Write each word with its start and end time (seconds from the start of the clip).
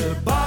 De 0.00 0.14
bouw, 0.24 0.39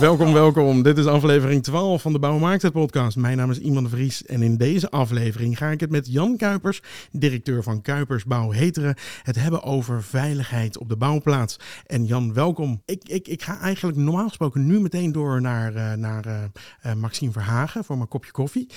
Welkom, 0.00 0.32
welkom. 0.32 0.82
Dit 0.82 0.98
is 0.98 1.06
aflevering 1.06 1.62
12 1.62 2.02
van 2.02 2.12
de 2.12 2.18
Bouw 2.18 2.38
Maakt 2.38 2.62
het 2.62 2.72
podcast. 2.72 3.16
Mijn 3.16 3.36
naam 3.36 3.50
is 3.50 3.58
Iman 3.58 3.82
de 3.82 3.88
Vries 3.88 4.24
en 4.24 4.42
in 4.42 4.56
deze 4.56 4.90
aflevering 4.90 5.58
ga 5.58 5.70
ik 5.70 5.80
het 5.80 5.90
met 5.90 6.12
Jan 6.12 6.36
Kuipers, 6.36 6.82
directeur 7.10 7.62
van 7.62 7.82
Kuipers 7.82 8.24
Bouw 8.24 8.50
Heteren, 8.50 8.96
het 9.22 9.36
hebben 9.36 9.62
over 9.62 10.02
veiligheid 10.02 10.78
op 10.78 10.88
de 10.88 10.96
bouwplaats. 10.96 11.58
En 11.86 12.04
Jan, 12.04 12.32
welkom. 12.32 12.82
Ik, 12.84 13.08
ik, 13.08 13.28
ik 13.28 13.42
ga 13.42 13.60
eigenlijk 13.60 13.98
normaal 13.98 14.28
gesproken 14.28 14.66
nu 14.66 14.80
meteen 14.80 15.12
door 15.12 15.40
naar, 15.40 15.74
eh, 15.74 15.92
naar 15.92 16.50
eh, 16.80 16.94
Maxime 16.94 17.32
Verhagen 17.32 17.84
voor 17.84 17.96
mijn 17.96 18.08
kopje 18.08 18.30
koffie. 18.30 18.68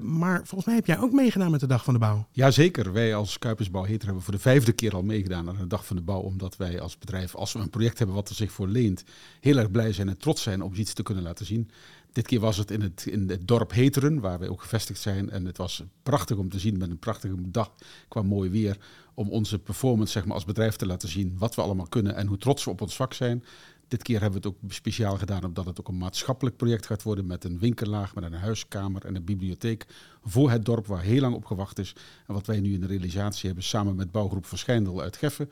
Maar 0.00 0.36
volgens 0.36 0.64
mij 0.64 0.74
heb 0.74 0.86
jij 0.86 0.98
ook 0.98 1.12
meegedaan 1.12 1.50
met 1.50 1.60
de 1.60 1.66
Dag 1.66 1.84
van 1.84 1.94
de 1.94 2.00
Bouw. 2.00 2.26
Jazeker, 2.30 2.92
wij 2.92 3.14
als 3.14 3.38
Kuipersbouw 3.38 3.84
Heter 3.84 4.04
hebben 4.04 4.24
voor 4.24 4.34
de 4.34 4.40
vijfde 4.40 4.72
keer 4.72 4.94
al 4.94 5.02
meegedaan 5.02 5.48
aan 5.48 5.56
de 5.56 5.66
Dag 5.66 5.86
van 5.86 5.96
de 5.96 6.02
Bouw. 6.02 6.20
Omdat 6.20 6.56
wij 6.56 6.80
als 6.80 6.98
bedrijf, 6.98 7.34
als 7.34 7.52
we 7.52 7.58
een 7.58 7.70
project 7.70 7.98
hebben 7.98 8.16
wat 8.16 8.28
er 8.28 8.34
zich 8.34 8.52
voor 8.52 8.68
leent, 8.68 9.04
heel 9.40 9.56
erg 9.56 9.70
blij 9.70 9.92
zijn 9.92 10.08
en 10.08 10.18
trots 10.18 10.42
zijn 10.42 10.49
om 10.58 10.74
iets 10.74 10.92
te 10.92 11.02
kunnen 11.02 11.24
laten 11.24 11.46
zien. 11.46 11.70
Dit 12.12 12.26
keer 12.26 12.40
was 12.40 12.56
het 12.56 12.70
in 12.70 12.80
het, 12.80 13.06
in 13.06 13.28
het 13.28 13.48
dorp 13.48 13.72
Heteren, 13.72 14.20
waar 14.20 14.38
wij 14.38 14.48
ook 14.48 14.62
gevestigd 14.62 15.00
zijn. 15.00 15.30
En 15.30 15.44
het 15.44 15.56
was 15.56 15.82
prachtig 16.02 16.36
om 16.36 16.48
te 16.48 16.58
zien 16.58 16.78
met 16.78 16.90
een 16.90 16.98
prachtige 16.98 17.34
dag 17.38 17.72
qua 18.08 18.22
mooi 18.22 18.50
weer. 18.50 18.78
Om 19.14 19.30
onze 19.30 19.58
performance 19.58 20.12
zeg 20.12 20.24
maar, 20.24 20.34
als 20.34 20.44
bedrijf 20.44 20.76
te 20.76 20.86
laten 20.86 21.08
zien 21.08 21.34
wat 21.38 21.54
we 21.54 21.62
allemaal 21.62 21.88
kunnen 21.88 22.14
en 22.14 22.26
hoe 22.26 22.38
trots 22.38 22.64
we 22.64 22.70
op 22.70 22.80
ons 22.80 22.96
vak 22.96 23.12
zijn. 23.12 23.44
Dit 23.88 24.02
keer 24.02 24.20
hebben 24.20 24.42
we 24.42 24.48
het 24.48 24.56
ook 24.56 24.72
speciaal 24.72 25.16
gedaan 25.16 25.44
omdat 25.44 25.66
het 25.66 25.80
ook 25.80 25.88
een 25.88 25.98
maatschappelijk 25.98 26.56
project 26.56 26.86
gaat 26.86 27.02
worden 27.02 27.26
met 27.26 27.44
een 27.44 27.58
winkellaag, 27.58 28.14
met 28.14 28.24
een 28.24 28.32
huiskamer 28.32 29.04
en 29.04 29.16
een 29.16 29.24
bibliotheek 29.24 29.86
voor 30.24 30.50
het 30.50 30.64
dorp 30.64 30.86
waar 30.86 31.02
heel 31.02 31.20
lang 31.20 31.34
op 31.34 31.44
gewacht 31.44 31.78
is. 31.78 31.94
En 32.26 32.34
wat 32.34 32.46
wij 32.46 32.60
nu 32.60 32.72
in 32.72 32.80
de 32.80 32.86
realisatie 32.86 33.46
hebben 33.46 33.64
samen 33.64 33.94
met 33.94 34.12
bouwgroep 34.12 34.46
Verschijndel 34.46 35.00
uit 35.00 35.16
Geffen, 35.16 35.50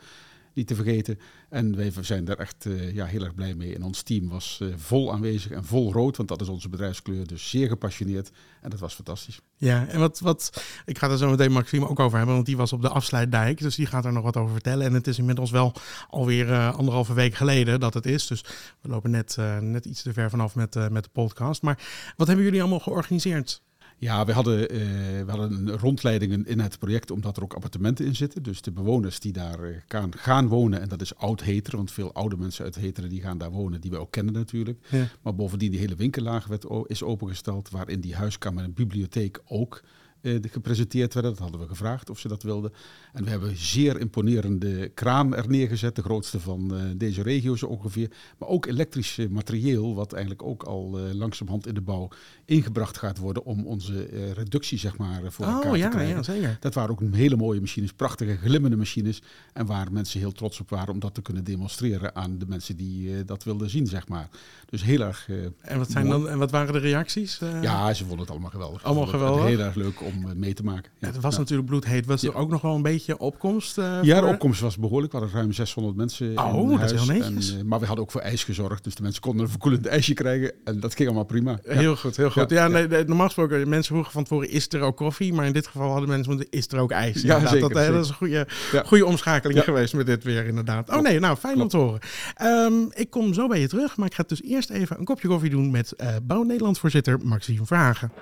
niet 0.53 0.67
te 0.67 0.75
vergeten. 0.75 1.19
En 1.49 1.77
wij 1.77 1.93
zijn 2.01 2.25
daar 2.25 2.37
echt 2.37 2.67
eh, 2.67 2.95
ja, 2.95 3.07
heel 3.07 3.25
erg 3.25 3.35
blij 3.35 3.55
mee. 3.55 3.75
En 3.75 3.83
ons 3.83 4.03
team 4.03 4.29
was 4.29 4.59
eh, 4.63 4.69
vol 4.77 5.13
aanwezig 5.13 5.51
en 5.51 5.65
vol 5.65 5.93
rood, 5.93 6.17
want 6.17 6.29
dat 6.29 6.41
is 6.41 6.49
onze 6.49 6.69
bedrijfskleur. 6.69 7.27
Dus 7.27 7.51
zeer 7.51 7.69
gepassioneerd 7.69 8.31
en 8.61 8.71
dat 8.71 8.81
was 8.81 8.95
fantastisch. 8.95 9.41
Ja, 9.57 9.87
en 9.87 9.99
wat, 9.99 10.21
wat, 10.21 10.63
ik 10.85 10.99
ga 10.99 11.11
er 11.11 11.19
zo 11.19 11.31
meteen 11.31 11.53
Maxime 11.53 11.89
ook 11.89 12.01
over 12.01 12.17
hebben, 12.17 12.35
want 12.35 12.47
die 12.47 12.57
was 12.57 12.73
op 12.73 12.83
de 12.83 12.89
afsluitdijk. 12.89 13.59
Dus 13.59 13.77
die 13.77 13.87
gaat 13.87 14.05
er 14.05 14.13
nog 14.13 14.23
wat 14.23 14.37
over 14.37 14.53
vertellen. 14.53 14.87
En 14.87 14.95
het 14.95 15.07
is 15.07 15.19
inmiddels 15.19 15.51
wel 15.51 15.73
alweer 16.09 16.49
uh, 16.49 16.75
anderhalve 16.77 17.15
week 17.15 17.35
geleden 17.35 17.81
dat 17.81 17.95
het 17.95 18.07
is. 18.07 18.27
Dus 18.27 18.45
we 18.81 18.89
lopen 18.89 19.11
net, 19.11 19.37
net 19.61 19.85
iets 19.85 20.03
te 20.03 20.13
ver 20.13 20.31
vanaf 20.31 20.55
met, 20.55 20.91
met 20.91 21.05
de 21.05 21.11
podcast. 21.13 21.63
Maar 21.63 21.79
wat 22.17 22.27
hebben 22.27 22.45
jullie 22.45 22.61
allemaal 22.61 22.81
georganiseerd? 22.81 23.63
Ja, 24.01 24.25
we 24.25 24.33
hadden, 24.33 24.75
uh, 24.75 24.79
we 25.25 25.31
hadden 25.31 25.71
rondleidingen 25.71 26.47
in 26.47 26.61
het 26.61 26.79
project 26.79 27.11
omdat 27.11 27.37
er 27.37 27.43
ook 27.43 27.55
appartementen 27.55 28.07
in 28.07 28.17
zitten. 28.17 28.43
Dus 28.43 28.63
de 28.63 28.71
bewoners 28.71 29.21
die 29.21 29.33
daar 29.33 29.61
uh, 29.61 29.77
gaan, 29.89 30.11
gaan 30.17 30.49
wonen, 30.49 30.81
en 30.81 30.89
dat 30.89 31.01
is 31.01 31.17
oud 31.17 31.43
Heteren, 31.43 31.79
want 31.79 31.93
veel 31.93 32.13
oude 32.13 32.37
mensen 32.37 32.65
uit 32.65 32.75
Heteren 32.75 33.11
die 33.11 33.21
gaan 33.21 33.39
daar 33.39 33.51
wonen, 33.51 33.81
die 33.81 33.91
we 33.91 33.97
ook 33.97 34.11
kennen 34.11 34.35
natuurlijk. 34.35 34.87
Ja. 34.91 35.09
Maar 35.23 35.35
bovendien 35.35 35.71
die 35.71 35.81
hele 35.81 35.97
winkellaag 35.97 36.47
werd, 36.47 36.67
is 36.87 37.03
opengesteld, 37.03 37.71
waarin 37.71 38.01
die 38.01 38.15
huiskamer 38.15 38.65
en 38.65 38.73
bibliotheek 38.73 39.41
ook 39.47 39.83
gepresenteerd 40.23 41.15
werden. 41.15 41.33
Dat 41.33 41.41
hadden 41.41 41.61
we 41.61 41.67
gevraagd 41.67 42.11
of 42.11 42.19
ze 42.19 42.29
dat 42.29 42.43
wilden. 42.43 42.73
En 43.13 43.25
we 43.25 43.31
hebben 43.31 43.57
zeer 43.57 44.01
imponerende 44.01 44.89
kraan 44.89 45.35
er 45.35 45.49
neergezet, 45.49 45.97
de 45.97 46.03
grootste 46.03 46.41
van 46.41 46.75
uh, 46.75 46.83
deze 46.97 47.23
regio 47.23 47.57
zo 47.57 47.67
ongeveer. 47.67 48.11
Maar 48.39 48.49
ook 48.49 48.67
elektrisch 48.67 49.19
materieel, 49.31 49.95
wat 49.95 50.13
eigenlijk 50.13 50.43
ook 50.43 50.63
al 50.63 50.99
langzamerhand 50.99 51.67
in 51.67 51.75
de 51.75 51.81
bouw 51.81 52.09
ingebracht 52.45 52.99
gaat 52.99 53.19
worden 53.19 53.45
om 53.45 53.67
onze 53.67 54.09
reductie 54.33 54.79
zeg 54.79 54.97
maar 54.97 55.33
voor 55.33 55.47
oh, 55.47 55.53
elkaar 55.53 55.77
ja, 55.77 55.89
te 55.89 55.97
krijgen. 55.97 56.17
Ja, 56.17 56.23
zeker. 56.23 56.57
Dat 56.61 56.75
waren 56.75 56.91
ook 56.91 57.03
hele 57.13 57.37
mooie 57.37 57.61
machines, 57.61 57.93
prachtige 57.93 58.37
glimmende 58.37 58.77
machines. 58.77 59.23
En 59.53 59.67
waar 59.67 59.93
mensen 59.93 60.21
heel 60.21 60.33
trots 60.33 60.61
op 60.61 60.71
waren 60.71 60.93
om 60.93 61.01
dat 61.01 61.15
te 61.15 61.23
kunnen 61.23 61.45
demonstreren 61.45 62.15
aan 62.15 62.39
de 62.39 62.47
mensen 62.47 62.77
die 62.77 63.25
dat 63.25 63.45
wilden 63.45 63.71
zien, 63.71 63.87
zeg 63.87 64.09
maar. 64.09 64.29
Dus 64.67 64.83
heel 64.83 65.01
erg. 65.01 65.29
en, 65.61 65.79
wat 65.79 65.91
zijn 65.91 66.09
dan, 66.09 66.29
en 66.29 66.39
wat 66.39 66.51
waren 66.51 66.73
de 66.73 66.79
reacties? 66.79 67.39
Ja, 67.63 67.95
ze 67.95 68.03
vonden 68.03 68.21
het 68.21 68.31
allemaal 68.31 68.51
geweldig. 68.51 68.85
Allemaal 68.85 69.07
geweldig. 69.07 69.45
Heel 69.45 69.59
erg 69.59 69.75
leuk 69.75 70.03
om 70.15 70.39
mee 70.39 70.55
te 70.55 70.63
maken. 70.63 70.91
Ja, 70.99 71.07
het 71.07 71.21
was 71.21 71.33
ja. 71.33 71.39
natuurlijk 71.39 71.69
bloedheet. 71.69 72.07
Was 72.07 72.23
er 72.23 72.35
ook 72.35 72.51
nog 72.51 72.63
wel 72.63 72.75
een 72.75 72.83
beetje 72.83 73.19
opkomst? 73.19 73.79
Uh, 73.79 73.99
ja, 74.03 74.21
de 74.21 74.27
opkomst 74.27 74.61
was 74.61 74.77
behoorlijk. 74.77 75.13
We 75.13 75.19
hadden 75.19 75.37
ruim 75.37 75.53
600 75.53 75.97
mensen 75.97 76.39
Oh, 76.39 76.63
in 76.63 76.69
dat 76.69 76.79
huis. 76.79 76.93
is 76.93 77.01
heel 77.01 77.19
netjes. 77.19 77.53
En, 77.53 77.59
uh, 77.59 77.65
maar 77.65 77.81
we 77.81 77.87
hadden 77.87 78.05
ook 78.05 78.11
voor 78.11 78.21
ijs 78.21 78.45
gezorgd. 78.45 78.85
Dus 78.85 78.95
de 78.95 79.03
mensen 79.03 79.21
konden 79.21 79.43
een 79.43 79.51
verkoelend 79.51 79.87
ijsje 79.87 80.15
krijgen. 80.15 80.53
En 80.65 80.81
dat 80.81 80.95
ging 80.95 81.09
allemaal 81.09 81.27
prima. 81.27 81.59
Heel 81.63 81.97
goed, 81.97 82.17
heel 82.17 82.31
goed. 82.31 82.51
Ja, 82.51 82.69
nee, 82.69 82.89
normaal 82.89 83.27
gesproken, 83.27 83.69
mensen 83.69 83.93
vroegen 83.93 84.13
van 84.13 84.23
tevoren, 84.23 84.51
is 84.51 84.69
er 84.69 84.81
ook 84.81 84.97
koffie? 84.97 85.33
Maar 85.33 85.47
in 85.47 85.53
dit 85.53 85.67
geval 85.67 85.91
hadden 85.91 86.09
mensen 86.09 86.33
moeten, 86.33 86.51
is 86.51 86.69
er 86.69 86.79
ook 86.79 86.91
ijs? 86.91 87.23
Ja, 87.23 87.39
zeker, 87.39 87.61
dat, 87.61 87.77
zeker. 87.77 87.93
dat 87.93 88.05
is 88.05 88.09
een 88.09 88.15
goede, 88.15 88.47
goede 88.85 89.07
omschakeling 89.07 89.65
geweest 89.65 89.95
met 89.95 90.07
dit 90.07 90.25
weer 90.25 90.47
inderdaad. 90.47 90.91
Oh 90.91 91.01
nee, 91.01 91.21
nou, 91.21 91.37
fijn 91.37 91.55
Klopt. 91.55 91.75
om 91.75 91.81
te 91.81 91.87
horen. 91.87 92.65
Um, 92.73 92.89
ik 92.95 93.11
kom 93.11 93.35
zo 93.35 93.47
bij 93.47 93.61
je 93.61 93.69
terug, 93.69 93.97
maar 93.97 94.07
ik 94.07 94.15
ga 94.15 94.25
dus 94.27 94.43
eerst 94.43 94.71
even 94.71 94.99
een 94.99 95.05
kopje 95.05 95.29
koffie 95.29 95.51
doen 95.51 95.71
met 95.71 95.95
uh, 95.97 96.09
Bouw 96.23 96.43
Nederland 96.43 96.79
voorzitter 96.79 97.19
Maxime 97.23 97.67
Vragen. 97.67 98.13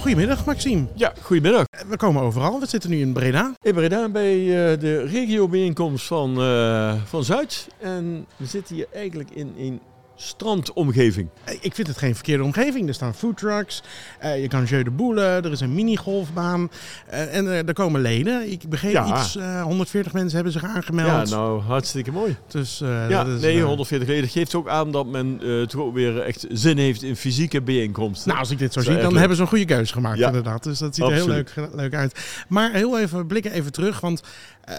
Goedemiddag, 0.00 0.44
Maxime. 0.44 0.86
Ja, 0.94 1.12
goedemiddag. 1.22 1.64
We 1.88 1.96
komen 1.96 2.22
overal. 2.22 2.60
We 2.60 2.66
zitten 2.66 2.90
nu 2.90 3.00
in 3.00 3.12
Breda. 3.12 3.54
In 3.62 3.74
Breda 3.74 4.08
bij 4.08 4.36
uh, 4.38 4.80
de 4.80 5.02
regiobijeenkomst 5.02 6.06
van, 6.06 6.40
uh, 6.40 6.94
van 7.04 7.24
Zuid. 7.24 7.68
En 7.78 8.26
we 8.36 8.46
zitten 8.46 8.74
hier 8.74 8.86
eigenlijk 8.92 9.30
in 9.30 9.54
een 9.58 9.80
strandomgeving. 10.20 11.28
Ik 11.60 11.74
vind 11.74 11.86
het 11.86 11.98
geen 11.98 12.14
verkeerde 12.14 12.44
omgeving. 12.44 12.88
Er 12.88 12.94
staan 12.94 13.14
foodtrucks, 13.14 13.82
uh, 14.24 14.40
je 14.40 14.48
kan 14.48 14.64
jeu 14.64 14.82
de 14.82 14.90
boelen, 14.90 15.44
er 15.44 15.50
is 15.52 15.60
een 15.60 15.74
minigolfbaan 15.74 16.70
uh, 17.12 17.36
en 17.36 17.44
uh, 17.44 17.68
er 17.68 17.72
komen 17.72 18.00
leden. 18.00 18.50
Ik 18.52 18.68
begreep 18.68 18.92
Ja. 18.92 19.18
iets, 19.20 19.38
140 19.62 20.12
mensen 20.12 20.34
hebben 20.34 20.52
zich 20.52 20.64
aangemeld. 20.64 21.28
Ja, 21.28 21.36
nou 21.36 21.60
hartstikke 21.60 22.12
mooi. 22.12 22.36
Dus, 22.48 22.78
Ja, 22.78 23.24
dat 23.24 23.34
is, 23.36 23.40
nee, 23.42 23.56
uh, 23.56 23.64
140 23.64 24.08
leden 24.08 24.28
geeft 24.30 24.54
ook 24.54 24.68
aan 24.68 24.90
dat 24.90 25.06
men 25.06 25.40
toch 25.68 25.80
ook 25.80 25.94
weer 25.94 26.20
echt 26.20 26.46
zin 26.50 26.78
heeft 26.78 27.02
in 27.02 27.16
fysieke 27.16 27.62
bijeenkomsten. 27.62 28.28
Nou, 28.28 28.40
als 28.40 28.50
ik 28.50 28.58
dit 28.58 28.72
zo 28.72 28.80
zie, 28.80 28.96
dan 28.96 29.16
hebben 29.16 29.36
ze 29.36 29.42
een 29.42 29.48
goede 29.48 29.64
keuze 29.64 29.92
gemaakt 29.92 30.18
Ja. 30.18 30.26
inderdaad. 30.26 30.62
Dus 30.62 30.78
dat 30.78 30.94
ziet 30.94 31.04
er 31.04 31.12
heel 31.12 31.28
leuk, 31.28 31.54
leuk 31.74 31.94
uit. 31.94 32.44
Maar 32.48 32.72
heel 32.72 32.98
even 32.98 33.26
blikken 33.26 33.52
even 33.52 33.72
terug, 33.72 34.00
want 34.00 34.22
uh, 34.68 34.74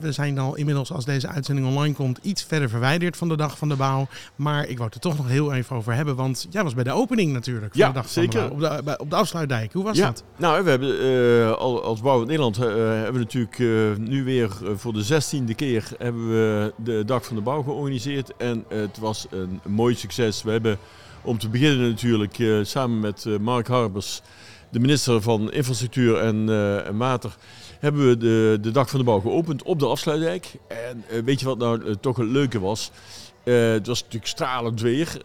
we 0.00 0.12
zijn 0.12 0.38
al 0.38 0.54
inmiddels 0.56 0.92
als 0.92 1.04
deze 1.04 1.28
uitzending 1.28 1.66
online 1.66 1.94
komt 1.94 2.18
iets 2.22 2.42
verder 2.42 2.68
verwijderd 2.68 3.16
van 3.16 3.28
de 3.28 3.36
dag 3.36 3.58
van 3.58 3.68
de 3.68 3.76
bouw. 3.76 4.06
Maar 4.36 4.62
ik 4.66 4.74
wou 4.76 4.84
het 4.84 4.94
er 4.94 5.00
toch 5.00 5.16
nog 5.16 5.28
heel 5.28 5.52
even 5.52 5.76
over 5.76 5.94
hebben, 5.94 6.16
want 6.16 6.46
jij 6.50 6.62
was 6.62 6.74
bij 6.74 6.84
de 6.84 6.92
opening 6.92 7.32
natuurlijk 7.32 7.72
van 7.72 7.80
Ja, 7.80 7.86
de 7.88 7.92
dag 7.94 8.08
zeker. 8.08 8.40
van 8.40 8.48
de 8.48 8.56
bouw. 8.56 8.70
Op 8.70 8.76
de, 8.76 8.82
bij- 8.84 8.98
op 8.98 9.10
de 9.10 9.16
afsluitdijk. 9.16 9.72
Hoe 9.72 9.84
was 9.84 9.96
ja, 9.96 10.06
dat? 10.06 10.24
nou, 10.36 10.64
we 10.64 10.70
hebben 10.70 11.00
eh, 11.00 11.52
al- 11.58 11.82
als 11.84 12.00
Bouw 12.00 12.20
in 12.20 12.26
Nederland 12.26 12.56
eh, 12.56 12.62
hebben 12.74 13.12
we 13.12 13.18
natuurlijk 13.18 13.58
eh, 13.58 14.06
nu 14.06 14.24
weer 14.24 14.50
eh, 14.62 14.70
voor 14.76 14.92
de 14.92 15.02
zestiende 15.02 15.54
keer 15.54 15.88
hebben 15.98 16.28
we 16.28 16.72
de 16.76 17.02
Dag 17.06 17.24
van 17.26 17.36
de 17.36 17.42
Bouw 17.42 17.62
georganiseerd. 17.62 18.32
En 18.36 18.64
het 18.68 18.98
was 18.98 19.26
een 19.30 19.60
mooi 19.66 19.94
succes. 19.94 20.42
We 20.42 20.50
hebben 20.50 20.78
om 21.22 21.38
te 21.38 21.48
beginnen 21.48 21.88
natuurlijk 21.88 22.38
eh, 22.38 22.58
samen 22.62 23.00
met 23.00 23.24
eh, 23.26 23.36
Mark 23.38 23.66
Harbers, 23.66 24.22
de 24.76 24.82
minister 24.82 25.22
van 25.22 25.52
Infrastructuur 25.52 26.18
en, 26.18 26.48
eh, 26.48 26.86
en 26.86 26.96
Water, 26.96 27.36
hebben 27.80 28.08
we 28.08 28.16
de, 28.16 28.58
de 28.60 28.70
Dag 28.70 28.90
van 28.90 28.98
de 28.98 29.04
Bouw 29.04 29.20
geopend 29.20 29.62
op 29.62 29.78
de 29.78 29.86
afsluitdijk. 29.86 30.52
En 30.68 31.04
eh, 31.08 31.22
weet 31.24 31.40
je 31.40 31.46
wat 31.46 31.58
nou 31.58 31.84
eh, 31.84 31.94
toch 32.00 32.16
het 32.16 32.28
leuke 32.28 32.60
was? 32.60 32.90
Het 33.44 33.86
was 33.86 34.00
natuurlijk 34.00 34.26
stralend 34.26 34.80
weer, 34.80 35.20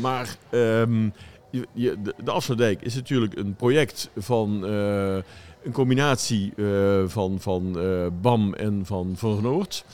maar 0.00 0.36
ehm, 0.50 1.08
de, 1.50 2.14
de 2.24 2.30
afsluitdijk 2.30 2.82
is 2.82 2.94
natuurlijk 2.94 3.36
een 3.36 3.54
project 3.54 4.10
van 4.16 4.62
een 4.62 5.72
combinatie 5.72 6.52
van, 7.06 7.40
van 7.40 7.78
BAM 8.20 8.54
en 8.54 8.82
van 8.84 9.12
Van 9.16 9.42
Noord. 9.42 9.84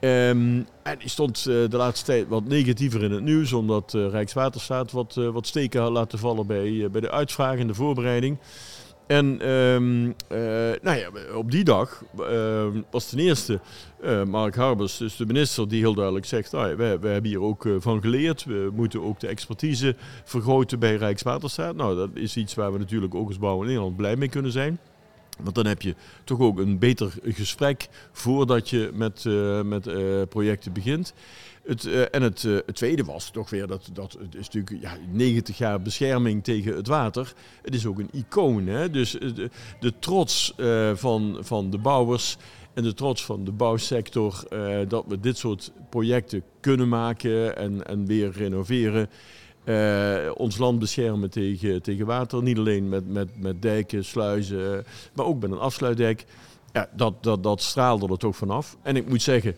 Ehm, 0.00 0.62
en 0.82 0.98
die 0.98 1.08
stond 1.08 1.38
eh, 1.38 1.44
de 1.44 1.76
laatste 1.76 2.04
tijd 2.04 2.28
wat 2.28 2.44
negatiever 2.44 3.02
in 3.02 3.12
het 3.12 3.22
nieuws, 3.22 3.52
omdat 3.52 3.94
eh, 3.94 4.08
Rijkswaterstaat 4.08 4.92
wat, 4.92 5.16
eh, 5.16 5.28
wat 5.28 5.46
steken 5.46 5.80
had 5.80 5.92
laten 5.92 6.18
vallen 6.18 6.46
bij, 6.46 6.88
bij 6.90 7.00
de 7.00 7.10
uitvraag 7.10 7.58
en 7.58 7.66
de 7.66 7.74
voorbereiding. 7.74 8.38
En 9.06 9.40
ehm, 9.40 10.12
eh, 10.28 10.80
nou 10.82 10.98
ja, 10.98 11.10
op 11.34 11.50
die 11.50 11.64
dag 11.64 12.04
ehm, 12.18 12.80
was 12.90 13.08
ten 13.08 13.18
eerste 13.18 13.60
Mark 14.26 14.54
Harbers, 14.54 14.96
dus 14.96 15.16
de 15.16 15.26
minister, 15.26 15.68
die 15.68 15.80
heel 15.80 15.94
duidelijk 15.94 16.26
zegt: 16.26 16.50
ja, 16.50 16.76
wij, 16.76 17.00
wij 17.00 17.12
hebben 17.12 17.30
hier 17.30 17.42
ook 17.42 17.68
van 17.78 18.00
geleerd. 18.00 18.44
We 18.44 18.70
moeten 18.74 19.02
ook 19.02 19.20
de 19.20 19.26
expertise 19.26 19.96
vergroten 20.24 20.78
bij 20.78 20.96
Rijkswaterstaat. 20.96 21.76
Nou, 21.76 21.96
dat 21.96 22.10
is 22.14 22.36
iets 22.36 22.54
waar 22.54 22.72
we 22.72 22.78
natuurlijk 22.78 23.14
ook 23.14 23.28
als 23.28 23.38
Bouw 23.38 23.60
in 23.60 23.66
Nederland 23.66 23.96
blij 23.96 24.16
mee 24.16 24.28
kunnen 24.28 24.52
zijn. 24.52 24.78
Want 25.42 25.54
dan 25.54 25.66
heb 25.66 25.82
je 25.82 25.94
toch 26.24 26.40
ook 26.40 26.58
een 26.58 26.78
beter 26.78 27.12
gesprek 27.24 27.88
voordat 28.12 28.70
je 28.70 28.90
met, 28.94 29.26
eh, 29.26 29.62
met 29.62 29.86
eh, 29.86 30.22
projecten 30.28 30.72
begint. 30.72 31.14
Het, 31.64 31.86
eh, 31.86 32.14
en 32.14 32.22
het, 32.22 32.46
tweede 32.72 33.04
was 33.04 33.30
toch 33.30 33.50
weer 33.50 33.66
dat, 33.66 33.90
dat 33.92 34.12
het 34.12 34.34
is 34.34 34.48
natuurlijk 34.48 34.82
ja, 34.82 34.96
90 35.10 35.58
jaar 35.58 35.82
bescherming 35.82 36.44
tegen 36.44 36.76
het 36.76 36.86
water. 36.86 37.32
Het 37.62 37.74
is 37.74 37.86
ook 37.86 37.98
een 37.98 38.10
icoon. 38.12 38.66
Hè? 38.66 38.90
Dus 38.90 39.10
de, 39.10 39.50
de 39.80 39.92
trots 39.98 40.54
van, 40.94 41.38
van 41.40 41.70
de 41.70 41.78
bouwers 41.78 42.36
en 42.74 42.82
de 42.82 42.94
trots 42.94 43.24
van 43.24 43.44
de 43.44 43.52
bouwsector 43.52 44.44
dat 44.88 45.04
we 45.08 45.20
dit 45.20 45.38
soort 45.38 45.72
projecten 45.90 46.42
kunnen 46.60 46.88
maken 46.88 47.56
en, 47.56 47.86
en 47.86 48.06
weer 48.06 48.30
renoveren. 48.32 49.08
Eh, 49.68 50.30
ons 50.34 50.58
land 50.58 50.78
beschermen 50.78 51.30
tegen, 51.30 51.82
tegen 51.82 52.06
water. 52.06 52.42
Niet 52.42 52.58
alleen 52.58 52.88
met, 52.88 53.08
met, 53.08 53.40
met 53.40 53.62
dijken, 53.62 54.04
sluizen, 54.04 54.84
maar 55.14 55.26
ook 55.26 55.40
met 55.40 55.50
een 55.50 55.58
afsluitdijk. 55.58 56.24
ja, 56.72 56.88
dat, 56.96 57.22
dat, 57.22 57.42
dat 57.42 57.62
straalde 57.62 58.08
er 58.08 58.18
toch 58.18 58.36
vanaf. 58.36 58.76
En 58.82 58.96
ik 58.96 59.08
moet 59.08 59.22
zeggen, 59.22 59.54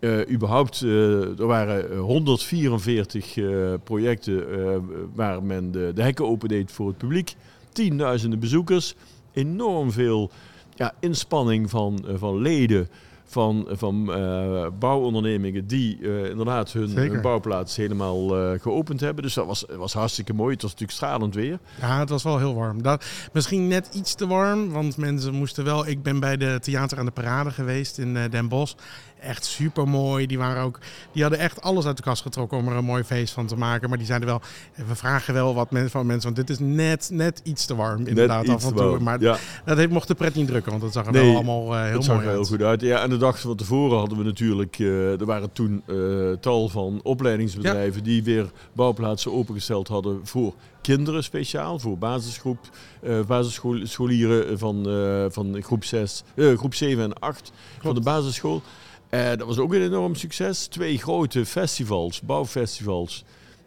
eh, 0.00 0.30
überhaupt, 0.30 0.82
eh, 0.82 1.38
er 1.38 1.46
waren 1.46 1.90
eh, 1.90 2.00
144 2.00 3.36
eh, 3.36 3.74
projecten 3.84 4.50
eh, 4.52 4.76
waar 5.14 5.42
men 5.42 5.70
de, 5.70 5.90
de 5.94 6.02
hekken 6.02 6.26
opendeed 6.26 6.72
voor 6.72 6.88
het 6.88 6.98
publiek. 6.98 7.34
Tienduizenden 7.72 8.38
bezoekers, 8.38 8.94
enorm 9.32 9.92
veel 9.92 10.30
ja, 10.74 10.94
inspanning 11.00 11.70
van, 11.70 12.04
eh, 12.08 12.14
van 12.16 12.40
leden 12.40 12.88
van, 13.30 13.66
van 13.70 14.12
eh, 14.12 14.66
bouwondernemingen 14.78 15.66
die 15.66 15.98
eh, 16.02 16.30
inderdaad 16.30 16.72
hun, 16.72 17.20
bouwplaats 17.22 17.76
helemaal 17.76 18.36
eh, 18.36 18.60
geopend 18.60 19.00
hebben. 19.00 19.22
Dus 19.22 19.34
dat 19.34 19.46
was, 19.46 19.64
was 19.76 19.92
hartstikke 19.92 20.32
mooi. 20.32 20.52
Het 20.52 20.62
was 20.62 20.70
natuurlijk 20.70 20.98
stralend 20.98 21.34
weer. 21.34 21.58
Ja, 21.80 21.98
het 21.98 22.08
was 22.08 22.22
wel 22.22 22.38
heel 22.38 22.54
warm. 22.54 22.82
Dat, 22.82 23.04
misschien 23.32 23.68
net 23.68 23.88
iets 23.92 24.14
te 24.14 24.26
warm, 24.26 24.70
want 24.70 24.96
mensen 24.96 25.34
moesten 25.34 25.64
wel... 25.64 25.86
Ik 25.86 26.02
ben 26.02 26.20
bij 26.20 26.36
de 26.36 26.58
Theater 26.60 26.98
aan 26.98 27.04
de 27.04 27.10
Parade 27.10 27.50
geweest 27.50 27.98
in 27.98 28.14
Den 28.30 28.48
Bosch. 28.48 28.74
Echt 29.20 29.44
super 29.44 29.88
mooi. 29.88 30.26
Die, 30.26 30.38
waren 30.38 30.62
ook, 30.62 30.78
die 31.12 31.22
hadden 31.22 31.40
echt 31.40 31.62
alles 31.62 31.86
uit 31.86 31.96
de 31.96 32.02
kast 32.02 32.22
getrokken 32.22 32.58
om 32.58 32.68
er 32.68 32.76
een 32.76 32.84
mooi 32.84 33.04
feest 33.04 33.32
van 33.32 33.46
te 33.46 33.56
maken. 33.56 33.88
Maar 33.88 33.98
die 33.98 34.06
zeiden 34.06 34.28
wel, 34.28 34.40
we 34.86 34.94
vragen 34.94 35.34
wel 35.34 35.54
wat 35.54 35.70
men, 35.70 35.90
van 35.90 36.06
mensen, 36.06 36.34
want 36.34 36.46
dit 36.46 36.50
is 36.50 36.64
net, 36.66 37.08
net 37.12 37.40
iets 37.44 37.66
te 37.66 37.74
warm 37.74 38.06
inderdaad 38.06 38.46
Net 38.46 38.54
af 38.54 38.64
en 38.64 38.74
toe. 38.74 38.98
Maar 38.98 39.20
ja. 39.20 39.36
dat 39.64 39.76
heeft, 39.76 39.90
mocht 39.90 40.08
de 40.08 40.14
pret 40.14 40.34
niet 40.34 40.46
drukken, 40.46 40.70
want 40.70 40.82
dat 40.82 40.92
zag 40.92 41.06
er 41.06 41.12
Nee, 41.12 41.26
wel 41.26 41.34
allemaal 41.34 41.76
eh, 41.76 41.82
heel 41.82 42.02
zag 42.02 42.14
mooi 42.14 42.26
er 42.26 42.32
heel 42.32 42.40
uit. 42.40 42.48
goed 42.48 42.62
uit. 42.62 42.80
Ja, 42.80 43.02
en 43.02 43.10
de 43.10 43.16
dag 43.16 43.40
van 43.40 43.56
tevoren 43.56 43.98
hadden 43.98 44.18
we 44.18 44.24
natuurlijk, 44.24 44.78
eh, 44.78 45.20
er 45.20 45.26
waren 45.26 45.52
toen 45.52 45.82
eh, 45.86 45.96
tal 46.40 46.68
van 46.68 47.00
opleidingsbedrijven 47.02 48.02
die 48.02 48.22
weer 48.22 48.50
bouwplaatsen 48.72 49.32
opengesteld 49.32 49.88
hadden 49.88 50.20
voor 50.22 50.54
kinderen 50.80 51.24
speciaal, 51.24 51.78
voor 51.78 51.98
basisgroep, 51.98 52.58
eh 53.02 53.20
basisscholieren 53.26 54.58
van, 54.58 54.86
van 55.30 55.62
groep, 55.62 55.84
6, 55.84 56.22
eh, 56.34 56.58
groep 56.58 56.74
7 56.74 57.04
en 57.04 57.18
8 57.18 57.52
van 57.80 57.94
de 57.94 58.00
basisschool. 58.00 58.62
Eh, 59.08 59.28
dat 59.28 59.46
was 59.46 59.58
ook 59.58 59.72
een 59.72 59.82
enorm 59.82 60.14
succes. 60.14 60.66
Twee 60.66 60.98
grote 60.98 61.46
festivals, 61.46 62.20
bouwfestivals 62.20 63.24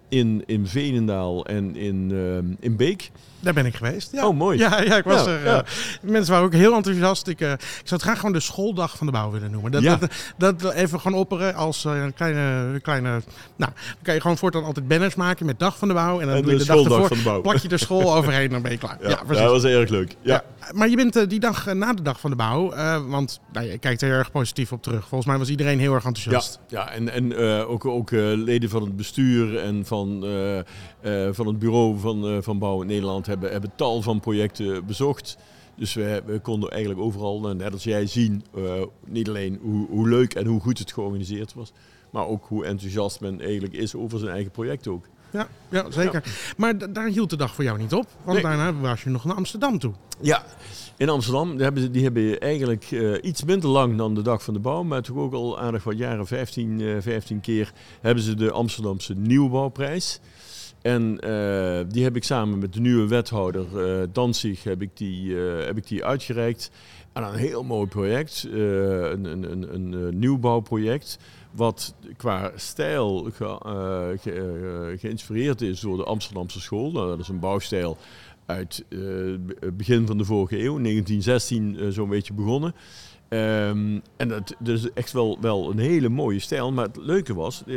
in, 0.09 0.43
in 0.45 0.67
Veenendaal 0.67 1.45
en 1.45 1.75
in, 1.75 2.11
eh, 2.11 2.65
in 2.65 2.75
Beek. 2.75 3.11
Daar 3.41 3.53
ben 3.53 3.65
ik 3.65 3.75
geweest. 3.75 4.11
Ja. 4.11 4.27
Oh, 4.27 4.37
mooi. 4.37 4.57
Ja, 4.57 4.81
ja 4.81 4.97
ik 4.97 5.03
was 5.03 5.25
Ja, 5.25 5.31
er. 5.31 5.43
ja. 5.45 5.57
eh, 5.57 5.63
mensen 6.01 6.31
waren 6.31 6.45
ook 6.45 6.53
heel 6.53 6.75
enthousiast. 6.75 7.27
Ik, 7.27 7.41
eh, 7.41 7.51
ik 7.51 7.59
zou 7.59 7.85
het 7.89 8.01
graag 8.01 8.15
gewoon 8.17 8.33
de 8.33 8.39
schooldag 8.39 8.97
van 8.97 9.05
de 9.05 9.11
bouw 9.13 9.31
willen 9.31 9.51
noemen. 9.51 9.71
Dat, 9.71 10.07
dat, 10.37 10.71
even 10.73 10.99
gewoon 10.99 11.19
opperen 11.19 11.55
als 11.55 11.85
eh, 11.85 12.01
een 12.03 12.13
kleine, 12.13 12.79
kleine... 12.79 13.09
Nou, 13.09 13.21
dan 13.55 13.73
kan 14.01 14.13
je 14.13 14.21
gewoon 14.21 14.37
voortaan 14.37 14.63
altijd 14.63 14.87
banners 14.87 15.15
maken 15.15 15.45
met 15.45 15.59
dag 15.59 15.77
van 15.77 15.87
de 15.87 15.93
bouw. 15.93 16.19
En 16.19 16.27
dan 16.27 16.35
En 16.35 16.41
doe 16.41 16.51
je 16.51 16.57
de 16.57 16.63
de 16.65 16.73
dag 16.73 16.83
ervoor, 16.83 17.07
van 17.07 17.17
de 17.17 17.23
bouw. 17.23 17.41
plak 17.41 17.57
je 17.57 17.67
de 17.67 17.77
school 17.77 18.13
overheen 18.17 18.43
en 18.45 18.49
dan 18.49 18.61
ben 18.61 18.71
je 18.71 18.77
klaar. 18.77 18.97
Ja, 19.01 19.21
dat 19.27 19.51
was 19.51 19.63
erg 19.63 19.89
leuk. 19.89 20.15
Ja. 20.21 20.43
Maar 20.71 20.89
je 20.89 20.95
bent 20.95 21.29
die 21.29 21.39
dag 21.39 21.73
na 21.73 21.93
de 21.93 22.01
dag 22.01 22.19
van 22.19 22.29
de 22.29 22.35
bouw, 22.35 22.73
want 23.07 23.39
nou, 23.53 23.65
je 23.65 23.77
kijkt 23.77 24.01
er 24.01 24.07
heel 24.07 24.17
erg 24.17 24.31
positief 24.31 24.71
op 24.71 24.83
terug. 24.83 24.99
Volgens 25.07 25.25
mij 25.25 25.37
was 25.37 25.49
iedereen 25.49 25.79
heel 25.79 25.93
erg 25.93 26.05
enthousiast. 26.05 26.59
Ja, 26.67 26.79
ja 26.79 26.91
en, 26.91 27.09
en 27.09 27.35
ook, 27.65 27.85
ook 27.85 28.11
leden 28.11 28.69
van 28.69 28.81
het 28.81 28.95
bestuur 28.95 29.57
en 29.57 29.85
van, 29.85 30.25
van 31.31 31.47
het 31.47 31.59
bureau 31.59 31.99
van, 31.99 32.43
van 32.43 32.59
Bouw 32.59 32.81
in 32.81 32.87
Nederland 32.87 33.25
hebben, 33.31 33.51
hebben 33.51 33.71
tal 33.75 34.01
van 34.01 34.19
projecten 34.19 34.85
bezocht. 34.85 35.37
Dus 35.75 35.93
we, 35.93 36.21
we 36.25 36.39
konden 36.39 36.69
eigenlijk 36.69 37.01
overal, 37.01 37.39
nou, 37.39 37.55
net 37.55 37.73
als 37.73 37.83
jij, 37.83 38.05
zien 38.05 38.43
eh, 38.55 38.81
niet 39.05 39.27
alleen 39.27 39.59
hoe, 39.61 39.87
hoe 39.89 40.09
leuk 40.09 40.33
en 40.33 40.45
hoe 40.45 40.59
goed 40.59 40.79
het 40.79 40.93
georganiseerd 40.93 41.53
was, 41.53 41.71
maar 42.09 42.27
ook 42.27 42.45
hoe 42.47 42.65
enthousiast 42.65 43.19
men 43.19 43.41
eigenlijk 43.41 43.73
is 43.73 43.95
over 43.95 44.19
zijn 44.19 44.31
eigen 44.31 44.51
project 44.51 44.87
ook. 44.87 45.05
Ja, 45.31 45.47
ja 45.69 45.91
zeker. 45.91 46.53
Maar 46.57 46.93
daar 46.93 47.07
hield 47.07 47.29
de 47.29 47.35
dag 47.35 47.55
voor 47.55 47.63
jou 47.63 47.77
niet 47.77 47.93
op, 47.93 48.07
want 48.23 48.41
Nee. 48.41 48.57
daarna 48.57 48.79
was 48.79 49.03
je 49.03 49.09
nog 49.09 49.25
naar 49.25 49.35
Amsterdam 49.35 49.79
toe. 49.79 49.93
Ja, 50.19 50.45
in 50.97 51.09
Amsterdam 51.09 51.51
die 51.51 51.63
hebben, 51.63 51.91
die 51.91 52.03
hebben 52.03 52.39
eigenlijk 52.39 52.87
eh, 52.91 53.13
iets 53.21 53.43
minder 53.43 53.69
lang 53.69 53.97
dan 53.97 54.15
de 54.15 54.21
Dag 54.21 54.43
van 54.43 54.53
de 54.53 54.59
Bouw, 54.59 54.83
maar 54.83 55.01
toch 55.01 55.17
ook 55.17 55.33
al 55.33 55.59
aardig 55.59 55.83
wat 55.83 55.97
jaren, 55.97 56.27
15, 56.27 56.81
eh 56.81 56.95
15 56.99 57.39
keer, 57.41 57.71
hebben 58.01 58.23
ze 58.23 58.33
de 58.33 58.51
Amsterdamse 58.51 59.13
Nieuwbouwprijs. 59.15 60.19
En 60.81 61.19
eh, 61.19 61.79
die 61.89 62.03
heb 62.03 62.15
ik 62.15 62.23
samen 62.23 62.59
met 62.59 62.73
de 62.73 62.79
nieuwe 62.79 63.07
wethouder 63.07 63.65
eh 64.01 64.07
Danzig 64.11 64.63
heb 64.63 64.81
ik 64.81 64.89
die, 64.93 65.45
eh, 65.47 65.65
heb 65.65 65.77
ik 65.77 65.87
die 65.87 66.05
uitgereikt. 66.05 66.71
aan 67.13 67.23
een 67.33 67.39
heel 67.39 67.63
mooi 67.63 67.87
project, 67.87 68.47
een, 68.51 69.25
een, 69.25 69.51
een, 69.51 69.73
een 69.95 70.19
nieuwbouwproject. 70.19 71.17
Wat 71.51 71.95
qua 72.17 72.51
stijl 72.55 73.29
ge- 73.33 74.17
ge- 74.21 74.95
geïnspireerd 74.99 75.61
is 75.61 75.79
door 75.79 75.97
de 75.97 76.03
Amsterdamse 76.03 76.61
school. 76.61 76.91
Nou, 76.91 77.07
dat 77.07 77.19
is 77.19 77.27
een 77.27 77.39
bouwstijl 77.39 77.97
uit 78.45 78.85
het 79.59 79.77
begin 79.77 80.07
van 80.07 80.17
de 80.17 80.25
vorige 80.25 80.55
eeuw, 80.57 80.79
1916 80.81 81.77
eh, 81.79 81.87
zo'n 81.89 82.09
beetje 82.09 82.33
begonnen. 82.33 82.75
Ehm, 83.31 83.99
en 84.17 84.27
dat, 84.27 84.55
is 84.63 84.93
echt 84.93 85.11
wel, 85.11 85.37
wel 85.41 85.71
een 85.71 85.79
hele 85.79 86.09
mooie 86.09 86.39
stijl. 86.39 86.71
Maar 86.71 86.85
het 86.85 86.97
leuke 86.97 87.33
was, 87.33 87.59
eh, 87.59 87.75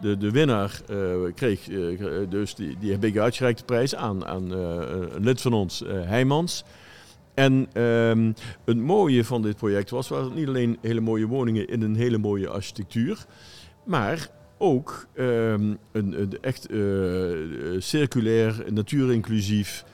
de, 0.00 0.16
de 0.18 0.30
winnaar 0.30 0.80
eh, 0.88 0.96
kreeg, 1.34 1.68
eh, 1.68 2.08
dus 2.28 2.54
die, 2.54 2.76
die 2.78 2.90
heb 2.90 3.04
ik 3.04 3.18
uitgereikt 3.18 3.58
de 3.58 3.64
prijs 3.64 3.94
aan, 3.94 4.26
aan 4.26 4.50
een 4.50 5.24
lid 5.24 5.40
van 5.40 5.52
ons, 5.52 5.84
Heijmans. 5.86 6.64
En 7.34 7.68
ehm, 7.72 8.32
het 8.64 8.76
mooie 8.76 9.24
van 9.24 9.42
dit 9.42 9.56
project 9.56 9.90
was, 9.90 10.08
was 10.08 10.32
niet 10.34 10.48
alleen 10.48 10.78
hele 10.80 11.00
mooie 11.00 11.26
woningen 11.26 11.68
in 11.68 11.82
een 11.82 11.96
hele 11.96 12.18
mooie 12.18 12.48
architectuur, 12.48 13.24
maar 13.84 14.28
ook 14.58 15.06
ehm, 15.14 15.74
een, 15.92 16.38
echt 16.40 16.68
circulair, 17.78 18.64
natuurinclusief 18.70 19.84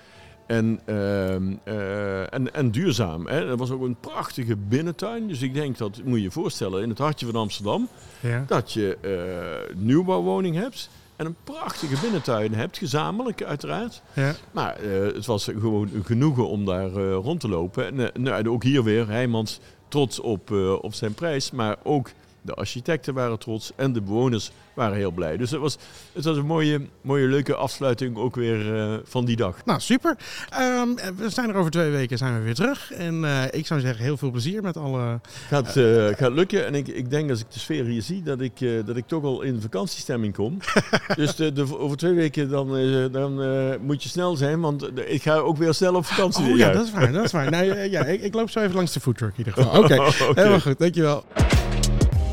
en, 0.47 0.81
ehm, 0.85 1.53
eh, 1.65 2.35
en, 2.35 2.55
en 2.55 2.71
duurzaam. 2.71 3.27
Hè. 3.27 3.49
Er 3.51 3.57
was 3.57 3.71
ook 3.71 3.83
een 3.83 3.97
prachtige 4.01 4.57
binnentuin. 4.57 5.29
Dus 5.29 5.43
ik 5.43 5.55
denk 5.55 5.79
dat, 5.79 6.01
moet 6.05 6.17
je 6.17 6.23
je 6.23 6.31
voorstellen, 6.31 6.83
in 6.83 6.89
het 6.89 6.99
hartje 6.99 7.27
van 7.27 7.35
Amsterdam, 7.35 7.89
Ja. 8.21 8.45
dat 8.47 8.73
je 8.73 8.97
eh 9.01 9.77
nieuwbouwwoning 9.77 10.57
hebt 10.57 10.91
en 11.17 11.27
een 11.27 11.37
prachtige 11.45 12.01
binnentuin 12.01 12.55
hebt, 12.55 12.79
gezamenlijk 12.79 13.43
uiteraard. 13.43 14.03
Ja. 14.13 14.35
Maar 14.53 14.77
eh, 14.77 15.01
het 15.15 15.27
was 15.27 15.45
gewoon 15.45 15.91
genoegen 16.05 16.49
om 16.49 16.65
daar 16.65 16.91
rond 17.01 17.41
te 17.41 17.49
lopen. 17.49 17.87
En 17.99 18.23
nou, 18.23 18.49
ook 18.49 18.63
hier 18.63 18.83
weer, 18.83 19.09
Heijmans 19.09 19.61
trots 19.89 20.21
op, 20.21 20.51
op 20.81 20.95
zijn 20.95 21.15
prijs, 21.15 21.51
maar 21.51 21.77
ook 21.83 22.11
de 22.47 22.55
architecten 22.55 23.15
waren 23.15 23.39
trots 23.39 23.73
en 23.77 23.93
de 23.93 24.01
bewoners 24.01 24.51
waren 24.75 24.97
heel 24.97 25.11
blij. 25.11 25.37
Dus 25.37 25.51
het 25.51 25.61
was, 25.61 25.77
het 26.13 26.25
was 26.25 26.37
een 26.37 26.47
mooie, 26.47 26.81
mooie, 27.01 27.27
leuke 27.27 27.55
afsluiting 27.55 28.17
ook 28.17 28.35
weer 28.35 28.77
eh, 28.77 28.95
van 29.05 29.25
die 29.25 29.37
dag. 29.37 29.65
Nou, 29.65 29.81
super. 29.81 30.17
Ehm, 30.51 30.89
we 31.17 31.31
zijn 31.31 31.49
er 31.49 31.55
over 31.55 31.71
twee 31.71 31.91
weken 31.91 32.19
zijn 32.19 32.35
we 32.35 32.41
weer 32.41 32.55
terug. 32.55 32.93
En 32.93 33.25
eh, 33.25 33.43
ik 33.51 33.67
zou 33.67 33.81
zeggen, 33.81 34.05
heel 34.05 34.17
veel 34.17 34.31
plezier 34.31 34.63
met 34.63 34.77
alle... 34.77 35.21
Gaat, 35.49 35.77
eh, 35.77 36.07
gaat 36.07 36.33
lukken 36.33 36.67
en 36.67 36.75
ik, 36.75 36.89
ik 36.89 37.11
denk 37.11 37.31
als 37.31 37.41
ik 37.41 37.47
de 37.51 37.59
sfeer 37.59 37.85
hier 37.85 38.03
zie 38.03 38.23
dat 38.23 38.41
ik, 38.41 38.87
dat 38.87 38.97
ik 38.97 39.07
toch 39.07 39.25
al 39.25 39.43
in 39.43 39.61
vakantiestemming 39.61 40.35
kom. 40.35 40.59
dus 41.17 41.35
de, 41.35 41.53
de, 41.53 41.79
over 41.79 41.97
twee 41.97 42.15
weken 42.15 42.49
dan, 42.49 42.69
dan 43.13 43.41
moet 43.81 44.03
je 44.03 44.09
snel 44.09 44.37
zijn, 44.37 44.61
want 44.61 44.89
ik 45.09 45.23
ga 45.23 45.35
ook 45.35 45.57
weer 45.57 45.75
snel 45.75 45.95
op 45.95 46.07
vakantie. 46.07 46.51
Oh 46.51 46.57
ja, 46.57 46.73
dat 46.73 46.85
is 46.85 46.93
waar. 46.93 47.13
Dat 47.13 47.25
is 47.25 47.33
waar. 47.33 47.51
Nou, 47.51 47.65
ja, 47.97 48.05
ik, 48.05 48.23
ik 48.23 48.35
loop 48.35 48.51
zo 48.51 48.61
even 48.61 48.75
langs 48.75 48.93
de 48.93 49.01
foodtruck 49.01 49.33
in 49.37 49.39
ieder 49.39 49.53
geval. 49.53 49.83
Oké, 49.83 49.95
Oké. 50.29 50.41
helemaal 50.41 50.61
goed. 50.61 50.79
Dankjewel. 50.79 51.25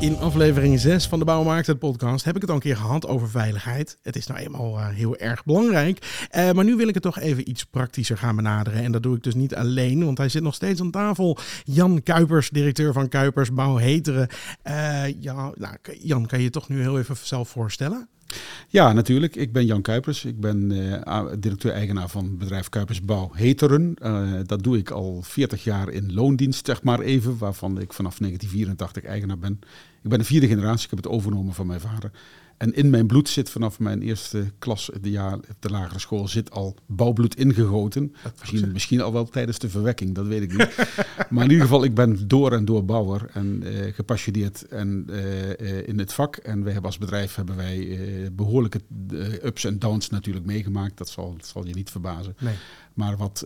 In 0.04 0.18
aflevering 0.18 0.80
6 0.80 1.06
van 1.06 1.18
de 1.18 1.24
Bouwmarkt, 1.24 1.78
podcast, 1.78 2.24
heb 2.24 2.34
ik 2.34 2.40
het 2.40 2.50
al 2.50 2.56
een 2.56 2.62
keer 2.62 2.76
gehad 2.76 3.06
over 3.06 3.30
veiligheid. 3.30 3.98
Het 4.02 4.16
is 4.16 4.26
nou 4.26 4.40
eenmaal 4.40 4.78
eh, 4.78 4.88
heel 4.88 5.16
erg 5.16 5.44
belangrijk. 5.44 6.26
Eh, 6.30 6.52
maar 6.52 6.64
nu 6.64 6.76
wil 6.76 6.88
ik 6.88 6.94
het 6.94 7.02
toch 7.02 7.18
even 7.18 7.48
iets 7.48 7.64
praktischer 7.64 8.18
gaan 8.18 8.36
benaderen. 8.36 8.82
En 8.82 8.92
dat 8.92 9.02
doe 9.02 9.16
ik 9.16 9.22
dus 9.22 9.34
niet 9.34 9.54
alleen, 9.54 10.04
want 10.04 10.18
hij 10.18 10.28
zit 10.28 10.42
nog 10.42 10.54
steeds 10.54 10.80
aan 10.80 10.90
tafel. 10.90 11.38
Jan 11.64 12.02
Kuipers, 12.02 12.50
directeur 12.50 12.92
van 12.92 13.08
Kuipers 13.08 13.52
Bouw 13.52 13.76
Heteren. 13.76 14.28
Eh, 14.62 15.20
ja, 15.20 15.52
nou, 15.54 15.76
Jan, 16.00 16.26
kan 16.26 16.38
je 16.38 16.44
je 16.44 16.50
toch 16.50 16.68
nu 16.68 16.80
heel 16.80 16.98
even 16.98 17.16
zelf 17.22 17.48
voorstellen? 17.48 18.08
Ja, 18.68 18.92
natuurlijk. 18.92 19.36
Ik 19.36 19.52
ben 19.52 19.66
Jan 19.66 19.82
Kuipers. 19.82 20.24
Ik 20.24 20.40
ben 20.40 20.68
directeur-eigenaar 21.40 22.08
van 22.08 22.24
het 22.24 22.38
bedrijf 22.38 22.68
Kuipers 22.68 23.02
Bouw 23.02 23.30
Heteren. 23.32 23.94
Dat 24.46 24.62
doe 24.62 24.78
ik 24.78 24.90
al 24.90 25.22
40 25.22 25.64
jaar 25.64 25.88
in 25.88 26.14
loondienst, 26.14 26.66
zeg 26.66 26.82
maar 26.82 27.00
even, 27.00 27.38
waarvan 27.38 27.80
ik 27.80 27.92
vanaf 27.92 28.18
1984 28.18 29.04
eigenaar 29.04 29.38
ben. 29.38 29.60
Ik 30.04 30.10
ben 30.10 30.18
de 30.18 30.24
vierde 30.24 30.46
generatie, 30.48 30.84
ik 30.84 30.90
heb 30.90 30.98
het 31.04 31.12
overgenomen 31.12 31.54
van 31.54 31.66
mijn 31.66 31.80
vader. 31.80 32.10
En 32.56 32.74
in 32.74 32.90
mijn 32.90 33.06
bloed 33.06 33.28
zit 33.28 33.50
vanaf 33.50 33.78
mijn 33.78 34.02
eerste 34.02 34.52
klas 34.58 34.90
de 35.00 35.10
jaar 35.10 35.34
op 35.34 35.56
de 35.58 35.70
lagere 35.70 35.98
school 35.98 36.28
zit 36.28 36.50
al 36.50 36.76
bouwbloed 36.86 37.36
ingegoten. 37.36 38.14
Misschien, 38.40 38.72
misschien 38.72 39.00
al 39.00 39.12
wel 39.12 39.24
tijdens 39.24 39.58
de 39.58 39.68
verwekking, 39.68 40.14
dat 40.14 40.26
weet 40.26 40.42
ik 40.42 40.56
niet. 40.56 40.76
maar 41.30 41.44
in 41.44 41.50
ieder 41.50 41.66
geval, 41.66 41.84
ik 41.84 41.94
ben 41.94 42.28
door 42.28 42.52
en 42.52 42.64
door 42.64 42.84
bouwer 42.84 43.30
en 43.32 43.62
eh, 43.62 43.94
gepassioneerd 43.94 44.68
en, 44.68 45.04
eh, 45.08 45.60
eh, 45.60 45.88
in 45.88 45.98
het 45.98 46.12
vak. 46.12 46.36
En 46.36 46.62
wij 46.62 46.72
hebben 46.72 46.90
als 46.90 46.98
bedrijf 46.98 47.34
hebben 47.34 47.56
wij 47.56 47.90
eh, 47.90 48.30
behoorlijke 48.32 48.80
eh, 49.10 49.44
ups 49.44 49.64
en 49.64 49.78
downs 49.78 50.10
natuurlijk 50.10 50.46
meegemaakt. 50.46 50.98
Dat 50.98 51.08
zal, 51.08 51.34
dat 51.36 51.46
zal 51.46 51.66
je 51.66 51.74
niet 51.74 51.90
verbazen. 51.90 52.36
Nee. 52.38 52.54
Maar 52.94 53.16
wat, 53.16 53.44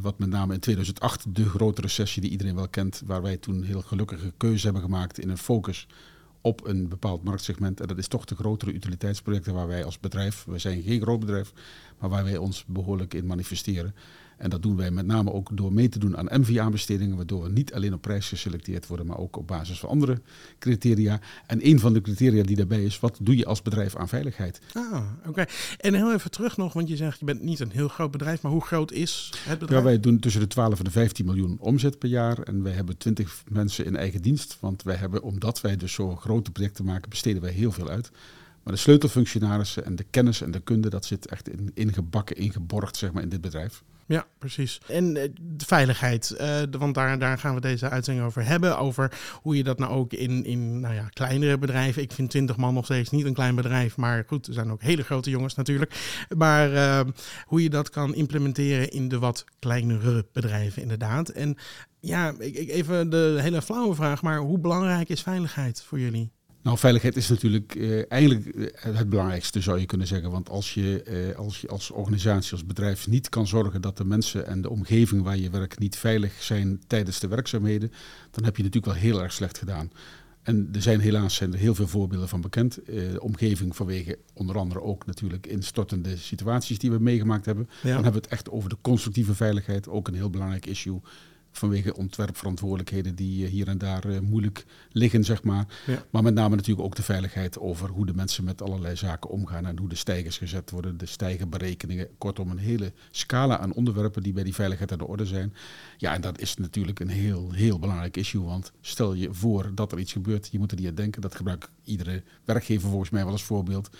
wat 0.00 0.18
met 0.18 0.28
name 0.28 0.54
in 0.54 0.60
2008, 0.60 1.34
de 1.34 1.48
grote 1.48 1.80
recessie 1.80 2.22
die 2.22 2.30
iedereen 2.30 2.54
wel 2.54 2.68
kent, 2.68 3.02
waar 3.04 3.22
wij 3.22 3.36
toen 3.36 3.62
heel 3.62 3.82
gelukkige 3.82 4.32
keuze 4.36 4.64
hebben 4.64 4.82
gemaakt 4.82 5.18
in 5.18 5.28
een 5.28 5.38
focus 5.38 5.86
op 6.46 6.66
een 6.66 6.88
bepaald 6.88 7.22
marktsegment. 7.24 7.80
En 7.80 7.86
dat 7.86 7.98
is 7.98 8.08
toch 8.08 8.24
de 8.24 8.34
grotere 8.34 8.72
utiliteitsprojecten 8.72 9.54
waar 9.54 9.66
wij 9.66 9.84
als 9.84 10.00
bedrijf, 10.00 10.44
wij 10.44 10.58
zijn 10.58 10.82
geen 10.82 11.00
groot 11.00 11.20
bedrijf, 11.20 11.52
maar 11.98 12.10
waar 12.10 12.24
wij 12.24 12.36
ons 12.36 12.64
behoorlijk 12.66 13.14
in 13.14 13.26
manifesteren. 13.26 13.94
En 14.36 14.50
dat 14.50 14.62
doen 14.62 14.76
wij 14.76 14.90
met 14.90 15.06
name 15.06 15.32
ook 15.32 15.56
door 15.56 15.72
mee 15.72 15.88
te 15.88 15.98
doen 15.98 16.16
aan 16.16 16.40
MVA-bestedingen, 16.40 17.16
waardoor 17.16 17.42
we 17.42 17.48
niet 17.48 17.74
alleen 17.74 17.94
op 17.94 18.02
prijs 18.02 18.28
geselecteerd 18.28 18.86
worden, 18.86 19.06
maar 19.06 19.18
ook 19.18 19.36
op 19.36 19.46
basis 19.46 19.78
van 19.78 19.88
andere 19.88 20.20
criteria. 20.58 21.20
En 21.46 21.66
een 21.66 21.80
van 21.80 21.92
de 21.92 22.00
criteria 22.00 22.42
die 22.42 22.56
daarbij 22.56 22.84
is, 22.84 23.00
wat 23.00 23.18
doe 23.20 23.36
je 23.36 23.46
als 23.46 23.62
bedrijf 23.62 23.96
aan 23.96 24.08
veiligheid? 24.08 24.60
Ah, 24.72 25.02
oké. 25.26 25.44
En 25.78 25.94
heel 25.94 26.12
even 26.12 26.30
terug 26.30 26.56
nog, 26.56 26.72
want 26.72 26.88
je 26.88 26.96
zegt 26.96 27.18
je 27.18 27.24
bent 27.24 27.42
niet 27.42 27.60
een 27.60 27.70
heel 27.70 27.88
groot 27.88 28.10
bedrijf, 28.10 28.42
maar 28.42 28.52
hoe 28.52 28.64
groot 28.64 28.92
is 28.92 29.32
het 29.38 29.58
bedrijf? 29.58 29.82
Ja, 29.82 29.88
wij 29.88 30.00
doen 30.00 30.18
tussen 30.18 30.40
de 30.40 30.46
12 30.46 30.78
en 30.78 30.84
de 30.84 30.90
15 30.90 31.24
miljoen 31.24 31.56
omzet 31.60 31.98
per 31.98 32.08
jaar. 32.08 32.38
En 32.38 32.62
wij 32.62 32.72
hebben 32.72 32.96
20 32.96 33.42
mensen 33.48 33.84
in 33.84 33.96
eigen 33.96 34.22
dienst. 34.22 34.56
Want 34.60 34.82
wij 34.82 34.96
hebben, 34.96 35.22
omdat 35.22 35.60
wij 35.60 35.76
dus 35.76 35.92
zo 35.92 36.16
grote 36.16 36.50
projecten 36.50 36.84
maken, 36.84 37.10
besteden 37.10 37.42
wij 37.42 37.52
heel 37.52 37.72
veel 37.72 37.88
uit. 37.88 38.10
Maar 38.66 38.74
de 38.74 38.80
sleutelfunctionarissen 38.80 39.84
en 39.84 39.96
de 39.96 40.04
kennis 40.10 40.40
en 40.40 40.50
de 40.50 40.60
kunde, 40.60 40.90
dat 40.90 41.04
zit 41.04 41.26
echt 41.26 41.48
in, 41.48 41.70
ingebakken, 41.74 42.36
ingeborgd 42.36 42.96
zeg 42.96 43.12
maar, 43.12 43.22
in 43.22 43.28
dit 43.28 43.40
bedrijf. 43.40 43.82
Ja, 44.06 44.26
precies. 44.38 44.80
En 44.86 45.16
eh, 45.16 45.28
de 45.40 45.64
veiligheid, 45.64 46.30
eh, 46.30 46.62
want 46.70 46.94
daar, 46.94 47.18
daar 47.18 47.38
gaan 47.38 47.54
we 47.54 47.60
deze 47.60 47.88
uitzending 47.90 48.26
over 48.26 48.46
hebben. 48.46 48.78
Over 48.78 49.18
hoe 49.42 49.56
je 49.56 49.64
dat 49.64 49.78
nou 49.78 49.92
ook 49.92 50.12
in, 50.12 50.44
in 50.44 50.80
nou 50.80 50.94
ja, 50.94 51.08
kleinere 51.08 51.58
bedrijven. 51.58 52.02
Ik 52.02 52.12
vind 52.12 52.30
20 52.30 52.56
man 52.56 52.74
nog 52.74 52.84
steeds 52.84 53.10
niet 53.10 53.24
een 53.24 53.34
klein 53.34 53.54
bedrijf. 53.54 53.96
Maar 53.96 54.24
goed, 54.26 54.46
er 54.46 54.52
zijn 54.52 54.72
ook 54.72 54.82
hele 54.82 55.02
grote 55.02 55.30
jongens 55.30 55.54
natuurlijk. 55.54 56.24
Maar 56.36 56.72
eh, 56.72 57.12
hoe 57.44 57.62
je 57.62 57.70
dat 57.70 57.90
kan 57.90 58.14
implementeren 58.14 58.90
in 58.90 59.08
de 59.08 59.18
wat 59.18 59.44
kleinere 59.58 60.26
bedrijven, 60.32 60.82
inderdaad. 60.82 61.28
En 61.28 61.56
ja, 62.00 62.34
ik 62.38 62.68
even 62.68 63.10
de 63.10 63.38
hele 63.40 63.62
flauwe 63.62 63.94
vraag. 63.94 64.22
Maar 64.22 64.38
hoe 64.38 64.58
belangrijk 64.58 65.08
is 65.08 65.22
veiligheid 65.22 65.82
voor 65.82 66.00
jullie? 66.00 66.35
Nou, 66.66 66.78
veiligheid 66.78 67.16
is 67.16 67.28
natuurlijk 67.28 67.74
eh, 67.74 68.12
eigenlijk 68.12 68.46
eh, 68.46 68.94
het 68.94 69.08
belangrijkste, 69.08 69.60
zou 69.60 69.78
je 69.78 69.86
kunnen 69.86 70.06
zeggen. 70.06 70.30
Want 70.30 70.48
als 70.48 70.74
je, 70.74 71.02
eh, 71.02 71.38
als 71.38 71.60
je 71.60 71.68
als 71.68 71.90
organisatie, 71.90 72.52
als 72.52 72.66
bedrijf 72.66 73.08
niet 73.08 73.28
kan 73.28 73.46
zorgen 73.46 73.80
dat 73.80 73.96
de 73.96 74.04
mensen 74.04 74.46
en 74.46 74.60
de 74.60 74.70
omgeving 74.70 75.22
waar 75.22 75.36
je 75.36 75.50
werkt 75.50 75.78
niet 75.78 75.96
veilig 75.96 76.42
zijn 76.42 76.80
tijdens 76.86 77.20
de 77.20 77.28
werkzaamheden, 77.28 77.92
dan 78.30 78.44
heb 78.44 78.56
je 78.56 78.62
natuurlijk 78.62 78.92
wel 78.92 79.02
heel 79.02 79.22
erg 79.22 79.32
slecht 79.32 79.58
gedaan. 79.58 79.90
En 80.42 80.68
er 80.72 80.82
zijn 80.82 81.00
helaas 81.00 81.34
zijn 81.34 81.52
er 81.52 81.58
heel 81.58 81.74
veel 81.74 81.88
voorbeelden 81.88 82.28
van 82.28 82.40
bekend. 82.40 82.78
De 82.86 83.18
omgeving 83.20 83.76
vanwege 83.76 84.18
onder 84.34 84.58
andere 84.58 84.80
ook 84.80 85.06
natuurlijk 85.06 85.46
instortende 85.46 86.16
situaties 86.16 86.78
die 86.78 86.90
we 86.90 86.98
meegemaakt 86.98 87.46
hebben. 87.46 87.68
Ja. 87.68 87.80
Dan 87.82 87.92
hebben 87.92 88.12
we 88.12 88.18
het 88.18 88.28
echt 88.28 88.50
over 88.50 88.68
de 88.68 88.76
constructieve 88.80 89.34
veiligheid, 89.34 89.88
ook 89.88 90.08
een 90.08 90.14
heel 90.14 90.30
belangrijk 90.30 90.66
issue. 90.66 91.00
Vanwege 91.56 91.96
ontwerpverantwoordelijkheden 91.96 93.14
die 93.14 93.44
eh, 93.44 93.50
hier 93.50 93.68
en 93.68 93.78
daar 93.78 94.04
eh, 94.04 94.20
moeilijk 94.20 94.64
liggen, 94.90 95.24
zeg 95.24 95.42
maar. 95.42 95.66
Ja. 95.86 96.04
Maar 96.10 96.22
met 96.22 96.34
name 96.34 96.56
natuurlijk 96.56 96.86
ook 96.86 96.94
de 96.94 97.02
veiligheid 97.02 97.58
over 97.58 97.88
hoe 97.88 98.06
de 98.06 98.14
mensen 98.14 98.44
met 98.44 98.62
allerlei 98.62 98.96
zaken 98.96 99.30
omgaan 99.30 99.66
en 99.66 99.78
hoe 99.78 99.88
de 99.88 99.94
stijgers 99.94 100.38
gezet 100.38 100.70
worden, 100.70 100.98
de 100.98 101.06
stijgerberekeningen. 101.06 102.08
Kortom, 102.18 102.50
een 102.50 102.58
hele 102.58 102.92
scala 103.10 103.58
aan 103.58 103.72
onderwerpen 103.72 104.22
die 104.22 104.32
bij 104.32 104.44
die 104.44 104.54
veiligheid 104.54 104.92
aan 104.92 104.98
de 104.98 105.06
orde 105.06 105.26
zijn. 105.26 105.54
Ja, 105.96 106.14
en 106.14 106.20
dat 106.20 106.40
is 106.40 106.56
natuurlijk 106.56 107.00
een 107.00 107.08
heel, 107.08 107.52
heel 107.52 107.78
belangrijk 107.78 108.16
issue. 108.16 108.42
Want 108.42 108.72
stel 108.80 109.14
je 109.14 109.34
voor 109.34 109.70
dat 109.74 109.92
er 109.92 109.98
iets 109.98 110.12
gebeurt, 110.12 110.48
je 110.50 110.58
moet 110.58 110.70
er 110.70 110.78
niet 110.78 110.88
aan 110.88 110.94
denken. 110.94 111.22
Dat 111.22 111.34
gebruikt 111.34 111.70
iedere 111.84 112.22
werkgever 112.44 112.88
volgens 112.88 113.10
mij 113.10 113.22
wel 113.22 113.32
als 113.32 113.44
voorbeeld. 113.44 113.90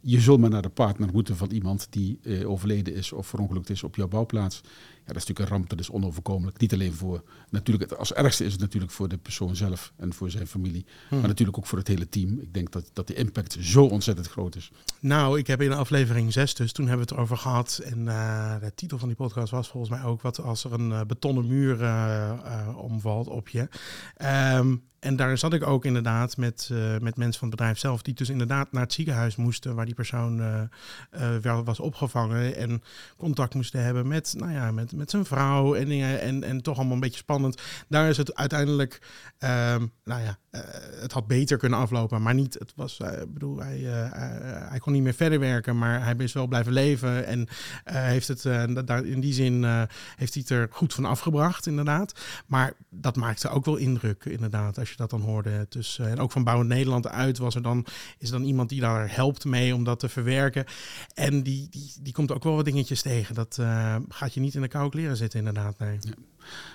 Je 0.00 0.20
zult 0.20 0.40
maar 0.40 0.50
naar 0.50 0.62
de 0.62 0.68
partner 0.68 1.08
moeten 1.12 1.36
van 1.36 1.50
iemand 1.50 1.86
die 1.90 2.18
eh, 2.22 2.50
overleden 2.50 2.94
is 2.94 3.12
of 3.12 3.26
verongelukt 3.26 3.70
is 3.70 3.82
op 3.82 3.96
jouw 3.96 4.08
bouwplaats. 4.08 4.60
Ja, 5.08 5.14
dat 5.14 5.22
is 5.22 5.28
natuurlijk 5.28 5.50
een 5.50 5.56
ramp, 5.56 5.70
dat 5.70 5.80
is 5.80 5.90
onoverkomelijk. 5.90 6.60
Niet 6.60 6.72
alleen 6.72 6.94
voor, 6.94 7.22
natuurlijk, 7.50 7.90
het, 7.90 7.98
als 7.98 8.12
ergste 8.12 8.44
is 8.44 8.52
het 8.52 8.60
natuurlijk 8.60 8.92
voor 8.92 9.08
de 9.08 9.18
persoon 9.18 9.56
zelf 9.56 9.92
en 9.96 10.12
voor 10.12 10.30
zijn 10.30 10.46
familie. 10.46 10.86
Maar 11.10 11.20
natuurlijk 11.20 11.58
ook 11.58 11.66
voor 11.66 11.78
het 11.78 11.88
hele 11.88 12.08
team. 12.08 12.38
Ik 12.40 12.54
denk 12.54 12.72
dat, 12.72 12.90
dat 12.92 13.06
de 13.06 13.14
impact 13.14 13.56
zo 13.60 13.84
ontzettend 13.84 14.28
groot 14.28 14.56
is. 14.56 14.70
Nou, 15.00 15.38
ik 15.38 15.46
heb 15.46 15.62
in 15.62 15.72
aflevering 15.72 16.32
6 16.32 16.54
dus, 16.54 16.72
toen 16.72 16.88
hebben 16.88 17.06
we 17.06 17.12
het 17.12 17.22
over 17.22 17.36
gehad. 17.36 17.80
En 17.84 18.08
eh, 18.08 18.60
de 18.60 18.74
titel 18.74 18.98
van 18.98 19.08
die 19.08 19.16
podcast 19.16 19.50
was 19.50 19.68
volgens 19.68 19.92
mij 19.92 20.02
ook... 20.02 20.22
wat 20.22 20.40
als 20.40 20.64
er 20.64 20.72
een 20.72 20.92
eh, 20.92 21.00
betonnen 21.06 21.46
muur 21.46 21.82
eh, 21.82 22.68
omvalt 22.76 23.28
op 23.28 23.48
je. 23.48 23.68
Ehm, 24.16 24.76
en 24.98 25.16
daar 25.16 25.38
zat 25.38 25.52
ik 25.52 25.66
ook 25.66 25.84
inderdaad 25.84 26.36
met, 26.36 26.70
met 27.00 27.16
mensen 27.16 27.38
van 27.38 27.48
het 27.48 27.56
bedrijf 27.56 27.78
zelf... 27.78 28.02
die 28.02 28.14
dus 28.14 28.28
inderdaad 28.28 28.72
naar 28.72 28.82
het 28.82 28.92
ziekenhuis 28.92 29.36
moesten... 29.36 29.74
waar 29.74 29.84
die 29.84 29.94
persoon 29.94 30.68
wel 31.42 31.64
was 31.64 31.80
opgevangen. 31.80 32.56
En 32.56 32.82
contact 33.16 33.54
moesten 33.54 33.84
hebben 33.84 34.08
met, 34.08 34.34
nou 34.36 34.52
ja, 34.52 34.70
met, 34.70 34.92
met 34.98 35.10
zijn 35.10 35.24
vrouw 35.24 35.74
en 35.74 35.88
dingen. 35.88 36.20
En, 36.20 36.44
en 36.44 36.62
toch 36.62 36.76
allemaal 36.76 36.94
een 36.94 37.00
beetje 37.00 37.18
spannend. 37.18 37.62
Daar 37.88 38.08
is 38.08 38.16
het 38.16 38.34
uiteindelijk... 38.34 38.98
ehm, 39.38 39.86
nou 40.04 40.22
ja, 40.22 40.38
eh, 40.50 40.60
het 41.00 41.12
had 41.12 41.26
beter 41.26 41.58
kunnen 41.58 41.78
aflopen, 41.78 42.22
maar 42.22 42.34
niet. 42.34 42.54
Het 42.54 42.72
was, 42.76 42.98
eh, 42.98 43.10
bedoel, 43.28 43.58
hij, 43.58 43.76
eh, 43.76 44.04
eh, 44.06 44.68
hij 44.70 44.78
kon 44.78 44.92
niet 44.92 45.02
meer 45.02 45.14
verder 45.14 45.40
werken, 45.40 45.78
maar 45.78 46.04
hij 46.04 46.14
is 46.18 46.32
wel 46.32 46.46
blijven 46.46 46.72
leven 46.72 47.26
en 47.26 47.48
eh, 47.84 47.94
heeft 48.02 48.28
het 48.28 48.44
eh, 48.44 48.62
da- 48.74 48.82
daar 48.82 49.04
in 49.04 49.20
die 49.20 49.32
zin 49.32 49.64
eh, 49.64 49.82
heeft 50.16 50.34
hij 50.34 50.42
het 50.46 50.50
er 50.50 50.68
goed 50.70 50.94
van 50.94 51.04
afgebracht, 51.04 51.66
inderdaad. 51.66 52.12
Maar 52.46 52.72
dat 52.90 53.16
maakte 53.16 53.48
ook 53.48 53.64
wel 53.64 53.76
indruk, 53.76 54.24
inderdaad, 54.24 54.78
als 54.78 54.90
je 54.90 54.96
dat 54.96 55.10
dan 55.10 55.20
hoorde. 55.20 55.66
Dus, 55.68 55.98
eh, 55.98 56.10
en 56.10 56.18
ook 56.18 56.32
van 56.32 56.44
Bouwend 56.44 56.68
Nederland 56.68 57.08
uit 57.08 57.38
was 57.38 57.54
er 57.54 57.62
dan, 57.62 57.86
is 58.18 58.30
er 58.30 58.38
dan 58.38 58.46
iemand 58.46 58.68
die 58.68 58.80
daar 58.80 59.14
helpt 59.14 59.44
mee 59.44 59.74
om 59.74 59.84
dat 59.84 60.00
te 60.00 60.08
verwerken. 60.08 60.64
En 61.14 61.42
die, 61.42 61.68
die, 61.70 61.92
die 62.02 62.12
komt 62.12 62.32
ook 62.32 62.44
wel 62.44 62.54
wat 62.56 62.64
dingetjes 62.64 63.02
tegen. 63.02 63.34
Dat 63.34 63.56
eh, 63.60 63.96
gaat 64.08 64.34
je 64.34 64.40
niet 64.40 64.54
in 64.54 64.60
de 64.62 64.68
kleren 64.90 65.16
zitten, 65.16 65.38
inderdaad. 65.38 65.78
Nee. 65.78 65.98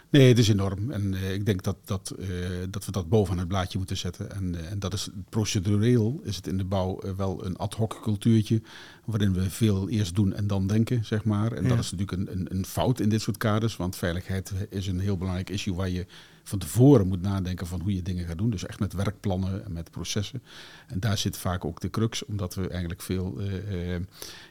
Nee, 0.10 0.27
het 0.27 0.38
is 0.38 0.48
enorm. 0.48 0.91
En 0.91 1.13
eh, 1.13 1.34
ik 1.34 1.46
denk 1.46 1.63
dat, 1.63 1.77
dat, 1.86 2.15
eh, 2.20 2.27
dat 2.70 2.86
we 2.86 2.91
dat 2.91 3.10
bovenaan 3.10 3.39
het 3.39 3.48
blaadje 3.48 3.77
moeten 3.77 3.98
zetten. 3.98 4.32
En, 4.32 4.55
eh, 4.55 4.72
en 4.72 4.79
dat 4.79 4.93
is 4.93 5.10
procedureel, 5.29 6.22
is 6.24 6.36
het 6.36 6.48
in 6.48 6.58
de 6.58 6.63
bouw 6.63 7.01
wel 7.17 7.46
een 7.46 7.58
ad 7.58 7.74
hoc 7.74 8.00
cultuurtje. 8.01 8.62
Waarin 9.05 9.34
we 9.34 9.50
veel 9.50 9.89
eerst 9.89 10.15
doen 10.15 10.34
en 10.34 10.48
dan 10.48 10.67
denken, 10.67 11.05
zeg 11.05 11.24
maar. 11.24 11.51
En 11.51 11.63
Ja. 11.63 11.70
dat 11.70 11.79
is 11.79 11.91
natuurlijk 11.91 12.20
een, 12.29 12.32
een, 12.32 12.55
een 12.58 12.65
fout 12.65 13.00
in 13.00 13.10
dit 13.10 13.22
soort 13.22 13.38
kaders. 13.38 13.75
Want 13.75 13.96
veiligheid 13.96 14.53
is 14.70 14.88
een 14.88 15.00
heel 15.00 15.17
belangrijk 15.17 15.50
issue 15.50 15.74
waar 15.74 15.89
je 15.89 16.05
van 16.44 16.60
tevoren 16.60 17.08
moet 17.08 17.22
nadenken 17.22 17.68
van 17.68 17.82
hoe 17.82 17.96
je 17.96 18.02
dingen 18.02 18.26
gaat 18.28 18.38
doen. 18.38 18.50
Dus 18.50 18.66
echt 18.66 18.80
met 18.80 18.94
werkplannen 18.94 19.66
en 19.66 19.74
met 19.74 19.92
processen. 19.92 20.44
En 20.88 21.00
daar 21.00 21.18
zit 21.18 21.38
vaak 21.38 21.66
ook 21.66 21.80
de 21.80 21.90
crux, 21.90 22.26
omdat 22.26 22.56
we 22.56 22.68
eigenlijk 22.70 23.02
veel, 23.02 23.40
eh, 23.40 23.96
eh, 23.96 24.02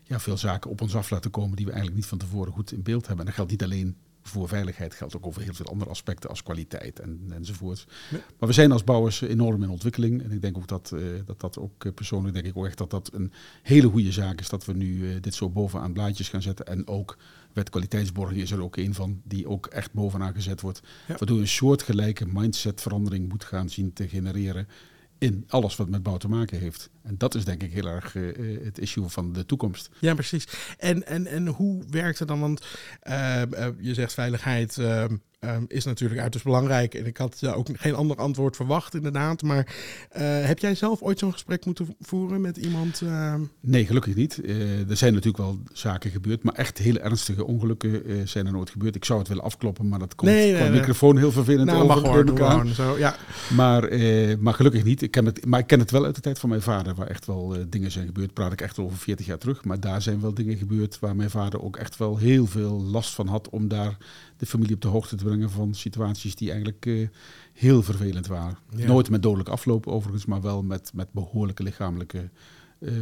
ja, 0.03 0.21
veel 0.21 0.37
zaken 0.37 0.71
op 0.71 0.81
ons 0.81 0.97
af 0.97 1.11
laten 1.11 1.31
komen 1.31 1.57
die 1.57 1.67
we 1.67 1.73
eigenlijk 1.73 2.01
niet 2.01 2.11
van 2.11 2.19
tevoren 2.19 2.53
goed 2.53 2.73
in 2.73 2.83
beeld 2.83 3.07
hebben. 3.07 3.19
En 3.19 3.27
dat 3.27 3.35
geldt 3.35 3.51
niet 3.51 3.63
alleen 3.63 3.97
voor 4.23 4.49
veiligheid, 4.49 4.95
geldt 4.95 5.17
ook 5.17 5.27
over 5.27 5.43
heel 5.43 5.55
veel 5.55 5.67
andere 5.67 5.91
aspecten 5.91 6.31
als 6.31 6.43
kwaliteit 6.43 7.01
en, 7.01 7.27
enzovoort. 7.31 7.87
Ja. 8.11 8.19
Maar 8.39 8.49
we 8.49 8.55
zijn 8.55 8.73
als 8.73 8.85
bouwers 8.85 9.21
enorm 9.21 9.63
in 9.63 9.71
ontwikkeling. 9.71 10.23
En 10.23 10.31
ik 10.31 10.41
denk 10.41 10.57
ook 10.57 10.69
dat 10.69 10.93
eh, 10.95 11.01
dat, 11.25 11.41
dat 11.41 11.59
ook 11.59 11.85
eh, 11.85 11.93
persoonlijk 11.93 12.35
denk 12.35 12.47
ik 12.47 12.57
ook 12.57 12.67
echt 12.67 12.79
dat 12.79 12.91
dat 12.91 13.11
een 13.13 13.33
hele 13.63 13.89
goede 13.89 14.13
zaak 14.13 14.41
is 14.41 14.49
dat 14.49 14.65
we 14.65 14.73
nu 14.73 15.11
eh, 15.11 15.17
dit 15.21 15.35
zo 15.35 15.51
bovenaan 15.51 15.93
blaadjes 15.93 16.29
gaan 16.29 16.43
zetten. 16.43 16.67
En 16.67 16.87
ook 16.87 17.19
wet 17.53 17.71
kwaliteitsborging 17.71 18.41
is 18.41 18.51
er 18.51 18.63
ook 18.63 18.77
een 18.77 18.95
van 18.95 19.21
die 19.25 19.49
ook 19.49 19.67
echt 19.67 19.93
bovenaan 19.93 20.35
gezet 20.35 20.61
wordt. 20.61 20.81
Ja. 20.81 21.17
Waardoor 21.17 21.37
je 21.37 21.43
een 21.43 21.49
soortgelijke 21.49 22.27
mindsetverandering 22.27 23.29
moet 23.29 23.45
gaan 23.45 23.69
zien 23.69 23.93
te 23.93 24.09
genereren 24.09 24.69
in 25.19 25.45
alles 25.49 25.77
wat 25.77 25.89
met 25.89 26.03
bouw 26.03 26.17
te 26.17 26.29
maken 26.29 26.59
heeft. 26.59 26.91
En 27.03 27.15
dat 27.19 27.35
is 27.35 27.45
denk 27.45 27.63
ik 27.63 27.73
heel 27.73 27.87
erg 27.89 28.17
eh, 28.17 28.29
eh, 28.29 28.65
het 28.65 28.79
issue 28.79 29.09
van 29.09 29.33
de 29.33 29.47
toekomst. 29.47 29.91
Ja, 29.99 30.15
precies. 30.15 30.47
En, 30.79 31.07
en, 31.07 31.27
en 31.27 31.47
hoe 31.47 31.83
werkt 31.91 32.19
het 32.19 32.29
dan? 32.29 32.41
Want 32.41 32.65
eh, 33.01 33.43
je 33.81 33.95
zegt 33.95 34.13
veiligheid 34.15 34.79
eh, 34.79 35.05
eh, 35.05 35.57
is 35.67 35.85
natuurlijk 35.85 36.21
uiterst 36.21 36.47
belangrijk. 36.47 36.95
En 36.95 37.07
ik 37.07 37.17
had 37.17 37.47
ook 37.47 37.69
geen 37.73 37.95
ander 37.95 38.17
antwoord 38.17 38.57
verwacht, 38.57 38.95
inderdaad. 38.95 39.43
Maar 39.43 39.75
heb 40.43 40.59
jij 40.59 40.75
zelf 40.75 41.03
ooit 41.03 41.19
zo'n 41.19 41.33
gesprek 41.33 41.65
moeten 41.65 41.97
voeren 42.01 42.41
met 42.41 42.57
iemand? 42.57 43.01
eh, 43.01 43.35
Nee, 43.61 43.87
gelukkig 43.87 44.15
niet. 44.15 44.41
Er 44.89 44.97
zijn 44.97 45.13
natuurlijk 45.13 45.37
wel 45.45 45.59
zaken 45.73 46.11
gebeurd, 46.11 46.43
maar 46.43 46.55
echt 46.55 46.79
hele 46.79 47.01
ernstige 47.01 47.47
ongelukken 47.47 48.29
zijn 48.29 48.47
er 48.47 48.53
nooit 48.53 48.71
gebeurd. 48.71 48.95
Ik 48.95 49.05
zou 49.05 49.19
het 49.19 49.29
willen 49.29 49.43
afkloppen, 49.43 49.89
maar 49.89 49.99
dat 49.99 50.15
komt 50.15 50.31
Nee, 50.31 50.71
microfoon 50.71 51.17
heel 51.17 51.33
vervelend 51.33 51.67
nou, 51.67 51.83
over. 51.83 52.03
mag 52.03 52.13
hoor, 52.13 52.27
gewoon 52.29 52.67
zo. 52.67 52.99
Ja, 52.99 53.17
Maar, 53.55 53.89
maar 54.39 54.55
gelukkig 54.55 54.85
niet. 54.85 55.03
Ik 55.03 55.11
ken 55.11 55.27
het, 55.27 55.47
maar 55.47 55.61
ik 55.61 55.67
ken 55.67 55.79
het 55.79 55.91
wel 55.91 56.05
uit 56.05 56.15
de 56.15 56.21
tijd 56.21 56.39
van 56.39 56.49
mijn 56.49 56.63
vader, 56.63 56.92
waar 56.95 57.07
echt 57.07 57.27
wel 57.27 57.55
eh, 57.57 57.65
dingen 57.69 57.91
zijn 57.91 58.07
gebeurd. 58.07 58.33
Praat 58.33 58.53
ik 58.53 58.61
echt 58.61 58.79
over 58.79 58.99
40 58.99 59.27
jaar 59.27 59.39
terug. 59.39 59.65
Maar 59.65 59.81
daar 59.81 60.03
zijn 60.03 60.21
wel 60.21 60.35
dingen 60.35 60.57
gebeurd 60.57 60.99
waar 60.99 61.17
mijn 61.17 61.31
vader 61.31 61.63
ook 61.63 61.77
echt 61.77 61.97
wel 61.97 62.17
heel 62.17 62.47
veel 62.47 62.83
last 62.83 63.15
van 63.15 63.27
had 63.27 63.49
om 63.49 63.69
daar 63.69 63.97
de 64.37 64.47
familie 64.47 64.75
op 64.75 64.81
de 64.81 64.89
hoogte 64.89 65.17
te 65.17 65.25
brengen 65.25 65.51
van 65.51 65.75
situaties 65.75 66.35
die 66.35 66.51
eigenlijk 66.51 66.87
eh, 66.87 67.09
heel 67.53 67.83
vervelend 67.83 68.27
waren. 68.27 68.59
Ja. 68.77 68.87
Nooit 68.87 69.11
met 69.11 69.23
dodelijk 69.23 69.49
afloop 69.49 69.87
overigens, 69.87 70.27
maar 70.27 70.41
wel 70.41 70.63
met, 70.63 70.91
met 70.95 71.13
behoorlijke 71.13 71.63
lichamelijke 71.63 72.31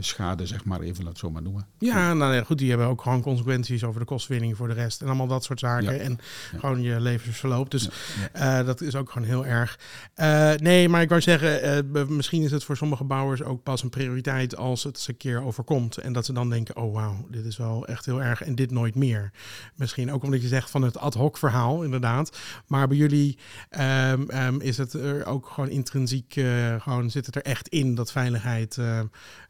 schade, 0.01 0.47
zeg 0.47 0.65
maar 0.65 0.81
even, 0.81 1.05
laat 1.05 1.19
zo 1.19 1.31
maar 1.31 1.43
noemen. 1.43 1.67
ja, 1.79 2.15
nou 2.15 2.35
ja, 2.35 2.43
goed, 2.45 2.59
die 2.59 2.69
hebben 2.69 2.87
ook 2.87 3.03
gewoon 3.03 3.23
consequenties 3.23 3.85
over 3.85 4.01
de 4.01 4.07
kostwinning 4.07 4.57
voor 4.57 4.69
de 4.69 4.75
rest. 4.75 5.01
En 5.01 5.07
allemaal 5.07 5.27
dat 5.27 5.45
soort 5.45 5.59
zaken. 5.61 5.95
Ja. 5.95 6.01
En 6.01 6.19
Ja. 6.53 6.59
gewoon 6.59 6.83
je 6.83 7.01
levensverloop. 7.01 7.71
Dus 7.71 7.89
Ja, 8.33 8.59
Eh, 8.61 8.67
dat 8.67 8.81
is 8.81 8.95
ook 8.95 9.11
gewoon 9.11 9.29
heel 9.29 9.47
erg. 9.47 9.79
Eh, 10.15 10.53
nee, 10.53 10.89
maar 10.89 11.03
ik 11.03 11.09
wou 11.09 11.21
zeggen, 11.21 11.63
eh, 11.63 12.07
misschien 12.07 12.43
is 12.43 12.51
het 12.51 12.65
voor 12.65 12.77
sommige 12.77 13.05
bouwers 13.05 13.43
ook 13.43 13.63
pas 13.63 13.83
een 13.83 13.89
prioriteit 13.91 14.57
als 14.57 14.85
het 14.85 14.99
ze 14.99 15.11
een 15.11 15.17
keer 15.17 15.43
overkomt. 15.43 15.97
En 15.97 16.13
dat 16.13 16.27
ze 16.27 16.33
dan 16.33 16.51
denken, 16.51 16.77
oh 16.77 16.95
wauw, 16.95 17.27
dit 17.31 17.45
is 17.45 17.57
wel 17.57 17.87
echt 17.87 18.07
heel 18.07 18.23
erg 18.23 18.43
en 18.43 18.55
dit 18.55 18.71
nooit 18.71 18.95
meer. 18.95 19.31
Misschien 19.75 20.13
ook 20.13 20.23
omdat 20.23 20.43
je 20.43 20.49
zegt 20.49 20.71
van 20.71 20.83
het 20.83 20.99
ad 20.99 21.15
hoc 21.15 21.39
verhaal, 21.39 21.83
inderdaad. 21.83 22.39
Maar 22.67 22.89
bij 22.89 22.97
jullie 22.97 23.39
ehm, 23.69 24.23
ehm, 24.29 24.61
is 24.61 24.77
het 24.79 24.93
er 24.93 25.27
ook 25.27 25.47
gewoon 25.47 25.71
intrinsiek, 25.71 26.37
eh, 26.37 26.81
gewoon 26.81 27.11
zit 27.11 27.27
het 27.27 27.37
er 27.37 27.43
echt 27.43 27.69
in 27.69 27.95
dat 27.95 28.13
veiligheid 28.13 28.79
eh, 28.79 29.01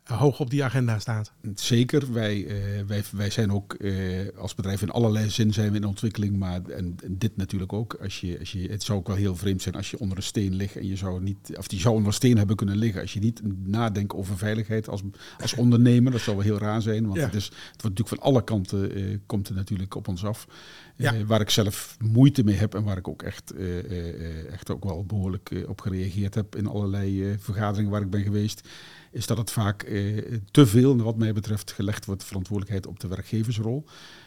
hoog 0.04 0.40
op 0.40 0.50
die 0.50 0.64
agenda 0.64 0.98
staat. 0.98 1.32
Zeker, 1.54 2.12
wij, 2.12 2.46
eh, 2.46 2.84
wij, 2.86 3.02
wij 3.12 3.30
zijn 3.30 3.52
ook 3.52 3.72
eh, 3.74 3.92
als 4.38 4.54
bedrijf 4.54 4.82
in 4.82 4.90
allerlei 4.90 5.30
zin 5.30 5.52
zijn 5.52 5.70
we 5.70 5.76
in 5.76 5.84
ontwikkeling, 5.84 6.36
maar 6.38 6.62
en, 6.64 6.96
en 7.04 7.18
dit 7.18 7.36
natuurlijk 7.36 7.72
ook. 7.72 7.94
Als 8.02 8.20
je, 8.20 8.38
als 8.38 8.52
je, 8.52 8.68
het 8.70 8.82
zou 8.82 8.98
ook 8.98 9.06
wel 9.06 9.16
heel 9.16 9.36
vreemd 9.36 9.62
zijn 9.62 9.74
als 9.74 9.90
je 9.90 9.98
onder 9.98 10.16
een 10.16 10.22
steen 10.22 10.54
ligt 10.54 10.76
en 10.76 10.86
je 10.86 10.96
zou 10.96 11.22
niet, 11.22 11.52
of 11.56 11.68
die 11.68 11.80
zou 11.80 11.94
onder 11.94 12.08
een 12.08 12.14
steen 12.14 12.36
hebben 12.38 12.56
kunnen 12.56 12.76
liggen 12.76 13.00
als 13.00 13.12
je 13.12 13.20
niet 13.20 13.40
nadenkt 13.64 14.14
over 14.14 14.38
veiligheid 14.38 14.88
als, 14.88 15.02
als 15.40 15.54
ondernemer. 15.54 16.12
Dat 16.12 16.20
zou 16.20 16.36
wel 16.36 16.44
heel 16.44 16.58
raar 16.58 16.82
zijn, 16.82 17.04
want 17.06 17.18
Ja. 17.18 17.24
het, 17.24 17.34
is, 17.34 17.44
het 17.44 17.54
wordt 17.82 17.98
natuurlijk 17.98 18.08
van 18.08 18.18
alle 18.18 18.44
kanten 18.44 18.94
eh, 18.94 19.16
komt 19.26 19.48
het 19.48 19.56
natuurlijk 19.56 19.94
op 19.94 20.08
ons 20.08 20.24
af. 20.24 20.46
Ja. 20.96 21.14
Eh, 21.14 21.22
waar 21.26 21.40
ik 21.40 21.50
zelf 21.50 21.96
moeite 22.00 22.44
mee 22.44 22.56
heb 22.56 22.74
en 22.74 22.82
waar 22.84 22.96
ik 22.96 23.08
ook 23.08 23.22
echt, 23.22 23.50
eh, 23.50 23.78
eh, 23.78 24.08
eh, 24.08 24.52
echt 24.52 24.70
ook 24.70 24.84
wel 24.84 25.04
behoorlijk 25.04 25.50
eh, 25.50 25.68
op 25.68 25.80
gereageerd 25.80 26.34
heb 26.34 26.56
in 26.56 26.66
allerlei 26.66 27.30
eh, 27.30 27.34
vergaderingen 27.38 27.90
waar 27.90 28.02
ik 28.02 28.10
ben 28.10 28.22
geweest, 28.22 28.68
is 29.10 29.26
dat 29.26 29.38
het 29.38 29.50
vaak 29.50 29.82
eh, 29.82 30.24
te 30.50 30.66
veel, 30.66 30.96
wat 30.96 31.16
mij 31.16 31.32
betreft, 31.32 31.72
gelegd 31.72 32.04
wordt 32.04 32.24
verantwoordelijkheid 32.24 32.86
op 32.86 33.00
de 33.00 33.08
werkgeversrol. 33.08 33.84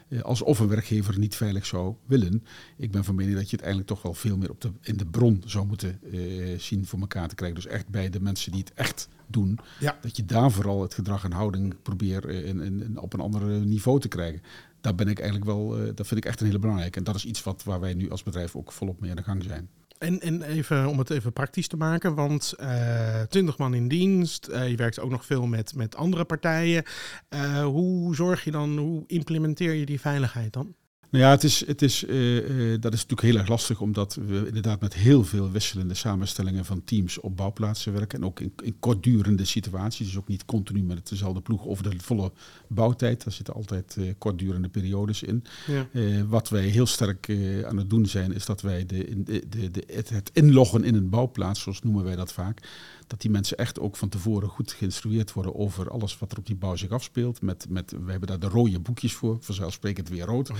Eh, 0.07 0.21
alsof 0.21 0.59
een 0.59 0.67
werkgever 0.67 1.19
niet 1.19 1.35
veilig 1.35 1.65
zou 1.65 1.95
willen. 2.05 2.43
Ik 2.77 2.91
ben 2.91 3.03
van 3.03 3.15
mening 3.15 3.35
dat 3.37 3.49
je 3.49 3.55
het 3.55 3.65
eigenlijk 3.65 3.93
toch 3.93 4.01
wel 4.01 4.13
veel 4.13 4.37
meer 4.37 4.49
op 4.49 4.61
de, 4.61 4.71
in 4.81 4.97
de 4.97 5.05
bron 5.05 5.41
zou 5.45 5.65
moeten 5.65 5.99
eh, 6.11 6.59
zien 6.59 6.85
voor 6.85 6.99
elkaar 6.99 7.27
te 7.27 7.35
krijgen. 7.35 7.61
Dus 7.61 7.71
echt 7.71 7.87
bij 7.87 8.09
de 8.09 8.21
mensen 8.21 8.51
die 8.51 8.61
het 8.61 8.73
echt 8.73 9.07
doen. 9.27 9.59
Ja. 9.79 9.97
Dat 10.01 10.17
je 10.17 10.25
daar 10.25 10.51
vooral 10.51 10.81
het 10.81 10.93
gedrag 10.93 11.23
en 11.23 11.31
houding 11.31 11.75
probeert 11.81 12.25
eh, 12.25 12.45
in, 12.47 12.61
in, 12.61 12.83
in- 12.83 12.97
op 12.99 13.13
een 13.13 13.19
ander 13.19 13.41
niveau 13.65 13.99
te 13.99 14.07
krijgen. 14.07 14.41
Daar 14.81 14.95
ben 14.95 15.07
ik 15.07 15.19
eigenlijk 15.19 15.49
wel, 15.49 15.67
dat 15.95 16.07
vind 16.07 16.19
ik 16.19 16.25
echt 16.25 16.39
een 16.39 16.45
hele 16.45 16.59
belangrijke. 16.59 16.97
En 16.97 17.03
dat 17.03 17.15
is 17.15 17.25
iets 17.25 17.43
wat, 17.43 17.63
waar 17.63 17.79
wij 17.79 17.93
nu 17.93 18.09
als 18.09 18.23
bedrijf 18.23 18.55
ook 18.55 18.71
volop 18.71 18.99
mee 18.99 19.09
aan 19.09 19.15
de 19.15 19.23
gang 19.23 19.43
zijn. 19.43 19.69
En, 20.03 20.19
en 20.19 20.41
even 20.41 20.87
om 20.87 20.97
het 20.97 21.09
even 21.09 21.33
praktisch 21.33 21.67
te 21.67 21.77
maken, 21.77 22.15
want 22.15 22.53
eh 22.57 23.21
20 23.21 23.57
man 23.57 23.73
in 23.73 23.87
dienst, 23.87 24.47
eh, 24.47 24.69
je 24.69 24.75
werkt 24.75 24.99
ook 24.99 25.09
nog 25.09 25.25
veel 25.25 25.45
met, 25.47 25.75
met 25.75 25.95
andere 25.95 26.25
partijen. 26.25 26.83
Eh, 27.29 27.63
hoe 27.63 28.15
zorg 28.15 28.43
je 28.43 28.51
dan, 28.51 28.77
hoe 28.77 29.03
implementeer 29.07 29.73
je 29.73 29.85
die 29.85 29.99
veiligheid 29.99 30.53
dan? 30.53 30.75
Nou 31.13 31.25
ja, 31.25 31.31
het 31.31 31.43
is, 31.43 31.65
het 31.65 31.81
is, 31.81 32.05
eh, 32.05 32.37
eh, 32.37 32.81
dat 32.81 32.93
is 32.93 33.01
natuurlijk 33.01 33.21
heel 33.21 33.37
erg 33.37 33.47
lastig, 33.47 33.81
omdat 33.81 34.17
we 34.27 34.43
inderdaad 34.47 34.81
met 34.81 34.93
heel 34.93 35.23
veel 35.23 35.51
wisselende 35.51 35.93
samenstellingen 35.93 36.65
van 36.65 36.83
teams 36.83 37.19
op 37.19 37.37
bouwplaatsen 37.37 37.93
werken. 37.93 38.19
En 38.19 38.25
ook 38.25 38.39
in, 38.39 38.53
in 38.63 38.75
kortdurende 38.79 39.45
situaties, 39.45 40.07
dus 40.07 40.17
ook 40.17 40.27
niet 40.27 40.45
continu 40.45 40.83
met 40.83 41.09
dezelfde 41.09 41.41
ploeg 41.41 41.65
over 41.65 41.89
de 41.89 41.95
volle 41.99 42.31
bouwtijd. 42.67 43.23
Daar 43.23 43.33
zitten 43.33 43.53
altijd 43.53 43.95
eh, 43.99 44.05
kortdurende 44.17 44.69
periodes 44.69 45.23
in. 45.23 45.43
Ja. 45.67 45.87
Wat 46.27 46.49
wij 46.49 46.65
heel 46.65 46.85
sterk 46.85 47.29
aan 47.65 47.77
het 47.77 47.89
doen 47.89 48.05
zijn, 48.05 48.33
is 48.33 48.45
dat 48.45 48.61
wij 48.61 48.85
de, 48.85 49.23
de, 49.23 49.71
de, 49.71 49.83
het, 49.87 50.09
het 50.09 50.29
inloggen 50.33 50.83
in 50.83 50.95
een 50.95 51.09
bouwplaats, 51.09 51.61
zoals 51.61 51.81
noemen 51.81 52.03
wij 52.03 52.15
dat 52.15 52.33
vaak, 52.33 52.67
dat 53.07 53.21
die 53.21 53.31
mensen 53.31 53.57
echt 53.57 53.79
ook 53.79 53.95
van 53.95 54.09
tevoren 54.09 54.49
goed 54.49 54.71
geïnstrueerd 54.71 55.33
worden 55.33 55.55
over 55.55 55.89
alles 55.89 56.17
wat 56.17 56.31
er 56.31 56.37
op 56.37 56.45
die 56.45 56.55
bouw 56.55 56.75
zich 56.75 56.89
afspeelt. 56.89 57.41
Met, 57.41 57.65
met, 57.69 57.91
we 58.05 58.11
hebben 58.11 58.29
daar 58.29 58.39
de 58.39 58.47
rode 58.47 58.79
boekjes 58.79 59.13
voor, 59.13 59.37
vanzelfsprekend 59.41 60.09
weer 60.09 60.25
rood, 60.25 60.51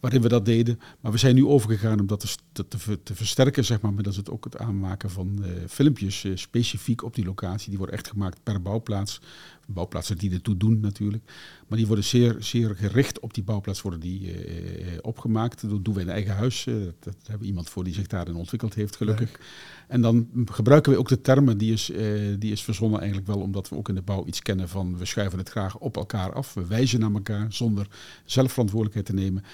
waarin 0.00 0.22
we 0.22 0.28
dat 0.28 0.44
deden. 0.44 0.80
Maar 1.00 1.12
we 1.12 1.18
zijn 1.18 1.34
nu 1.34 1.46
overgegaan 1.46 2.00
om 2.00 2.06
dat 2.06 2.20
te, 2.20 2.36
te, 2.52 2.68
te, 2.68 2.78
ver- 2.78 3.02
te 3.02 3.14
versterken, 3.14 3.64
zeg 3.64 3.80
maar, 3.80 3.92
middels 3.92 4.16
het 4.16 4.30
ook 4.30 4.44
het 4.44 4.58
aanmaken 4.58 5.10
van 5.10 5.44
eh, 5.44 5.50
filmpjes 5.68 6.24
eh, 6.24 6.32
specifiek 6.34 7.02
op 7.02 7.14
die 7.14 7.24
locatie. 7.24 7.68
Die 7.68 7.78
worden 7.78 7.96
echt 7.96 8.08
gemaakt 8.08 8.42
per 8.42 8.62
bouwplaats. 8.62 9.20
Bouwplaatsen 9.66 10.18
die 10.18 10.32
ertoe 10.32 10.56
doen 10.56 10.80
natuurlijk. 10.80 11.24
Maar 11.68 11.78
die 11.78 11.86
worden 11.86 12.04
zeer, 12.04 12.36
zeer 12.38 12.76
gericht 12.76 13.20
op 13.20 13.34
die 13.34 13.42
bouwplaats 13.42 13.82
worden 13.82 14.00
die, 14.00 14.32
eh, 14.32 14.98
opgemaakt. 15.00 15.70
Dat 15.70 15.84
doen 15.84 15.94
we 15.94 16.00
in 16.00 16.08
eigen 16.08 16.34
huis. 16.34 16.66
Eh, 16.66 16.74
dat, 16.74 16.94
dat 17.00 17.14
hebben 17.22 17.40
we 17.40 17.46
iemand 17.46 17.68
voor 17.68 17.84
die 17.84 17.94
zich 17.94 18.06
daarin 18.06 18.34
ontwikkeld 18.34 18.74
heeft, 18.74 18.96
gelukkig. 18.96 19.40
En 19.88 20.00
dan 20.00 20.28
gebruiken 20.44 20.92
we 20.92 20.98
ook 20.98 21.08
de 21.08 21.20
termen, 21.20 21.58
die 21.58 21.72
is, 21.72 21.90
eh, 21.90 22.04
die 22.38 22.52
is 22.52 22.62
verzonnen 22.62 22.98
eigenlijk 22.98 23.28
wel 23.28 23.40
omdat 23.40 23.68
we 23.68 23.76
ook 23.76 23.88
in 23.88 23.94
de 23.94 24.02
bouw 24.02 24.26
iets 24.26 24.42
kennen 24.42 24.68
van 24.68 24.98
we 24.98 25.04
schuiven 25.04 25.38
het 25.38 25.48
graag 25.48 25.78
op 25.78 25.96
elkaar 25.96 26.32
af. 26.32 26.54
We 26.54 26.66
wijzen 26.66 27.00
naar 27.00 27.12
elkaar 27.12 27.52
zonder 27.52 27.86
zelf 28.24 28.52
verantwoordelijkheid 28.52 29.06
te 29.06 29.14
nemen. 29.14 29.44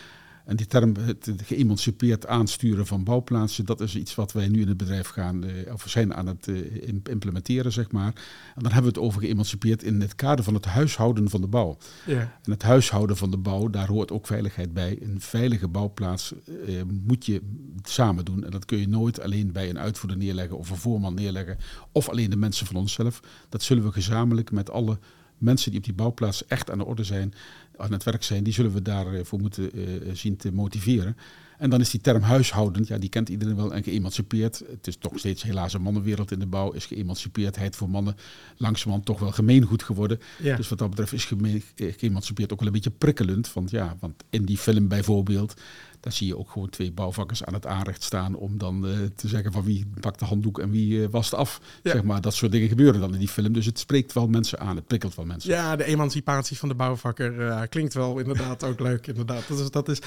En 0.48 0.56
die 0.56 0.66
term, 0.66 0.94
het 0.96 1.30
geëmancipeerd 1.44 2.26
aansturen 2.26 2.86
van 2.86 3.04
bouwplaatsen, 3.04 3.64
dat 3.66 3.80
is 3.80 3.96
iets 3.96 4.14
wat 4.14 4.32
wij 4.32 4.48
nu 4.48 4.60
in 4.60 4.68
het 4.68 4.76
bedrijf 4.76 5.08
gaan, 5.08 5.44
eh, 5.44 5.72
of 5.72 5.84
zijn 5.88 6.14
aan 6.14 6.26
het 6.26 6.48
eh, 6.48 6.88
im- 6.88 7.02
implementeren, 7.10 7.72
zeg 7.72 7.90
maar. 7.90 8.12
En 8.54 8.62
dan 8.62 8.72
hebben 8.72 8.92
we 8.92 8.98
het 8.98 9.06
over 9.08 9.20
geëmancipeerd 9.20 9.82
in 9.82 10.00
het 10.00 10.14
kader 10.14 10.44
van 10.44 10.54
het 10.54 10.64
huishouden 10.64 11.30
van 11.30 11.40
de 11.40 11.46
bouw. 11.46 11.76
Ja. 12.06 12.20
En 12.42 12.50
het 12.50 12.62
huishouden 12.62 13.16
van 13.16 13.30
de 13.30 13.36
bouw, 13.36 13.68
daar 13.70 13.86
hoort 13.88 14.10
ook 14.12 14.26
veiligheid 14.26 14.72
bij. 14.72 14.98
Een 15.02 15.20
veilige 15.20 15.68
bouwplaats 15.68 16.34
eh, 16.66 16.74
moet 17.06 17.26
je 17.26 17.42
samen 17.82 18.24
doen. 18.24 18.44
En 18.44 18.50
dat 18.50 18.64
kun 18.64 18.78
je 18.78 18.88
nooit 18.88 19.20
alleen 19.20 19.52
bij 19.52 19.68
een 19.70 19.78
uitvoerder 19.78 20.18
neerleggen 20.18 20.58
of 20.58 20.70
een 20.70 20.76
voorman 20.76 21.14
neerleggen. 21.14 21.58
Of 21.92 22.08
alleen 22.08 22.30
de 22.30 22.36
mensen 22.36 22.66
van 22.66 22.76
onszelf. 22.76 23.20
Dat 23.48 23.62
zullen 23.62 23.84
we 23.84 23.92
gezamenlijk 23.92 24.50
met 24.50 24.70
alle 24.70 24.98
mensen 25.38 25.70
die 25.70 25.78
op 25.78 25.86
die 25.86 25.94
bouwplaats 25.94 26.46
echt 26.46 26.70
aan 26.70 26.78
de 26.78 26.84
orde 26.84 27.04
zijn, 27.04 27.34
aan 27.76 27.92
het 27.92 28.04
werk 28.04 28.22
zijn, 28.22 28.44
die 28.44 28.52
zullen 28.52 28.72
we 28.72 28.82
daarvoor 28.82 29.40
moeten 29.40 29.72
eh, 29.72 29.84
zien 30.12 30.36
te 30.36 30.52
motiveren. 30.52 31.16
En 31.58 31.70
dan 31.70 31.80
is 31.80 31.90
die 31.90 32.00
term 32.00 32.22
huishoudend, 32.22 32.86
ja, 32.86 32.98
die 32.98 33.08
kent 33.08 33.28
iedereen 33.28 33.56
wel 33.56 33.74
en 33.74 33.82
geëmancipeerd. 33.82 34.62
Het 34.70 34.86
is 34.86 34.96
toch 34.96 35.18
steeds 35.18 35.42
helaas 35.42 35.74
een 35.74 35.82
mannenwereld 35.82 36.30
in 36.30 36.38
de 36.38 36.46
bouw, 36.46 36.70
is 36.70 36.86
geëmancipeerdheid 36.86 37.76
voor 37.76 37.90
mannen 37.90 38.16
langzamerhand 38.56 39.06
toch 39.06 39.18
wel 39.18 39.32
gemeengoed 39.32 39.82
geworden. 39.82 40.20
Ja. 40.42 40.56
Dus 40.56 40.68
wat 40.68 40.78
dat 40.78 40.90
betreft 40.90 41.12
is 41.12 41.30
eh, 41.30 41.92
geëmancipeerd 41.96 42.52
ook 42.52 42.58
wel 42.58 42.68
een 42.68 42.74
beetje 42.74 42.90
prikkelend. 42.90 43.52
Want 43.52 43.70
ja, 43.70 43.96
want 44.00 44.24
in 44.30 44.44
die 44.44 44.58
film 44.58 44.88
bijvoorbeeld, 44.88 45.60
daar 46.08 46.16
zie 46.16 46.26
je 46.26 46.38
ook 46.38 46.50
gewoon 46.50 46.68
twee 46.68 46.92
bouwvakkers 46.92 47.44
aan 47.44 47.54
het 47.54 47.66
aanrecht 47.66 48.02
staan 48.02 48.34
om 48.34 48.58
dan 48.58 48.86
eh, 48.86 48.92
te 49.16 49.28
zeggen 49.28 49.52
van 49.52 49.64
wie 49.64 49.86
pakt 50.00 50.18
de 50.18 50.24
handdoek 50.24 50.58
en 50.58 50.70
wie 50.70 51.02
eh, 51.02 51.08
wast 51.10 51.34
af. 51.34 51.60
Ja. 51.82 51.90
Zeg 51.90 52.02
maar, 52.02 52.20
dat 52.20 52.34
soort 52.34 52.52
dingen 52.52 52.68
gebeuren 52.68 53.00
dan 53.00 53.12
in 53.12 53.18
die 53.18 53.28
film. 53.28 53.52
Dus 53.52 53.66
het 53.66 53.78
spreekt 53.78 54.12
wel 54.12 54.26
mensen 54.26 54.58
aan, 54.58 54.76
het 54.76 54.86
prikkelt 54.86 55.14
wel 55.14 55.24
mensen. 55.24 55.50
Ja, 55.50 55.76
de 55.76 55.84
emancipatie 55.84 56.58
van 56.58 56.68
de 56.68 56.74
bouwvakker 56.74 57.48
eh, 57.48 57.60
klinkt 57.68 57.94
wel 57.94 58.18
inderdaad 58.18 58.64
ook 58.64 58.80
leuk. 58.80 59.06
Inderdaad. 59.06 59.48
Dat 59.48 59.58
is, 59.58 59.70
dat 59.70 59.88
is, 59.88 59.98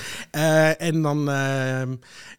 en 0.77 1.01
dan 1.01 1.29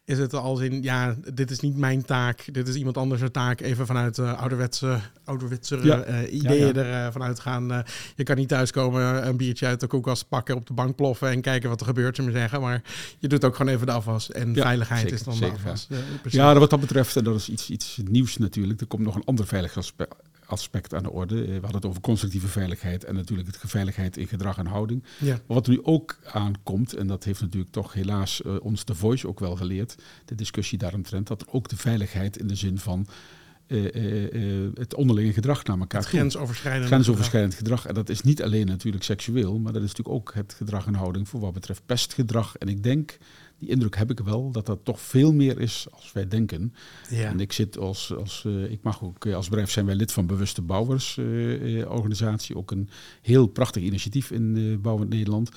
is 0.05 0.17
het 0.17 0.33
als 0.33 0.59
in, 0.59 0.83
ja, 0.83 1.15
dit 1.33 1.51
is 1.51 1.59
niet 1.59 1.77
mijn 1.77 2.05
taak, 2.05 2.53
dit 2.53 2.67
is 2.67 2.75
iemand 2.75 2.97
anders' 2.97 3.31
taak. 3.31 3.61
Even 3.61 3.85
vanuit 3.85 4.19
ouderwetse, 4.19 4.99
ouderwetse 5.23 5.79
Ja. 5.83 6.25
ideeën 6.25 6.67
Ja, 6.67 6.73
er 6.73 7.05
eh, 7.05 7.11
vanuit 7.11 7.39
gaan. 7.39 7.83
Je 8.15 8.23
kan 8.23 8.35
niet 8.37 8.47
thuiskomen, 8.47 9.27
een 9.27 9.37
biertje 9.37 9.65
uit 9.65 9.79
de 9.79 9.87
koelkast 9.87 10.27
pakken, 10.27 10.55
op 10.55 10.67
de 10.67 10.73
bank 10.73 10.95
ploffen 10.95 11.29
en 11.29 11.41
kijken 11.41 11.69
wat 11.69 11.79
er 11.79 11.85
gebeurt, 11.85 12.15
zullen 12.15 12.31
we 12.31 12.37
zeggen. 12.37 12.61
Maar 12.61 12.81
je 13.19 13.27
doet 13.27 13.45
ook 13.45 13.52
gewoon 13.55 13.73
even 13.73 13.85
de 13.85 13.91
afwas. 13.91 14.31
En 14.31 14.53
Ja, 14.53 14.61
veiligheid 14.61 14.99
zeker, 14.99 15.15
is 15.15 15.23
dan 15.23 15.33
zeker, 15.33 15.53
de 15.63 15.69
afwas. 15.69 15.87
Ja, 16.23 16.59
wat 16.59 16.69
dat 16.69 16.79
betreft, 16.79 17.15
en 17.15 17.23
dat 17.23 17.35
is 17.35 17.49
iets, 17.49 17.69
iets 17.69 17.99
nieuws 18.03 18.37
natuurlijk. 18.37 18.81
Er 18.81 18.87
komt 18.87 19.03
nog 19.03 19.15
een 19.15 19.25
ander 19.25 19.47
veiligheidsaspect 19.47 20.15
aspect 20.45 20.93
aan 20.93 21.03
de 21.03 21.11
orde. 21.11 21.41
Eh, 21.41 21.47
We 21.47 21.53
hadden 21.53 21.75
het 21.75 21.85
over 21.85 22.01
constructieve 22.01 22.47
veiligheid 22.47 23.03
en 23.03 23.15
natuurlijk 23.15 23.47
het 23.47 23.71
veiligheid 23.71 24.17
in 24.17 24.27
gedrag 24.27 24.57
en 24.57 24.65
houding. 24.65 25.03
Ja. 25.19 25.31
Maar 25.31 25.41
wat 25.45 25.67
nu 25.67 25.79
ook 25.83 26.19
aankomt, 26.25 26.93
en 26.93 27.07
dat 27.07 27.23
heeft 27.23 27.41
natuurlijk 27.41 27.71
toch 27.71 27.93
helaas 27.93 28.41
eh, 28.41 28.55
ons 28.61 28.85
de 28.85 28.95
Voice 28.95 29.27
ook 29.27 29.39
wel 29.39 29.55
geleerd, 29.55 29.95
de 30.25 30.35
discussie 30.35 30.77
daaromtrent, 30.77 31.27
dat 31.27 31.41
er 31.41 31.47
ook 31.51 31.69
de 31.69 31.77
veiligheid 31.77 32.37
in 32.37 32.47
de 32.47 32.55
zin 32.55 32.77
van 32.77 33.07
eh, 33.67 33.95
eh, 33.95 34.63
eh, 34.63 34.71
het 34.73 34.95
onderlinge 34.95 35.33
gedrag 35.33 35.63
naar 35.63 35.79
elkaar 35.79 36.01
Het. 36.01 36.87
Grensoverschrijdend 36.87 37.53
gedrag. 37.53 37.85
En 37.85 37.93
dat 37.93 38.09
is 38.09 38.21
niet 38.21 38.43
alleen 38.43 38.65
natuurlijk 38.65 39.03
seksueel, 39.03 39.59
maar 39.59 39.73
dat 39.73 39.81
is 39.81 39.87
natuurlijk 39.87 40.15
ook 40.15 40.33
het 40.33 40.53
gedrag 40.53 40.85
en 40.85 40.93
houding 40.93 41.29
voor 41.29 41.39
wat 41.39 41.53
betreft 41.53 41.85
pestgedrag. 41.85 42.55
En 42.57 42.67
ik 42.67 42.83
denk, 42.83 43.17
die 43.63 43.71
indruk 43.71 43.95
heb 43.95 44.11
ik 44.11 44.19
wel, 44.19 44.51
dat 44.51 44.65
dat 44.65 44.79
toch 44.83 44.99
veel 44.99 45.33
meer 45.33 45.59
is 45.59 45.87
als 45.91 46.11
wij 46.11 46.27
denken. 46.27 46.73
Ja. 47.09 47.29
En 47.29 47.39
ik 47.39 47.51
zit 47.51 47.77
als, 47.77 48.15
als 48.15 48.43
eh, 48.45 48.71
ik 48.71 48.79
mag 48.81 49.03
ook, 49.03 49.25
eh, 49.25 49.35
als 49.35 49.49
bedrijf 49.49 49.71
zijn 49.71 49.85
wij 49.85 49.95
lid 49.95 50.11
van 50.11 50.25
Bewuste 50.25 50.61
Bouwers 50.61 51.17
eh, 51.17 51.91
organisatie. 51.91 52.57
Ook 52.57 52.71
een 52.71 52.89
heel 53.21 53.47
prachtig 53.47 53.83
initiatief 53.83 54.31
in 54.31 54.57
eh 54.57 54.81
Bouwend 54.81 55.09
Nederland. 55.09 55.49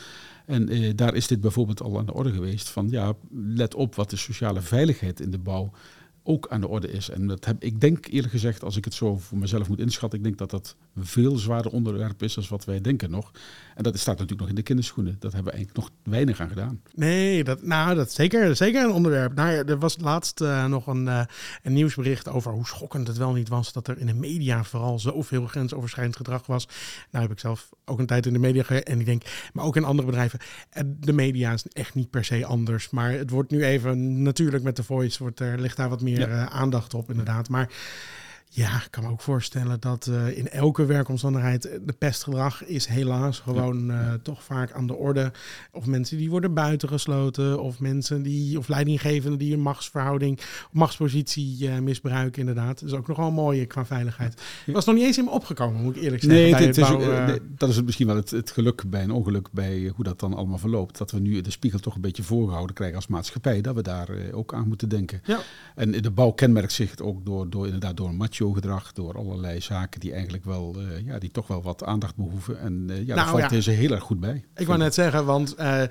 En 0.47 0.97
daar 0.97 1.15
is 1.15 1.27
dit 1.27 1.41
bijvoorbeeld 1.41 1.83
al 1.83 1.99
aan 1.99 2.07
de 2.07 2.15
orde 2.15 2.33
geweest 2.33 2.69
van 2.69 2.89
ja, 2.91 3.15
let 3.33 3.75
op 3.75 3.95
wat 3.95 4.11
de 4.11 4.17
sociale 4.17 4.61
veiligheid 4.61 5.21
in 5.21 5.31
de 5.31 5.39
bouw 5.39 5.71
ook 6.27 6.47
aan 6.49 6.61
de 6.61 6.69
orde 6.69 6.91
is. 6.91 7.11
En 7.11 7.27
dat 7.27 7.45
heb, 7.45 7.63
ik 7.63 7.81
denk 7.81 8.07
eerlijk 8.07 8.33
gezegd, 8.33 8.65
als 8.65 8.77
ik 8.77 8.85
het 8.85 8.95
zo 8.95 9.17
voor 9.17 9.39
mezelf 9.39 9.69
moet 9.69 9.79
inschatten, 9.79 10.19
ik 10.19 10.25
denk 10.25 10.39
dat 10.39 10.51
dat 10.51 10.77
veel 10.97 11.37
zwaarder 11.37 11.73
onderwerp 11.73 12.23
is 12.23 12.35
dan 12.35 12.45
wat 12.49 12.65
wij 12.65 12.81
denken 12.81 13.11
nog. 13.11 13.31
En 13.75 13.83
dat 13.83 13.99
staat 13.99 14.15
natuurlijk 14.15 14.41
nog 14.41 14.49
in 14.49 14.55
de 14.55 14.63
kinderschoenen. 14.63 15.17
Dat 15.19 15.33
hebben 15.33 15.53
we 15.53 15.59
eigenlijk 15.59 15.87
nog 15.87 15.97
weinig 16.15 16.41
aan 16.41 16.49
gedaan. 16.49 16.81
Nee, 16.95 17.45
dat, 17.45 17.63
nou, 17.63 17.95
dat 17.95 18.07
is 18.07 18.15
zeker, 18.15 18.57
zeker 18.57 18.85
een 18.85 18.91
onderwerp. 18.91 19.35
Nou, 19.35 19.51
ja, 19.51 19.65
er 19.65 19.79
was 19.79 19.97
laatst 20.01 20.41
eh, 20.41 20.65
nog 20.67 20.87
een, 20.87 21.09
eh, 21.09 21.21
een 21.63 21.73
nieuwsbericht 21.73 22.29
over 22.29 22.53
hoe 22.53 22.67
schokkend 22.67 23.07
het 23.07 23.17
wel 23.17 23.33
niet 23.33 23.49
was 23.49 23.73
dat 23.73 23.89
er 23.89 23.99
in 23.99 24.07
de 24.07 24.15
media 24.15 24.65
vooral 24.65 24.99
zoveel 24.99 25.47
grensoverschrijdend 25.47 26.17
gedrag 26.17 26.47
was. 26.47 26.69
Nou 27.11 27.25
heb 27.25 27.33
ik 27.33 27.41
zelf 27.41 27.69
ook 27.85 27.99
een 27.99 28.07
tijd 28.07 28.27
in 28.27 28.33
de 28.33 28.39
media 28.39 28.63
gewerkt 28.63 28.89
en 28.89 29.01
ik 29.01 29.07
denk, 29.07 29.23
maar 29.53 29.65
ook 29.65 29.77
in 29.77 29.85
andere 29.85 30.09
bedrijven. 30.09 30.39
eh, 30.71 30.83
De 31.01 31.13
media 31.13 31.53
is 31.53 31.65
echt 31.73 31.95
niet 31.95 32.11
per 32.11 32.25
se 32.25 32.45
anders, 32.45 32.91
maar 32.91 33.13
het 33.13 33.31
wordt 33.31 33.51
nu 33.51 33.65
even 33.65 34.23
natuurlijk 34.23 34.63
met 34.63 34.77
de 34.77 34.83
voice 34.83 35.19
wordt 35.19 35.41
er 35.41 35.61
ligt 35.61 35.77
daar 35.77 35.89
wat 35.89 36.01
meer 36.01 36.16
Ja. 36.21 36.29
eh, 36.29 36.45
aandacht 36.47 36.95
op 36.95 37.11
inderdaad. 37.11 37.49
Maar 37.49 37.69
Ja, 38.57 38.75
ik 38.75 38.89
kan 38.91 39.03
me 39.03 39.11
ook 39.11 39.21
voorstellen 39.21 39.81
dat 39.81 40.07
eh, 40.07 40.39
in 40.39 40.49
elke 40.49 40.85
werkomstandigheid 40.85 41.65
eh, 41.65 41.79
de 41.85 41.93
pestgedrag 41.93 42.65
is 42.65 42.87
helaas 42.87 43.39
gewoon 43.39 43.91
eh, 43.91 44.13
toch 44.23 44.43
vaak 44.43 44.73
aan 44.73 44.87
de 44.87 44.95
orde. 44.95 45.33
Of 45.73 45.87
mensen 45.87 46.19
die 46.19 46.31
worden 46.31 46.55
buitengesloten, 46.55 47.63
of 47.63 47.81
mensen 47.81 48.23
die, 48.23 48.59
of 48.59 48.69
leidinggevenden 48.69 49.39
die 49.39 49.53
een 49.53 49.61
machtsverhouding, 49.61 50.41
machtspositie 50.73 51.71
misbruiken, 51.71 52.41
inderdaad. 52.41 52.81
Dat 52.81 52.89
is 52.89 52.95
ook 52.95 53.07
nogal 53.07 53.31
mooi 53.31 53.67
qua 53.67 53.87
veiligheid. 53.87 54.43
Ja. 54.67 54.73
Was 54.73 54.85
nog 54.85 54.95
niet 54.95 55.05
eens 55.05 55.19
in 55.19 55.25
me 55.25 55.31
opgekomen, 55.31 55.83
moet 55.83 55.97
ik 55.97 56.03
eerlijk 56.03 56.23
zeggen. 56.23 56.41
Nee, 56.41 56.55
het, 56.55 56.65
het 56.65 56.77
is, 56.77 56.89
bouw, 56.89 57.27
nee, 57.27 57.41
dat 57.57 57.69
is 57.69 57.77
het 57.77 57.85
misschien 57.85 58.07
wel 58.07 58.17
het, 58.17 58.31
het 58.31 58.51
geluk 58.51 58.91
bij 58.91 59.03
een 59.03 59.11
ongeluk, 59.11 59.49
bij 59.53 59.93
hoe 59.95 60.05
dat 60.05 60.21
dan 60.21 60.35
allemaal 60.35 60.59
verloopt. 60.59 60.99
Dat 60.99 61.11
we 61.11 61.19
nu 61.19 61.41
de 61.41 61.51
spiegel 61.51 61.79
toch 61.79 61.95
een 61.95 62.01
beetje 62.01 62.23
voorgehouden 62.23 62.75
krijgen 62.75 62.97
als 62.97 63.07
maatschappij, 63.07 63.61
dat 63.61 63.75
we 63.75 63.83
daar 63.83 64.09
ook 64.33 64.55
aan 64.55 64.69
moeten 64.69 64.89
denken. 64.89 65.21
Ja. 65.25 65.41
En 65.75 65.91
de 65.91 66.11
bouw 66.11 66.31
kenmerkt 66.31 66.73
zich 66.73 66.99
ook 67.01 67.25
door, 67.25 67.51
door, 67.51 67.65
inderdaad 67.65 67.97
door 67.97 68.09
een 68.09 68.17
macho 68.17 68.45
gedrag, 68.55 68.93
door 68.93 69.17
allerlei 69.17 69.61
zaken 69.61 70.01
die 70.01 70.13
eigenlijk 70.13 70.45
wel, 70.45 70.75
eh, 70.79 71.07
ja, 71.07 71.19
die 71.19 71.31
toch 71.31 71.47
wel 71.47 71.63
wat 71.63 71.85
aandacht 71.85 72.17
behoeven. 72.17 72.61
En 72.61 72.85
eh, 72.89 72.99
ja, 72.99 73.05
daar 73.05 73.17
Nou, 73.17 73.29
valt 73.29 73.43
ja. 73.43 73.49
deze 73.49 73.71
heel 73.71 73.91
erg 73.91 74.03
goed 74.03 74.21
bij. 74.21 74.45
Ik 74.55 74.67
wou 74.67 74.79
net 74.79 74.95
zeggen, 74.95 75.25
want 75.25 75.55
eh, 75.55 75.83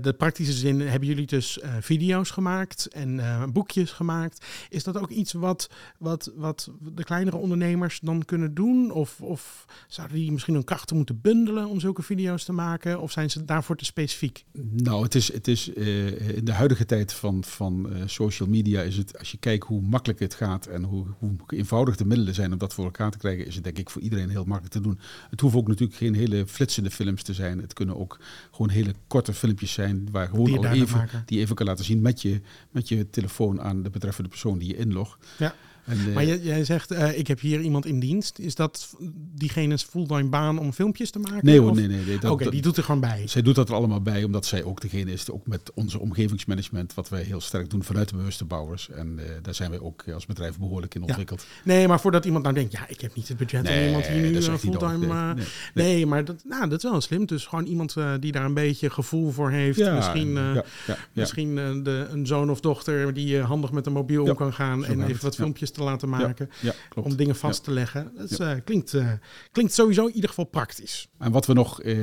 de 0.00 0.14
praktische 0.18 0.52
zin 0.52 0.80
hebben 0.80 1.08
jullie 1.08 1.26
dus 1.26 1.60
video's 1.80 2.30
gemaakt 2.30 2.86
en 2.86 3.20
boekjes 3.52 3.90
gemaakt. 3.90 4.46
Is 4.68 4.84
dat 4.84 4.98
ook 4.98 5.10
iets 5.10 5.32
wat, 5.32 5.70
wat, 5.98 6.32
wat 6.36 6.70
de 6.94 7.04
kleinere 7.04 7.36
ondernemers 7.36 8.00
dan 8.00 8.24
kunnen 8.24 8.54
doen? 8.54 8.90
Of, 8.90 9.20
of 9.20 9.66
zouden 9.88 10.16
die 10.16 10.32
misschien 10.32 10.54
hun 10.54 10.64
krachten 10.64 10.96
moeten 10.96 11.20
bundelen 11.20 11.66
om 11.66 11.80
zulke 11.80 12.02
video's 12.02 12.44
te 12.44 12.52
maken? 12.52 13.00
Of 13.00 13.12
zijn 13.12 13.30
ze 13.30 13.44
daarvoor 13.44 13.76
te 13.76 13.84
specifiek? 13.84 14.44
Nou, 14.70 15.02
het 15.02 15.14
is, 15.14 15.32
het 15.32 15.48
is 15.48 15.68
in 15.68 16.44
de 16.44 16.52
huidige 16.52 16.84
tijd 16.84 17.12
van, 17.12 17.44
van 17.44 17.88
social 18.06 18.48
media 18.48 18.80
is 18.82 18.96
het, 18.96 19.18
als 19.18 19.30
je 19.30 19.38
kijkt 19.38 19.66
hoe 19.66 19.80
makkelijk 19.80 20.20
het 20.20 20.34
gaat 20.34 20.66
en 20.66 20.82
hoe, 20.82 21.06
hoe 21.18 21.36
eenvoudig 21.46 21.85
de 21.94 22.04
middelen 22.04 22.34
zijn 22.34 22.52
om 22.52 22.58
dat 22.58 22.74
voor 22.74 22.84
elkaar 22.84 23.10
te 23.10 23.18
krijgen, 23.18 23.46
is 23.46 23.54
het 23.54 23.64
denk 23.64 23.78
ik 23.78 23.90
voor 23.90 24.02
iedereen 24.02 24.30
heel 24.30 24.44
makkelijk 24.44 24.74
te 24.74 24.80
doen. 24.80 24.98
Het 25.30 25.40
hoeven 25.40 25.60
ook 25.60 25.68
natuurlijk 25.68 25.98
geen 25.98 26.14
hele 26.14 26.46
flitsende 26.46 26.90
films 26.90 27.22
te 27.22 27.34
zijn. 27.34 27.60
Het 27.60 27.72
kunnen 27.72 27.96
ook 27.96 28.18
gewoon 28.50 28.70
hele 28.70 28.94
korte 29.06 29.32
filmpjes 29.32 29.72
zijn 29.72 30.08
waar 30.10 30.28
gewoon 30.28 30.44
Die 30.44 30.60
je 30.60 30.68
al 30.68 30.74
even, 30.74 31.08
die 31.26 31.40
even 31.40 31.54
kan 31.54 31.66
laten 31.66 31.84
zien 31.84 32.00
met 32.00 32.22
je, 32.22 32.40
met 32.70 32.88
je 32.88 33.10
telefoon 33.10 33.60
aan 33.60 33.82
de 33.82 33.90
betreffende 33.90 34.30
persoon 34.30 34.58
die 34.58 34.68
je 34.68 34.76
inlogt. 34.76 35.26
Ja. 35.38 35.54
En, 35.86 36.12
Maar 36.12 36.24
jij, 36.24 36.38
jij 36.38 36.64
zegt, 36.64 36.90
eh, 36.90 37.18
ik 37.18 37.26
heb 37.26 37.40
hier 37.40 37.60
iemand 37.60 37.86
in 37.86 38.00
dienst. 38.00 38.38
Is 38.38 38.54
dat 38.54 38.96
diegene's 39.34 39.82
fulltime 39.82 40.28
baan 40.28 40.58
om 40.58 40.72
filmpjes 40.72 41.10
te 41.10 41.18
maken? 41.18 41.40
nee 41.46 41.60
hoor, 41.60 41.70
Of- 41.70 41.76
nee, 41.76 41.86
nee. 41.86 42.04
nee 42.04 42.30
Oké, 42.30 42.50
die 42.50 42.62
doet 42.62 42.76
er 42.76 42.82
gewoon 42.82 43.00
bij. 43.00 43.22
Zij 43.26 43.42
doet 43.42 43.54
dat 43.54 43.68
er 43.68 43.74
allemaal 43.74 44.00
bij, 44.00 44.24
omdat 44.24 44.46
zij 44.46 44.64
ook 44.64 44.80
degene 44.80 45.12
is, 45.12 45.30
ook 45.30 45.46
met 45.46 45.70
onze 45.74 45.98
omgevingsmanagement, 45.98 46.94
wat 46.94 47.08
wij 47.08 47.22
heel 47.22 47.40
sterk 47.40 47.70
doen 47.70 47.82
vanuit 47.82 48.08
de 48.08 48.16
bewuste 48.16 48.44
bouwers. 48.44 48.90
En 48.90 49.18
eh, 49.18 49.24
daar 49.42 49.54
zijn 49.54 49.70
wij 49.70 49.80
ook 49.80 50.04
als 50.14 50.26
bedrijf 50.26 50.58
behoorlijk 50.58 50.94
in 50.94 51.00
Ja. 51.00 51.06
ontwikkeld. 51.06 51.46
Nee, 51.62 51.88
maar 51.88 52.00
voordat 52.00 52.24
iemand 52.24 52.42
nou 52.42 52.54
denkt, 52.54 52.72
ja, 52.72 52.88
ik 52.88 53.00
heb 53.00 53.14
niet 53.14 53.28
het 53.28 53.36
budget 53.36 53.60
om 53.60 53.66
Nee, 53.66 53.86
iemand 53.86 54.06
hier 54.06 54.30
nu 54.30 54.36
eh, 54.36 54.54
fulltime... 54.54 55.06
Nee, 55.06 55.44
nee, 55.74 55.94
nee. 55.94 56.06
maar 56.06 56.24
dat, 56.24 56.42
nou, 56.44 56.68
dat 56.68 56.84
is 56.84 56.90
wel 56.90 57.00
slim. 57.00 57.26
Dus 57.26 57.46
gewoon 57.46 57.64
iemand 57.64 57.96
die 58.20 58.32
daar 58.32 58.44
een 58.44 58.54
beetje 58.54 58.90
gevoel 58.90 59.30
voor 59.30 59.50
heeft. 59.50 59.78
Ja, 59.78 59.94
misschien 59.94 60.32
ja, 60.32 60.64
misschien 61.12 61.54
de, 61.54 62.06
een 62.10 62.26
zoon 62.26 62.50
of 62.50 62.60
dochter 62.60 63.14
die 63.14 63.38
handig 63.38 63.72
met 63.72 63.86
een 63.86 63.92
mobiel 63.92 64.24
om 64.24 64.34
kan 64.34 64.52
gaan. 64.52 64.84
En 64.84 65.02
even 65.02 65.22
wat 65.22 65.34
filmpjes 65.34 65.72
te 65.76 65.82
laten 65.82 66.08
maken. 66.08 66.50
Ja. 66.60 66.72
Om 66.94 67.16
dingen 67.16 67.36
vast 67.36 67.64
te 67.64 67.70
leggen. 67.70 68.12
Dat 68.16 68.30
is, 68.30 68.38
eh, 68.38 68.52
klinkt, 68.64 68.94
eh, 68.94 69.08
klinkt 69.52 69.74
sowieso 69.74 70.06
in 70.06 70.14
ieder 70.14 70.28
geval 70.28 70.44
praktisch. 70.44 71.08
En 71.18 71.32
wat 71.32 71.46
we 71.46 71.52
nog, 71.52 71.82
eh, 71.82 71.96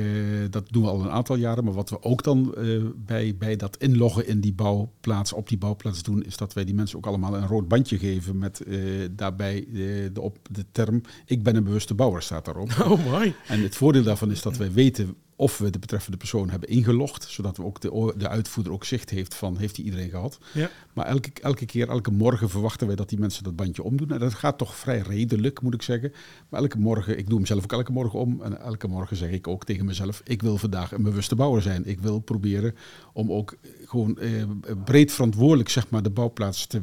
dat 0.50 0.68
doen 0.70 0.82
we 0.82 0.88
al 0.88 1.00
een 1.00 1.10
aantal 1.10 1.36
jaren, 1.36 1.64
maar 1.64 1.74
wat 1.74 1.90
we 1.90 2.02
ook 2.02 2.22
dan 2.22 2.54
bij, 2.96 3.36
bij 3.38 3.56
dat 3.56 3.76
inloggen 3.76 4.26
in 4.26 4.40
die 4.40 4.52
bouwplaats, 4.52 5.32
op 5.32 5.48
die 5.48 5.58
bouwplaats 5.58 6.02
doen, 6.02 6.24
is 6.24 6.36
dat 6.36 6.52
wij 6.52 6.64
die 6.64 6.74
mensen 6.74 6.98
ook 6.98 7.06
allemaal 7.06 7.36
een 7.36 7.46
rood 7.46 7.68
bandje 7.68 7.98
geven 7.98 8.38
met 8.38 8.62
daarbij 9.10 9.66
de, 10.12 10.20
op 10.20 10.38
de 10.50 10.64
term 10.72 11.02
ik 11.26 11.42
ben 11.42 11.56
een 11.56 11.64
bewuste 11.64 11.94
bouwer 11.94 12.22
staat 12.22 12.44
daarop. 12.44 12.72
Oh, 12.84 13.04
mooi. 13.04 13.34
En 13.46 13.62
het 13.62 13.76
voordeel 13.76 14.02
daarvan 14.02 14.30
is 14.30 14.42
dat 14.42 14.56
wij 14.56 14.72
weten 14.72 15.16
of 15.36 15.58
we 15.58 15.70
de 15.70 15.78
betreffende 15.78 16.16
persoon 16.16 16.50
hebben 16.50 16.68
ingelogd, 16.68 17.24
zodat 17.28 17.56
we 17.56 17.64
ook 17.64 17.80
de, 17.80 18.14
de 18.16 18.28
uitvoerder 18.28 18.72
ook 18.72 18.84
zicht 18.84 19.10
heeft 19.10 19.34
van 19.34 19.56
heeft 19.56 19.76
hij 19.76 19.84
iedereen 19.84 20.10
gehad. 20.10 20.38
Ja. 20.52 20.70
Maar 20.92 21.06
elke, 21.06 21.30
elke 21.42 21.66
keer, 21.66 21.88
elke 21.88 22.10
morgen 22.10 22.50
verwachten 22.50 22.86
wij 22.86 22.96
dat 22.96 23.08
die 23.08 23.18
mensen 23.18 23.44
dat 23.44 23.56
bandje 23.56 23.82
omdoen. 23.82 24.10
En 24.10 24.18
dat 24.18 24.34
gaat 24.34 24.58
toch 24.58 24.76
vrij 24.76 24.98
redelijk, 24.98 25.62
moet 25.62 25.74
ik 25.74 25.82
zeggen. 25.82 26.12
Maar 26.48 26.60
elke 26.60 26.78
morgen, 26.78 27.18
ik 27.18 27.28
doe 27.28 27.36
hem 27.36 27.46
zelf 27.46 27.62
ook 27.62 27.72
elke 27.72 27.92
morgen 27.92 28.18
om. 28.18 28.42
En 28.42 28.60
elke 28.60 28.88
morgen 28.88 29.16
zeg 29.16 29.30
ik 29.30 29.48
ook 29.48 29.64
tegen 29.64 29.84
mezelf, 29.84 30.20
ik 30.24 30.42
wil 30.42 30.58
vandaag 30.58 30.92
een 30.92 31.02
bewuste 31.02 31.34
bouwer 31.34 31.62
zijn. 31.62 31.86
Ik 31.86 32.00
wil 32.00 32.18
proberen 32.18 32.74
om 33.12 33.32
ook 33.32 33.52
eh, 33.60 33.70
gewoon 33.84 34.18
eh, 34.18 34.42
breed 34.84 35.12
verantwoordelijk 35.12 35.68
zeg 35.68 35.90
maar, 35.90 36.02
de 36.02 36.10
bouwplaats 36.10 36.66
te, 36.66 36.82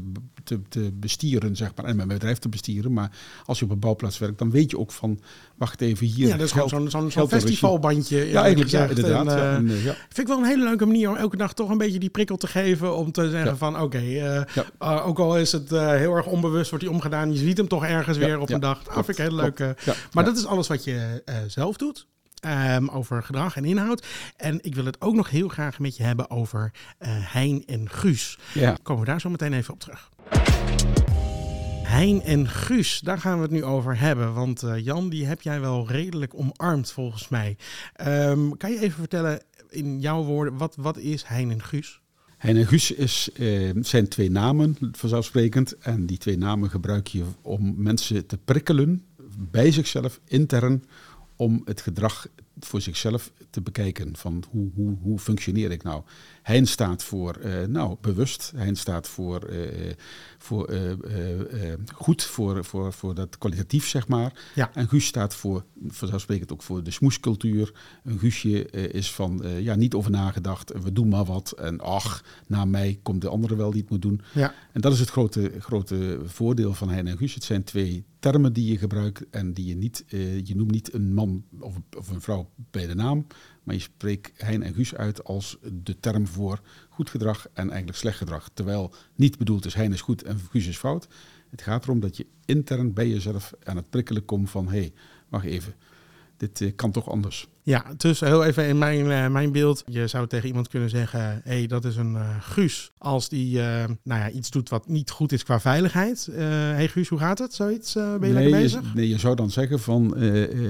te, 0.52 0.62
te 0.70 0.92
bestieren. 0.94 1.56
Zeg 1.56 1.72
maar, 1.76 1.86
en 1.86 1.96
mijn 1.96 2.08
bedrijf 2.08 2.38
te 2.38 2.50
bestieren. 2.50 2.94
Maar 2.94 3.12
als 3.46 3.60
je 3.60 3.66
op 3.66 3.72
een 3.72 3.80
bouwplaats 3.80 4.18
werkt, 4.18 4.38
dan 4.38 4.52
weet 4.52 4.72
je 4.72 4.80
ook 4.80 4.92
van, 4.92 5.20
wacht 5.56 5.82
even 5.82 6.08
hier. 6.08 6.28
Ja, 6.28 6.38
dat 6.38 6.46
is 6.46 6.52
gewoon 6.52 7.12
zo'n 7.12 7.30
festivalbandje. 7.30 8.30
Ja, 8.30 8.42
eigenlijk 8.42 8.72
ja, 8.72 8.86
inderdaad. 8.86 9.28
En, 9.28 9.34
ja. 9.34 9.42
eh, 9.42 9.56
En, 9.56 9.70
eh, 9.70 9.84
ja. 9.84 9.94
Vind 9.94 10.18
ik 10.18 10.28
wel 10.28 10.38
een 10.38 10.46
hele 10.46 10.64
leuke 10.64 10.86
manier 10.86 11.10
om 11.10 11.16
elke 11.16 11.38
dag 11.38 11.54
toch 11.54 11.70
een 11.70 11.78
beetje 11.78 12.00
die 12.00 12.10
prikkel 12.10 12.38
te 12.38 12.48
geven. 12.48 12.96
Om 12.98 13.12
te 13.12 13.30
zeggen 13.30 13.58
van 13.58 13.80
oké, 13.80 13.98
eh, 13.98 14.42
uh, 14.82 15.08
ook 15.08 15.20
al 15.20 15.38
is 15.38 15.52
het 15.52 15.70
heel 15.70 16.16
erg 16.16 16.26
onbewust, 16.26 16.70
wordt 16.70 16.86
die 16.86 16.94
omgedaan. 16.94 17.34
Je 17.34 17.40
ziet 17.40 17.58
hem 17.58 17.68
toch 17.68 17.86
ergens 17.86 18.18
weer 18.18 18.40
op 18.40 18.50
een 18.50 18.60
dag. 18.60 18.78
Ah, 18.78 18.84
klopt, 18.84 19.06
vind 19.06 19.18
ik 19.18 19.26
heel 19.26 19.36
leuk. 19.36 19.76
maar 20.12 20.26
dat 20.26 20.38
is 20.38 20.46
alles 20.46 20.68
wat 20.68 20.84
je 20.84 21.24
zelf 21.48 21.78
doet. 21.78 22.08
Um, 22.48 22.90
over 22.90 23.24
gedrag 23.24 23.56
en 23.56 23.66
inhoud. 23.66 24.08
En 24.38 24.60
ik 24.62 24.76
wil 24.76 24.86
het 24.86 25.02
ook 25.02 25.16
nog 25.16 25.30
heel 25.30 25.48
graag 25.48 25.80
met 25.80 25.98
je 25.98 26.04
hebben 26.04 26.30
over 26.30 26.72
uh, 27.00 27.08
Hein 27.34 27.64
en 27.66 27.90
Guus. 27.90 28.38
Ja. 28.54 28.78
Komen 28.84 29.04
we 29.04 29.10
daar 29.10 29.22
zo 29.22 29.30
meteen 29.30 29.54
even 29.54 29.74
op 29.74 29.80
terug. 29.80 30.10
Hein 31.84 32.22
en 32.22 32.48
Guus, 32.48 33.00
daar 33.00 33.20
gaan 33.20 33.36
we 33.36 33.42
het 33.42 33.52
nu 33.52 33.64
over 33.64 34.00
hebben. 34.00 34.34
Want 34.34 34.64
uh, 34.64 34.78
Jan, 34.80 35.10
die 35.10 35.26
heb 35.26 35.42
jij 35.42 35.60
wel 35.60 35.88
redelijk 35.88 36.34
omarmd 36.36 36.92
volgens 36.92 37.30
mij. 37.30 37.58
Um, 38.08 38.58
kan 38.58 38.72
je 38.72 38.80
even 38.80 39.00
vertellen 39.00 39.42
in 39.70 40.00
jouw 40.00 40.24
woorden, 40.24 40.58
wat, 40.58 40.76
wat 40.76 40.98
is 40.98 41.24
Hein 41.24 41.52
en 41.52 41.64
Guus? 41.64 42.02
Hein 42.38 42.58
en 42.58 42.68
Guus 42.68 42.92
is, 42.92 43.30
eh, 43.34 43.70
zijn 43.82 44.08
twee 44.08 44.32
namen, 44.32 44.78
vanzelfsprekend. 44.92 45.78
En 45.78 46.06
die 46.06 46.18
twee 46.18 46.38
namen 46.38 46.70
gebruik 46.70 47.08
je 47.08 47.24
om 47.42 47.74
mensen 47.78 48.26
te 48.26 48.38
prikkelen 48.38 49.04
bij 49.38 49.72
zichzelf, 49.72 50.20
intern, 50.28 50.84
om 51.42 51.62
het 51.66 51.82
gedrag 51.82 52.28
voor 52.60 52.82
zichzelf 52.82 53.32
te 53.50 53.62
bekijken. 53.62 54.18
Van 54.18 54.44
hoe, 54.50 54.70
hoe, 54.76 54.98
hoe 55.02 55.20
functioneer 55.20 55.72
ik 55.72 55.84
nou? 55.84 56.04
Hein 56.42 56.68
staat 56.68 57.04
voor 57.04 57.38
uh, 57.44 57.66
nou, 57.66 57.96
bewust. 58.02 58.54
Hein 58.56 58.76
staat 58.76 59.08
voor, 59.08 59.50
uh, 59.50 59.92
voor 60.38 60.72
uh, 60.72 60.94
goed, 61.94 62.24
voor, 62.24 62.66
voor, 62.66 62.94
voor 62.94 63.16
dat 63.16 63.38
kwalitatief, 63.38 63.88
zeg 63.88 64.08
maar. 64.08 64.50
Ja. 64.56 64.72
En 64.74 64.88
Guus 64.88 65.06
staat 65.06 65.36
voor, 65.36 65.66
vanzelfsprekend 65.88 66.52
ook 66.52 66.62
voor 66.62 66.84
de 66.84 66.92
smoescultuur. 66.92 67.74
Een 68.04 68.20
Guusje 68.20 68.70
is 68.70 69.12
van, 69.14 69.44
ja, 69.60 69.76
niet 69.76 69.94
over 69.94 70.12
nagedacht. 70.12 70.72
We 70.84 70.94
doen 70.94 71.08
maar 71.08 71.26
wat. 71.26 71.52
En 71.52 71.80
ach, 71.80 72.24
na 72.48 72.66
mij 72.66 73.00
komt 73.04 73.22
de 73.22 73.30
andere 73.30 73.56
wel 73.56 73.72
die 73.72 73.82
het 73.82 73.90
moet 73.90 74.02
doen. 74.02 74.22
Ja. 74.34 74.54
En 74.72 74.82
dat 74.82 74.94
is 74.94 75.00
het 75.00 75.10
grote, 75.10 75.52
grote 75.60 76.20
voordeel 76.24 76.74
van 76.74 76.90
Hein 76.90 77.08
en 77.08 77.18
Guus. 77.18 77.34
Het 77.34 77.44
zijn 77.44 77.64
twee 77.64 78.06
termen 78.20 78.54
die 78.54 78.72
je 78.72 78.78
gebruikt 78.78 79.30
en 79.30 79.54
die 79.54 79.66
je 79.66 79.76
niet, 79.76 80.04
je 80.44 80.56
noemt 80.56 80.72
niet 80.72 80.94
een 80.94 81.14
man 81.14 81.44
of, 81.60 81.76
of 81.98 82.10
een 82.10 82.22
vrouw 82.22 82.50
bij 82.72 82.88
de 82.88 82.96
naam. 82.96 83.26
Maar 83.64 83.76
je 83.76 83.82
spreekt 83.82 84.32
Hein 84.42 84.64
en 84.64 84.74
Guus 84.74 84.96
uit 84.96 85.24
als 85.24 85.58
de 85.84 86.00
term 86.00 86.28
voor 86.28 86.60
goed 86.90 87.10
gedrag 87.10 87.48
en 87.54 87.70
eigenlijk 87.70 87.98
slecht 87.98 88.18
gedrag. 88.18 88.50
Terwijl 88.54 88.94
niet 89.16 89.38
bedoeld 89.38 89.66
is 89.66 89.74
Hein 89.74 89.94
is 89.94 90.02
goed 90.02 90.24
en 90.24 90.40
Guus 90.50 90.68
is 90.68 90.78
fout. 90.78 91.08
Het 91.50 91.62
gaat 91.62 91.84
erom 91.84 92.00
dat 92.00 92.18
je 92.18 92.26
intern 92.46 92.94
bij 92.94 93.10
jezelf 93.10 93.54
aan 93.64 93.76
het 93.76 93.90
prikkelen 93.90 94.26
komt 94.26 94.50
van... 94.50 94.68
hé, 94.68 94.78
hey, 94.80 94.94
wacht 95.30 95.46
even, 95.46 95.74
dit 96.38 96.60
uh, 96.60 96.72
kan 96.76 96.92
toch 96.92 97.10
anders. 97.10 97.48
Ja, 97.64 97.86
dus 97.98 98.20
heel 98.20 98.44
even 98.44 98.68
in 98.68 98.78
mijn, 98.78 99.06
uh, 99.06 99.28
mijn 99.28 99.52
beeld. 99.52 99.84
Je 99.86 100.08
zou 100.08 100.28
tegen 100.28 100.48
iemand 100.48 100.68
kunnen 100.68 100.90
zeggen, 100.90 101.22
hé, 101.22 101.40
hey, 101.44 101.68
dat 101.68 101.86
is 101.86 101.96
een 101.96 102.14
uh, 102.14 102.36
Guus. 102.40 102.92
Als 102.98 103.30
die 103.30 103.58
uh, 103.58 103.64
nou 104.04 104.20
ja, 104.22 104.30
iets 104.30 104.50
doet 104.50 104.70
wat 104.70 104.88
niet 104.88 105.10
goed 105.10 105.32
is 105.32 105.44
qua 105.44 105.60
veiligheid. 105.60 106.30
Hé 106.32 106.42
hey 106.44 106.88
Guus, 106.88 107.10
hoe 107.10 107.20
gaat 107.20 107.40
het? 107.40 107.54
Zoiets? 107.54 107.94
ben 107.94 108.04
je 108.04 108.20
nee, 108.20 108.34
lekker 108.34 108.52
bezig? 108.52 108.82
Je, 108.82 108.92
nee, 108.94 109.10
je 109.10 109.20
zou 109.20 109.36
dan 109.36 109.52
zeggen 109.52 109.80
van, 109.80 110.16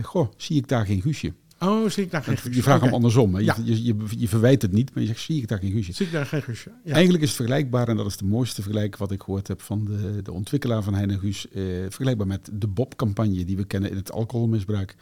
goh, 0.02 0.32
zie 0.38 0.58
ik 0.58 0.68
daar 0.68 0.86
geen 0.86 1.02
Guusje? 1.02 1.34
Oh, 1.64 1.90
zie 1.90 2.04
ik 2.04 2.12
daar 2.12 2.24
geen 2.24 2.38
Guusje? 2.38 2.56
Je 2.56 2.64
vraagt 2.64 2.78
okay. 2.78 2.90
hem 2.90 2.98
andersom. 2.98 3.34
Hè? 3.34 3.40
Je, 3.40 3.46
Ja. 3.46 3.56
je, 3.64 3.84
je, 3.84 3.96
je, 4.18 4.28
verwijt 4.28 4.62
het 4.62 4.72
niet, 4.72 4.94
maar 4.94 5.04
je 5.04 5.10
zegt, 5.10 5.22
zie 5.22 5.42
ik 5.42 5.48
daar 5.48 5.60
geen 5.60 5.72
Guusje? 5.72 5.94
Zie 5.94 6.06
ik 6.06 6.12
daar 6.12 6.26
geen 6.26 6.42
Guusje? 6.42 6.72
Ja. 6.84 6.94
Eigenlijk 6.94 7.24
is 7.24 7.30
het 7.30 7.38
vergelijkbaar, 7.38 7.88
en 7.88 7.98
dat 7.98 8.06
is 8.06 8.18
de 8.18 8.26
mooiste 8.26 8.62
vergelijk 8.62 8.98
wat 8.98 9.12
ik 9.12 9.22
gehoord 9.22 9.48
heb 9.48 9.62
van 9.62 9.86
de, 9.86 10.22
de 10.22 10.32
ontwikkelaar 10.32 10.84
van 10.84 10.94
Hein 10.94 11.10
en 11.10 11.20
Guus. 11.20 11.48
Eh, 11.50 11.64
vergelijkbaar 11.64 12.28
met 12.28 12.50
de 12.54 12.68
Bob-campagne 12.68 13.46
die 13.46 13.58
we 13.58 13.64
kennen 13.64 13.90
in 13.90 13.96
het 13.96 14.12
alcoholmisbruik. 14.12 14.96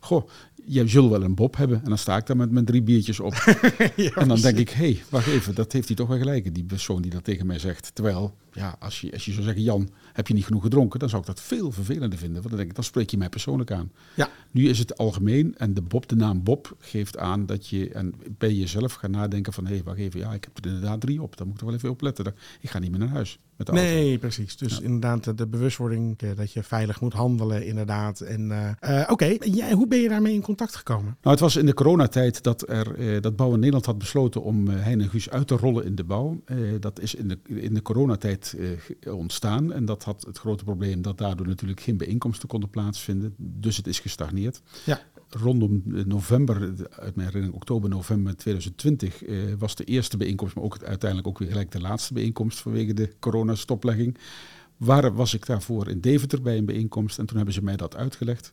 Goh, 0.00 0.28
jij 0.66 0.88
zult 0.88 1.10
wel 1.10 1.22
een 1.22 1.34
Bob 1.34 1.56
hebben. 1.56 1.82
En 1.82 1.88
dan 1.88 1.98
sta 1.98 2.16
ik 2.16 2.26
daar 2.26 2.36
met 2.36 2.50
mijn 2.50 2.64
drie 2.64 2.82
biertjes 2.82 3.20
op. 3.20 3.34
ja, 3.96 4.10
en 4.14 4.28
dan 4.28 4.40
denk 4.40 4.58
ik, 4.58 4.70
hé, 4.70 4.92
hey, 4.92 5.02
wacht 5.08 5.26
even, 5.26 5.54
dat 5.54 5.72
heeft 5.72 5.86
hij 5.86 5.96
toch 5.96 6.08
wel 6.08 6.18
gelijk. 6.18 6.54
Die 6.54 6.64
persoon 6.64 7.02
die 7.02 7.10
dat 7.10 7.24
tegen 7.24 7.46
mij 7.46 7.58
zegt. 7.58 7.90
Terwijl, 7.94 8.36
ja, 8.56 8.76
als 8.78 9.00
je, 9.00 9.12
als 9.12 9.24
je 9.24 9.32
zou 9.32 9.44
zeggen, 9.44 9.62
Jan, 9.62 9.88
heb 10.12 10.26
je 10.28 10.34
niet 10.34 10.44
genoeg 10.44 10.62
gedronken? 10.62 10.98
Dan 10.98 11.08
zou 11.08 11.20
ik 11.20 11.26
dat 11.26 11.40
veel 11.40 11.72
vervelender 11.72 12.18
vinden. 12.18 12.36
Want 12.36 12.48
dan 12.48 12.56
denk 12.56 12.68
ik, 12.68 12.74
dan 12.74 12.84
spreek 12.84 13.10
je 13.10 13.16
mij 13.18 13.28
persoonlijk 13.28 13.70
aan. 13.70 13.90
Ja. 14.14 14.28
Nu 14.50 14.68
is 14.68 14.78
het 14.78 14.98
algemeen 14.98 15.54
en 15.56 15.74
de, 15.74 15.82
Bob, 15.82 16.08
de 16.08 16.16
naam 16.16 16.42
Bob 16.42 16.76
geeft 16.78 17.18
aan 17.18 17.46
dat 17.46 17.68
je 17.68 17.90
en 17.90 18.14
bij 18.38 18.52
jezelf 18.52 18.92
gaat 18.92 19.10
nadenken 19.10 19.52
van... 19.52 19.66
hé, 19.66 19.74
hey, 19.74 19.82
wacht 19.84 19.98
even, 19.98 20.20
ja, 20.20 20.32
ik 20.32 20.44
heb 20.44 20.58
er 20.64 20.66
inderdaad 20.70 21.00
drie 21.00 21.22
op. 21.22 21.36
Daar 21.36 21.46
moet 21.46 21.54
ik 21.54 21.60
er 21.60 21.66
wel 21.66 21.76
even 21.76 21.90
op 21.90 22.00
letten. 22.00 22.24
Dan- 22.24 22.34
Ik 22.60 22.70
ga 22.70 22.78
niet 22.78 22.90
meer 22.90 22.98
naar 23.00 23.08
huis 23.08 23.38
met 23.56 23.66
de 23.66 23.72
auto. 23.72 23.86
Nee, 23.88 24.18
precies. 24.18 24.56
Dus 24.56 24.80
inderdaad, 24.80 25.38
de- 25.38 25.46
bewustwording 25.46 26.18
eh, 26.18 26.30
dat 26.36 26.52
je 26.52 26.62
veilig 26.62 27.00
moet 27.00 27.12
handelen, 27.12 27.66
inderdaad. 27.66 28.20
En 28.20 28.50
eh, 28.80 29.00
eh, 29.00 29.10
oké, 29.10 29.36
hoe 29.72 29.86
ben 29.86 29.98
je 29.98 30.08
daarmee 30.08 30.34
in 30.34 30.42
contact 30.42 30.76
gekomen? 30.76 31.04
Nou, 31.22 31.30
het 31.34 31.40
was 31.40 31.56
in 31.56 31.66
de 31.66 31.74
coronatijd 31.74 32.42
dat, 32.42 32.68
er, 32.68 33.20
dat 33.20 33.36
Bouw 33.36 33.52
in 33.52 33.58
Nederland 33.58 33.86
had 33.86 33.98
besloten 33.98 34.42
om 34.42 34.68
Hein 34.68 35.00
en 35.00 35.08
Guus 35.08 35.30
uit 35.30 35.46
te 35.46 35.56
rollen 35.56 35.84
in 35.84 35.94
de 35.94 36.04
bouw. 36.04 36.40
Dat 36.80 37.00
is 37.00 37.14
in 37.14 37.28
de, 37.28 37.38
in 37.44 37.74
de 37.74 37.82
coronatijd 37.82 38.45
eh, 38.54 39.14
ontstaan. 39.14 39.72
En 39.72 39.84
dat 39.84 40.04
had 40.04 40.24
het 40.26 40.38
grote 40.38 40.64
probleem 40.64 41.02
dat 41.02 41.18
daardoor 41.18 41.46
natuurlijk 41.46 41.80
geen 41.80 41.96
bijeenkomsten 41.96 42.48
konden 42.48 42.70
plaatsvinden. 42.70 43.34
Dus 43.36 43.76
het 43.76 43.86
is 43.86 44.00
gestagneerd. 44.00 44.62
Ja. 44.84 45.00
Rondom 45.28 45.82
eh, 45.94 46.04
november, 46.04 46.60
uit 46.90 47.14
mijn 47.14 47.26
herinnering 47.26 47.54
oktober, 47.54 47.88
november 47.88 48.36
2020, 48.36 49.24
eh, 49.24 49.36
was 49.58 49.74
de 49.74 49.84
eerste 49.84 50.16
bijeenkomst, 50.16 50.54
maar 50.54 50.64
ook 50.64 50.82
uiteindelijk 50.82 51.28
ook 51.28 51.38
weer 51.38 51.48
gelijk 51.48 51.70
de 51.70 51.80
laatste 51.80 52.14
bijeenkomst 52.14 52.58
vanwege 52.58 52.94
de 52.94 53.12
coronastoplegging. 53.20 54.18
Waar 54.76 55.14
was 55.14 55.34
ik 55.34 55.46
daarvoor 55.46 55.88
in 55.88 56.00
Deventer 56.00 56.42
bij 56.42 56.56
een 56.56 56.64
bijeenkomst 56.64 57.18
en 57.18 57.26
toen 57.26 57.36
hebben 57.36 57.54
ze 57.54 57.62
mij 57.62 57.76
dat 57.76 57.96
uitgelegd. 57.96 58.52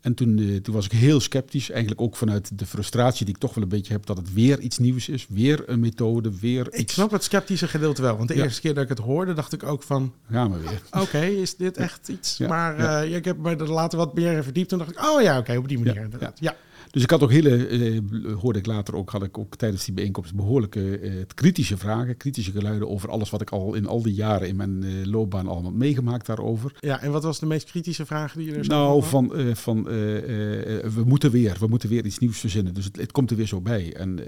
En 0.00 0.14
toen, 0.14 0.38
eh, 0.38 0.56
toen 0.56 0.74
was 0.74 0.84
ik 0.84 0.92
heel 0.92 1.20
sceptisch, 1.20 1.70
eigenlijk 1.70 2.00
ook 2.00 2.16
vanuit 2.16 2.58
de 2.58 2.66
frustratie 2.66 3.24
die 3.24 3.34
ik 3.34 3.40
toch 3.40 3.54
wel 3.54 3.62
een 3.62 3.68
beetje 3.70 3.92
heb 3.92 4.06
dat 4.06 4.16
het 4.16 4.32
weer 4.32 4.60
iets 4.60 4.78
nieuws 4.78 5.08
is, 5.08 5.26
weer 5.28 5.62
een 5.66 5.80
methode, 5.80 6.38
weer 6.40 6.66
Ik 6.70 6.74
iets. 6.78 6.92
snap 6.92 7.10
het 7.10 7.24
sceptische 7.24 7.68
gedeelte 7.68 8.02
wel. 8.02 8.16
Want 8.16 8.28
de 8.28 8.34
Ja. 8.36 8.42
eerste 8.42 8.60
keer 8.60 8.74
dat 8.74 8.82
ik 8.82 8.88
het 8.88 8.98
hoorde, 8.98 9.32
dacht 9.32 9.52
ik 9.52 9.62
ook 9.62 9.82
van... 9.82 10.12
Gaan 10.30 10.52
we 10.52 10.58
weer. 10.58 11.02
Oké, 11.02 11.20
is 11.24 11.56
dit 11.56 11.76
echt 11.76 12.08
iets? 12.08 12.36
Ja, 12.36 12.48
maar 12.48 12.78
ja. 12.78 13.02
eh, 13.02 13.14
ik 13.16 13.24
heb 13.24 13.38
me 13.38 13.56
er 13.56 13.70
later 13.72 13.98
wat 13.98 14.14
meer 14.14 14.32
in 14.32 14.42
verdiept. 14.42 14.68
Toen 14.68 14.78
dacht 14.78 14.90
ik, 14.90 15.04
oh 15.04 15.22
ja, 15.22 15.38
oké, 15.38 15.56
op 15.56 15.68
die 15.68 15.78
manier 15.78 15.94
Ja, 15.94 16.00
inderdaad. 16.02 16.38
Ja. 16.40 16.56
Dus 16.90 17.02
ik 17.02 17.10
had 17.10 17.22
ook 17.22 17.30
hele, 17.30 17.66
eh, 17.66 18.00
hoorde 18.34 18.58
ik 18.58 18.66
later 18.66 18.96
ook, 18.96 19.10
had 19.10 19.22
ik 19.22 19.38
ook 19.38 19.56
tijdens 19.56 19.84
die 19.84 19.94
bijeenkomst 19.94 20.34
behoorlijke 20.34 20.98
eh, 20.98 21.12
kritische 21.34 21.76
vragen, 21.76 22.16
kritische 22.16 22.50
geluiden 22.50 22.88
over 22.88 23.10
alles 23.10 23.30
wat 23.30 23.40
ik 23.40 23.50
al 23.50 23.74
in 23.74 23.86
al 23.86 24.02
die 24.02 24.14
jaren 24.14 24.48
in 24.48 24.56
mijn 24.56 24.82
eh, 24.82 24.90
loopbaan 25.04 25.48
allemaal 25.48 25.72
meegemaakt 25.72 26.26
daarover. 26.26 26.72
ja, 26.80 27.00
en 27.00 27.12
wat 27.12 27.22
was 27.22 27.38
de 27.38 27.46
meest 27.46 27.70
kritische 27.70 28.06
vraag 28.06 28.32
die 28.32 28.46
je 28.46 28.54
er 28.54 28.64
zo 28.64 28.70
Nou, 28.70 29.02
van, 29.02 29.32
van 29.54 29.84
we 29.84 31.02
moeten 31.04 31.30
weer, 31.30 31.56
we 31.60 31.66
moeten 31.66 31.88
weer 31.88 32.04
iets 32.04 32.18
nieuws 32.18 32.38
verzinnen. 32.38 32.74
Dus 32.74 32.84
het, 32.84 32.96
het 32.96 33.12
komt 33.12 33.30
er 33.30 33.36
weer 33.36 33.46
zo 33.46 33.60
bij. 33.60 33.94
En 33.94 34.18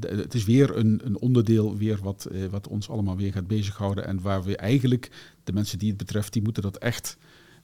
het 0.00 0.34
is 0.34 0.44
weer 0.44 0.76
een, 0.76 1.00
een 1.04 1.18
onderdeel 1.18 1.76
weer 1.76 1.98
wat, 2.02 2.28
wat 2.50 2.68
ons 2.68 2.88
allemaal 2.88 3.16
weer 3.16 3.32
gaat 3.32 3.46
bezighouden. 3.46 4.06
En 4.06 4.20
waar 4.22 4.42
we 4.42 4.56
eigenlijk, 4.56 5.10
de 5.44 5.52
mensen 5.52 5.78
die 5.78 5.88
het 5.88 5.96
betreft, 5.96 6.32
die 6.32 6.42
moeten 6.42 6.62
dat 6.62 6.76
echt 6.76 7.16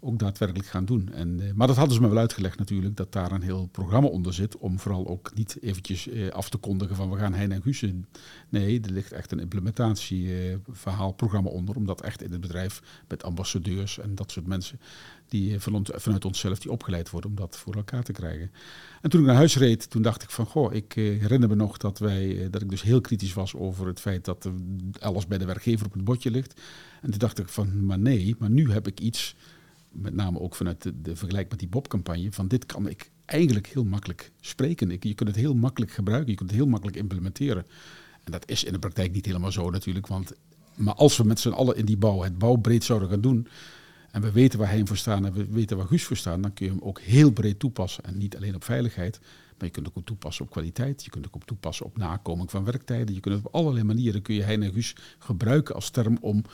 ook 0.05 0.19
daadwerkelijk 0.19 0.69
gaan 0.69 0.85
doen. 0.85 1.13
En, 1.13 1.41
eh, 1.41 1.53
maar 1.53 1.67
dat 1.67 1.77
hadden 1.77 1.95
ze 1.95 2.01
me 2.01 2.09
wel 2.09 2.19
uitgelegd 2.19 2.59
natuurlijk, 2.59 2.97
dat 2.97 3.13
daar 3.13 3.33
een 3.33 3.43
heel 3.43 3.67
programma 3.67 4.09
onder 4.09 4.35
zit. 4.35 4.57
Om 4.59 4.79
vooral 4.79 5.09
ook 5.09 5.35
niet 5.35 5.57
eventjes 5.61 6.09
eh, 6.09 6.29
af 6.29 6.49
te 6.49 6.59
kondigen 6.59 6.97
van 6.97 7.11
we 7.11 7.17
gaan 7.17 7.35
Hein 7.35 7.53
en 7.53 7.63
Guusen. 7.63 8.07
Nee, 8.49 8.81
er 8.81 8.91
ligt 8.91 9.13
echt 9.13 9.33
een 9.33 9.41
implementatieverhaal, 9.41 11.13
programma 11.13 11.51
onder. 11.51 11.77
Om 11.77 11.87
dat 11.87 12.01
echt 12.01 12.23
in 12.23 12.33
het 12.33 12.41
bedrijf 12.41 12.83
met 13.09 13.23
ambassadeurs 13.23 13.99
en 13.99 14.15
dat 14.15 14.31
soort 14.31 14.47
mensen 14.47 14.81
die 15.29 15.55
eh, 15.55 15.61
van 15.61 15.87
vanuit 15.95 16.25
onszelf 16.25 16.59
die 16.59 16.71
opgeleid 16.71 17.11
worden 17.11 17.31
om 17.31 17.37
dat 17.37 17.57
voor 17.57 17.75
elkaar 17.75 18.03
te 18.03 18.13
krijgen. 18.13 18.51
En 19.05 19.11
toen 19.11 19.21
ik 19.21 19.27
naar 19.27 19.37
huis 19.37 19.57
reed, 19.57 19.91
toen 19.91 20.03
dacht 20.03 20.23
ik 20.23 20.31
van, 20.31 20.47
goh, 20.47 20.75
ik 20.75 20.97
eh, 20.97 21.05
herinner 21.05 21.49
me 21.49 21.55
nog 21.55 21.77
dat, 21.77 21.99
wij, 21.99 22.43
eh, 22.43 22.51
dat 22.51 22.63
ik 22.63 22.71
dus 22.71 22.83
heel 22.83 23.01
kritisch 23.01 23.33
was 23.33 23.55
over 23.55 23.87
het 23.87 24.01
feit 24.01 24.25
dat 24.25 24.47
eh, 24.47 24.53
alles 25.01 25.27
bij 25.27 25.39
de 25.39 25.45
werkgever 25.45 25.87
op 25.87 25.93
het 25.93 26.05
bordje 26.05 26.31
ligt. 26.31 26.61
En 27.03 27.11
toen 27.11 27.19
dacht 27.19 27.39
ik 27.39 27.49
van, 27.49 27.85
maar 27.87 27.99
nee, 27.99 28.35
maar 28.39 28.51
nu 28.51 28.73
heb 28.73 28.87
ik 28.87 29.01
iets, 29.01 29.37
met 29.95 30.15
name 30.15 30.41
ook 30.41 30.55
vanuit 30.55 30.93
de, 31.03 31.17
vergelijk 31.17 31.51
met 31.51 31.59
die 31.59 31.69
Bob-campagne, 31.69 32.33
van 32.33 32.49
dit 32.49 32.67
kan 32.67 32.89
ik 32.89 33.11
eigenlijk 33.25 33.67
heel 33.67 33.85
makkelijk 33.85 34.33
spreken. 34.41 34.91
Ik, 34.91 35.05
je 35.05 35.15
kunt 35.15 35.29
het 35.29 35.39
heel 35.39 35.55
makkelijk 35.55 35.93
gebruiken, 35.93 36.31
je 36.31 36.37
kunt 36.37 36.51
het 36.51 36.59
heel 36.59 36.69
makkelijk 36.69 36.97
implementeren. 36.97 37.67
En 38.25 38.33
dat 38.33 38.49
is 38.49 38.65
in 38.65 38.73
de 38.73 38.79
praktijk 38.79 39.13
niet 39.13 39.27
helemaal 39.27 39.53
zo 39.53 39.71
natuurlijk, 39.71 40.07
want 40.07 40.33
maar 40.75 40.95
als 40.95 41.17
we 41.17 41.25
met 41.25 41.41
z'n 41.41 41.49
allen 41.49 41.77
in 41.77 41.85
die 41.85 41.97
bouw 41.97 42.23
het 42.23 42.39
bouwbreed 42.39 42.85
zouden 42.85 43.09
gaan 43.09 43.21
doen, 43.21 43.49
en 44.11 44.23
we 44.23 44.33
weten 44.33 44.59
waar 44.59 44.69
hij 44.69 44.87
voor 44.87 44.97
staat 44.97 45.25
en 45.25 45.33
we 45.33 45.47
weten 45.47 45.77
waar 45.77 45.87
Guus 45.87 46.05
voor 46.05 46.17
staat, 46.17 46.43
dan 46.43 46.53
kun 46.53 46.67
je 46.67 46.73
hem 46.73 46.81
ook 46.83 47.01
heel 47.01 47.31
breed 47.31 47.59
toepassen. 47.59 48.05
En 48.05 48.19
niet 48.19 48.37
alleen 48.37 48.55
op 48.55 48.65
veiligheid, 48.65 49.21
maar 49.59 49.67
je 49.67 49.71
kunt 49.71 49.89
ook 49.89 50.05
toepassen 50.05 50.45
op 50.45 50.51
kwaliteit. 50.51 51.05
Je 51.05 51.11
kunt 51.11 51.27
ook 51.33 51.45
toepassen 51.45 51.87
op 51.87 51.97
nakoming 51.97 52.51
van 52.51 52.65
werktijden. 52.65 53.15
Je 53.15 53.21
kunt 53.21 53.35
het 53.35 53.47
op 53.47 53.55
allerlei 53.55 53.85
manieren 53.85 54.23
kun 54.23 54.35
je 54.35 54.43
hij 54.43 54.61
en 54.61 54.73
Guus 54.73 54.97
gebruiken 55.19 55.75
als 55.75 55.91
term 55.91 56.19
om 56.21 56.45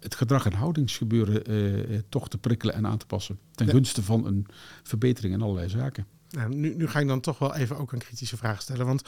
het 0.00 0.14
gedrag- 0.14 0.46
en 0.46 0.52
houdingsgebeuren 0.52 1.44
eh, 1.44 1.94
eh, 1.94 2.02
toch 2.08 2.28
te 2.28 2.38
prikkelen 2.38 2.74
en 2.74 2.86
aan 2.86 2.98
te 2.98 3.06
passen. 3.06 3.38
Ten 3.54 3.66
Ja. 3.66 3.72
gunste 3.72 4.02
van 4.02 4.26
een 4.26 4.46
verbetering 4.82 5.34
in 5.34 5.42
allerlei 5.42 5.68
zaken. 5.68 6.06
Nou, 6.30 6.54
nu, 6.54 6.74
nu 6.74 6.88
ga 6.88 6.98
ik 7.00 7.06
dan 7.08 7.20
toch 7.20 7.38
wel 7.38 7.54
even 7.54 7.76
ook 7.78 7.92
een 7.92 7.98
kritische 7.98 8.36
vraag 8.36 8.62
stellen. 8.62 8.86
Want 8.86 9.02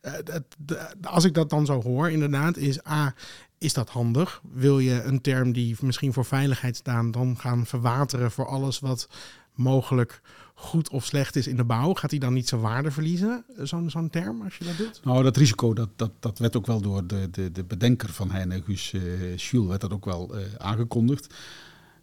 eh, 0.00 0.12
dat- 0.24 0.44
de- 0.58 0.88
als 1.02 1.24
ik 1.24 1.34
dat 1.34 1.50
dan 1.50 1.66
zo 1.66 1.82
hoor, 1.82 2.10
inderdaad, 2.10 2.56
is 2.56 2.86
A, 2.86 3.14
is 3.58 3.72
dat 3.72 3.88
handig? 3.90 4.42
Wil 4.52 4.78
je 4.78 5.02
een 5.02 5.20
term 5.20 5.52
die 5.52 5.76
misschien 5.80 6.12
voor 6.12 6.24
veiligheid 6.24 6.76
staat, 6.76 7.12
dan 7.12 7.36
gaan 7.38 7.66
verwateren 7.66 8.30
voor 8.30 8.46
alles 8.46 8.78
wat 8.78 9.08
mogelijk 9.54 10.20
goed 10.60 10.88
of 10.90 11.04
slecht 11.04 11.36
is 11.36 11.46
in 11.46 11.56
de 11.56 11.64
bouw? 11.64 11.94
Gaat 11.94 12.10
die 12.10 12.20
dan 12.20 12.32
niet 12.32 12.48
zijn 12.48 12.60
waarde 12.60 12.90
verliezen, 12.90 13.44
zo'n 13.58 13.90
zo'n 13.90 14.10
term, 14.10 14.42
als 14.42 14.56
je 14.56 14.64
dat 14.64 14.76
doet? 14.76 15.00
Nou, 15.04 15.22
dat 15.22 15.36
risico, 15.36 15.72
dat, 15.74 15.88
dat, 15.96 16.10
dat 16.20 16.38
werd 16.38 16.56
ook 16.56 16.66
wel 16.66 16.80
door 16.80 17.06
de, 17.06 17.28
de, 17.30 17.52
de 17.52 17.64
bedenker 17.64 18.08
van 18.08 18.30
Hein 18.30 18.52
en 18.52 18.62
Guus, 18.62 18.92
eh 18.92 19.36
Jules, 19.36 19.68
werd 19.68 19.80
dat 19.80 19.92
ook 19.92 20.04
wel 20.04 20.36
eh, 20.36 20.42
aangekondigd. 20.58 21.34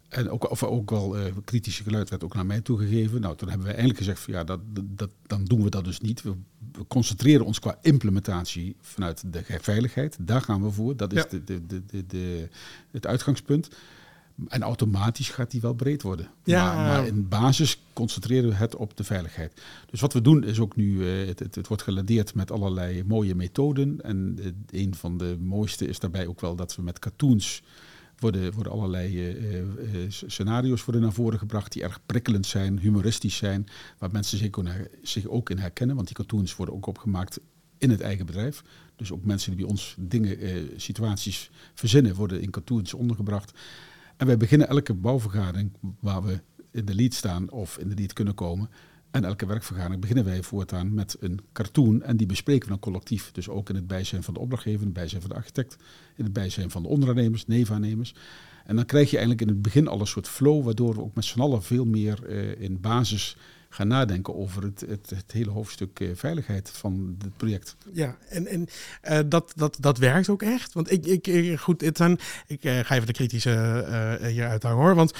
En 0.08 0.30
ook, 0.30 0.50
of 0.50 0.62
ook 0.62 0.90
wel 0.90 1.16
eh, 1.18 1.32
kritische 1.44 1.82
geluid 1.82 2.10
werd 2.10 2.24
ook 2.24 2.34
naar 2.34 2.46
mij 2.46 2.60
toegegeven. 2.60 3.20
Nou, 3.20 3.36
toen 3.36 3.48
hebben 3.48 3.66
we 3.66 3.72
eigenlijk 3.72 3.98
gezegd 4.00 4.20
van 4.20 4.32
ja, 4.34 4.44
dat, 4.44 4.60
dat, 4.84 5.10
dan 5.26 5.44
doen 5.44 5.62
we 5.62 5.70
dat 5.70 5.84
dus 5.84 6.00
niet. 6.00 6.22
We, 6.22 6.34
we 6.72 6.86
concentreren 6.86 7.46
ons 7.46 7.58
qua 7.58 7.78
implementatie 7.82 8.76
vanuit 8.80 9.22
de 9.32 9.42
veiligheid. 9.60 10.16
Daar 10.20 10.40
gaan 10.42 10.62
we 10.62 10.70
voor. 10.70 10.96
Dat 10.96 11.12
is 11.12 11.22
Ja. 11.22 11.38
de, 11.44 11.44
de, 11.66 11.86
de, 11.86 12.06
de- 12.06 12.48
het 12.90 13.06
uitgangspunt. 13.06 13.68
En 14.48 14.62
automatisch 14.62 15.28
gaat 15.30 15.50
die 15.50 15.60
wel 15.60 15.74
breed 15.74 16.02
worden. 16.02 16.28
Ja. 16.44 16.74
Maar, 16.74 16.86
maar 16.86 17.06
in 17.06 17.28
basis 17.28 17.82
concentreren 17.92 18.48
we 18.48 18.54
het 18.54 18.76
op 18.76 18.96
de 18.96 19.04
veiligheid. 19.04 19.60
Dus 19.90 20.00
wat 20.00 20.12
we 20.12 20.20
doen 20.20 20.44
is 20.44 20.60
ook 20.60 20.76
nu, 20.76 21.08
eh, 21.08 21.26
het, 21.26 21.38
het, 21.38 21.54
het 21.54 21.68
wordt 21.68 21.82
geladeerd 21.82 22.34
met 22.34 22.50
allerlei 22.50 23.04
mooie 23.04 23.34
methoden. 23.34 24.00
En 24.02 24.38
eh, 24.70 24.80
een 24.82 24.94
van 24.94 25.18
de 25.18 25.36
mooiste 25.40 25.86
is 25.86 25.98
daarbij 25.98 26.26
ook 26.26 26.40
wel 26.40 26.56
dat 26.56 26.76
we 26.76 26.82
met 26.82 26.98
cartoons 26.98 27.62
worden, 28.18 28.52
worden 28.52 28.72
allerlei 28.72 29.30
eh, 29.30 29.62
scenario's 30.08 30.84
worden 30.84 31.02
naar 31.02 31.12
voren 31.12 31.38
gebracht 31.38 31.72
die 31.72 31.82
erg 31.82 32.00
prikkelend 32.06 32.46
zijn, 32.46 32.78
humoristisch 32.78 33.36
zijn, 33.36 33.66
waar 33.98 34.10
mensen 34.12 34.38
zich 34.38 34.46
ook, 34.46 34.58
in- 34.58 34.88
zich 35.02 35.26
ook 35.26 35.50
in 35.50 35.58
herkennen. 35.58 35.96
Want 35.96 36.06
die 36.08 36.16
cartoons 36.16 36.56
worden 36.56 36.74
ook 36.74 36.86
opgemaakt 36.86 37.40
in 37.78 37.90
het 37.90 38.00
eigen 38.00 38.26
bedrijf. 38.26 38.62
Dus 38.96 39.12
ook 39.12 39.24
mensen 39.24 39.50
die 39.50 39.60
bij 39.60 39.70
ons 39.70 39.94
dingen, 39.98 40.38
situaties 40.76 41.50
verzinnen, 41.74 42.14
worden 42.14 42.40
in 42.40 42.50
cartoons 42.50 42.94
ondergebracht. 42.94 43.52
En 44.18 44.26
wij 44.26 44.36
beginnen 44.36 44.68
elke 44.68 44.94
bouwvergadering 44.94 45.72
waar 46.00 46.22
we 46.22 46.40
in 46.70 46.84
de 46.84 46.94
lead 46.94 47.14
staan 47.14 47.50
of 47.50 47.78
in 47.78 47.88
de 47.88 47.94
lead 47.94 48.12
kunnen 48.12 48.34
komen. 48.34 48.70
En 49.10 49.24
elke 49.24 49.46
werkvergadering 49.46 50.00
beginnen 50.00 50.24
wij 50.24 50.42
voortaan 50.42 50.94
met 50.94 51.16
een 51.20 51.40
cartoon. 51.52 52.02
En 52.02 52.16
die 52.16 52.26
bespreken 52.26 52.62
we 52.62 52.68
dan 52.68 52.78
collectief. 52.78 53.32
Dus 53.32 53.48
ook 53.48 53.68
in 53.68 53.74
het 53.74 53.86
bijzijn 53.86 54.22
van 54.22 54.34
de 54.34 54.40
opdrachtgever, 54.40 54.80
in 54.80 54.86
het 54.86 54.94
bijzijn 54.94 55.20
van 55.20 55.30
de 55.30 55.36
architect, 55.36 55.76
in 56.16 56.24
het 56.24 56.32
bijzijn 56.32 56.70
van 56.70 56.82
de 56.82 56.88
onderaannemers, 56.88 57.46
nevaannemers. 57.46 58.14
En 58.64 58.76
dan 58.76 58.84
krijg 58.84 59.10
je 59.10 59.16
eigenlijk 59.16 59.48
in 59.48 59.54
het 59.54 59.62
begin 59.62 59.88
al 59.88 60.00
een 60.00 60.06
soort 60.06 60.28
flow, 60.28 60.64
waardoor 60.64 60.94
we 60.94 61.00
ook 61.00 61.14
met 61.14 61.24
z'n 61.24 61.40
allen 61.40 61.62
veel 61.62 61.84
meer 61.84 62.24
eh, 62.24 62.60
in 62.60 62.80
basis 62.80 63.36
gaan 63.68 63.88
nadenken 63.88 64.34
over 64.34 64.62
het, 64.62 64.80
het, 64.80 65.10
het 65.10 65.32
hele 65.32 65.50
hoofdstuk 65.50 66.00
eh, 66.00 66.08
veiligheid 66.14 66.70
van 66.70 67.16
het 67.18 67.36
project. 67.36 67.76
Ja, 67.92 68.16
en, 68.28 68.46
en 68.46 68.68
eh, 69.00 69.18
dat, 69.26 69.52
dat, 69.56 69.76
dat 69.80 69.98
werkt 69.98 70.28
ook 70.28 70.42
echt. 70.42 70.72
Want 70.72 70.92
ik, 70.92 71.06
ik, 71.26 71.58
goed, 71.58 71.80
het 71.80 71.96
zijn, 71.96 72.18
ik 72.46 72.64
eh, 72.64 72.78
ga 72.78 72.94
even 72.94 73.06
de 73.06 73.12
kritische 73.12 73.50
eh 73.50 74.28
hieruit 74.28 74.62
hangen 74.62 74.78
hoor. 74.78 74.94
Want 74.94 75.12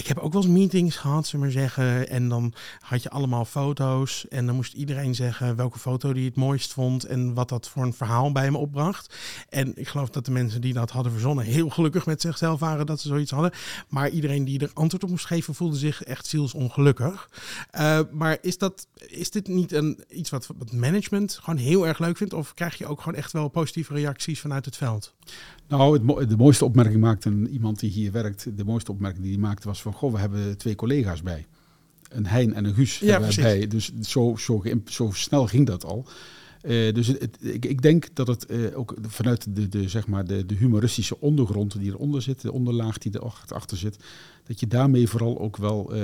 ik 0.00 0.06
heb 0.06 0.18
ook 0.18 0.32
wel 0.32 0.42
eens 0.42 0.50
meetings 0.50 0.96
gehad, 0.96 1.30
we 1.30 1.38
maar 1.38 1.50
zeggen. 1.50 2.08
En 2.08 2.28
dan 2.28 2.52
had 2.80 3.02
je 3.02 3.10
allemaal 3.10 3.44
foto's. 3.44 4.28
En 4.28 4.46
dan 4.46 4.54
moest 4.54 4.72
iedereen 4.72 5.14
zeggen 5.14 5.56
welke 5.56 5.78
foto 5.78 6.12
die 6.12 6.24
het 6.24 6.36
mooist 6.36 6.72
vond. 6.72 7.04
En 7.04 7.34
wat 7.34 7.48
dat 7.48 7.68
voor 7.68 7.82
een 7.82 7.92
verhaal 7.92 8.32
bij 8.32 8.42
hem 8.42 8.56
opbracht. 8.56 9.14
En 9.48 9.72
ik 9.76 9.88
geloof 9.88 10.10
dat 10.10 10.24
de 10.24 10.30
mensen 10.30 10.60
die 10.60 10.72
dat 10.72 10.90
hadden 10.90 11.12
verzonnen 11.12 11.44
heel 11.44 11.68
gelukkig 11.68 12.06
met 12.06 12.20
zichzelf 12.20 12.60
waren 12.60 12.86
dat 12.86 13.00
ze 13.00 13.08
zoiets 13.08 13.30
hadden. 13.30 13.52
Maar 13.88 14.08
iedereen 14.08 14.44
die 14.44 14.58
er 14.58 14.70
antwoord 14.74 15.04
op 15.04 15.10
moest 15.10 15.26
geven 15.26 15.54
voelde 15.54 15.76
zich 15.76 16.02
echt 16.02 16.26
zielsongelukkig. 16.26 17.30
Eh, 17.70 18.00
maar 18.10 18.38
is, 18.40 18.58
dat, 18.58 18.86
is 19.06 19.30
dit 19.30 19.48
niet 19.48 19.72
een, 19.72 20.04
iets 20.08 20.30
wat, 20.30 20.46
wat 20.58 20.72
management 20.72 21.38
gewoon 21.42 21.60
heel 21.60 21.86
erg 21.86 21.98
leuk 21.98 22.16
vindt? 22.16 22.34
Of 22.34 22.54
krijg 22.54 22.78
je 22.78 22.86
ook 22.86 23.00
gewoon 23.00 23.18
echt 23.18 23.32
wel 23.32 23.48
positieve 23.48 23.94
reacties 23.94 24.40
vanuit 24.40 24.64
het 24.64 24.76
veld? 24.76 25.14
Nou, 25.68 25.92
het, 25.92 26.02
mo- 26.02 26.26
de 26.26 26.36
mooiste 26.36 26.64
opmerking 26.64 27.00
maakte 27.00 27.28
een, 27.28 27.48
iemand 27.48 27.78
die 27.80 27.90
hier 27.90 28.12
werkt. 28.12 28.56
De 28.56 28.64
mooiste 28.64 28.92
opmerking 28.92 29.22
die 29.22 29.32
hij 29.32 29.40
maakte 29.40 29.68
was 29.68 29.82
van, 29.82 29.92
goh, 29.92 30.12
we 30.12 30.18
hebben 30.18 30.58
twee 30.58 30.74
collega's 30.74 31.22
bij. 31.22 31.46
Een 32.08 32.26
Hein 32.26 32.54
en 32.54 32.64
een 32.64 32.74
Guus 32.74 32.98
Ja, 32.98 33.18
bij. 33.36 33.66
Dus 33.66 33.92
zo, 34.00 34.36
zo, 34.36 34.62
zo 34.86 35.10
snel 35.12 35.46
ging 35.46 35.66
dat 35.66 35.84
al. 35.84 36.06
Eh, 36.60 36.94
dus 36.94 37.06
het, 37.06 37.38
ik, 37.40 37.64
ik 37.64 37.82
denk 37.82 38.08
dat 38.14 38.26
het 38.26 38.46
eh, 38.46 38.78
ook 38.78 38.94
vanuit 39.02 39.56
de, 39.56 39.68
de, 39.68 39.88
zeg 39.88 40.06
maar 40.06 40.24
de, 40.26 40.46
de 40.46 40.54
humoristische 40.54 41.20
ondergrond 41.20 41.78
die 41.78 41.90
eronder 41.90 42.22
zit, 42.22 42.40
de 42.40 42.52
onderlaag 42.52 42.98
die 42.98 43.12
erachter 43.46 43.76
zit, 43.76 43.96
dat 44.46 44.60
je 44.60 44.66
daarmee 44.66 45.08
vooral 45.08 45.38
ook 45.40 45.56
wel 45.56 45.94
eh, 45.94 46.00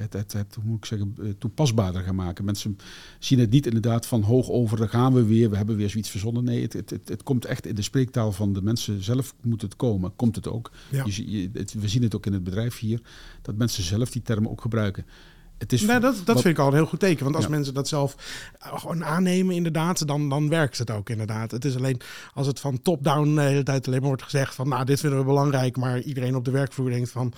het, 0.00 0.12
het, 0.12 0.32
het, 0.32 0.54
hoe 0.54 0.64
moet 0.64 0.76
ik 0.76 0.84
zeggen, 0.84 1.14
toepasbaarder 1.38 2.02
gaat 2.02 2.14
maken. 2.14 2.44
Mensen 2.44 2.76
zien 3.18 3.38
het 3.38 3.50
niet 3.50 3.66
inderdaad 3.66 4.06
van 4.06 4.22
hoog 4.22 4.48
over, 4.50 4.76
daar 4.76 4.88
gaan 4.88 5.12
we 5.14 5.24
weer, 5.24 5.50
we 5.50 5.56
hebben 5.56 5.76
weer 5.76 5.90
zoiets 5.90 6.10
verzonnen. 6.10 6.44
Nee, 6.44 6.62
het, 6.62 6.72
het, 6.72 6.90
het, 6.90 7.08
het 7.08 7.22
komt 7.22 7.44
echt 7.44 7.66
in 7.66 7.74
de 7.74 7.82
spreektaal 7.82 8.32
van 8.32 8.52
de 8.52 8.62
mensen 8.62 9.02
zelf 9.02 9.34
moet 9.42 9.62
het 9.62 9.76
komen, 9.76 10.12
komt 10.16 10.36
het 10.36 10.48
ook. 10.48 10.70
Ja. 10.90 11.04
Je, 11.04 11.12
zie- 11.12 11.30
je- 11.30 11.50
het- 11.52 11.72
we 11.72 11.88
zien 11.88 12.02
het 12.02 12.14
ook 12.14 12.26
in 12.26 12.32
het 12.32 12.44
bedrijf 12.44 12.78
hier, 12.78 13.00
dat 13.42 13.56
mensen 13.56 13.82
zelf 13.82 14.10
die 14.10 14.22
termen 14.22 14.50
ook 14.50 14.60
gebruiken. 14.60 15.04
Het 15.58 15.72
is 15.72 15.82
Nou, 15.82 16.00
dat 16.00 16.16
dat 16.16 16.26
wat- 16.34 16.40
vind 16.42 16.54
ik 16.58 16.60
al 16.64 16.68
een 16.68 16.74
heel 16.74 16.86
goed 16.86 17.00
teken. 17.00 17.22
Want 17.24 17.36
als 17.36 17.44
Ja. 17.44 17.50
mensen 17.50 17.74
dat 17.74 17.88
zelf 17.88 18.14
eh, 18.58 18.78
gewoon 18.78 19.04
aannemen, 19.04 19.54
inderdaad, 19.54 20.06
dan, 20.06 20.28
dan 20.28 20.48
werkt 20.48 20.78
het 20.78 20.90
ook 20.90 21.10
inderdaad. 21.10 21.50
Het 21.50 21.64
is 21.64 21.76
alleen 21.76 22.00
als 22.34 22.46
het 22.46 22.60
van 22.60 22.82
top-down 22.82 23.34
de 23.34 23.40
hele 23.40 23.62
tijd 23.62 23.86
alleen 23.86 23.98
maar 23.98 24.08
wordt 24.08 24.22
gezegd 24.22 24.54
van, 24.54 24.68
nou, 24.68 24.84
dit 24.84 25.00
vinden 25.00 25.18
we 25.18 25.24
belangrijk, 25.24 25.76
maar 25.76 26.00
iedereen 26.00 26.36
op 26.36 26.44
de 26.44 26.50
werkvloer 26.50 26.90
denkt 26.90 27.10
van, 27.10 27.32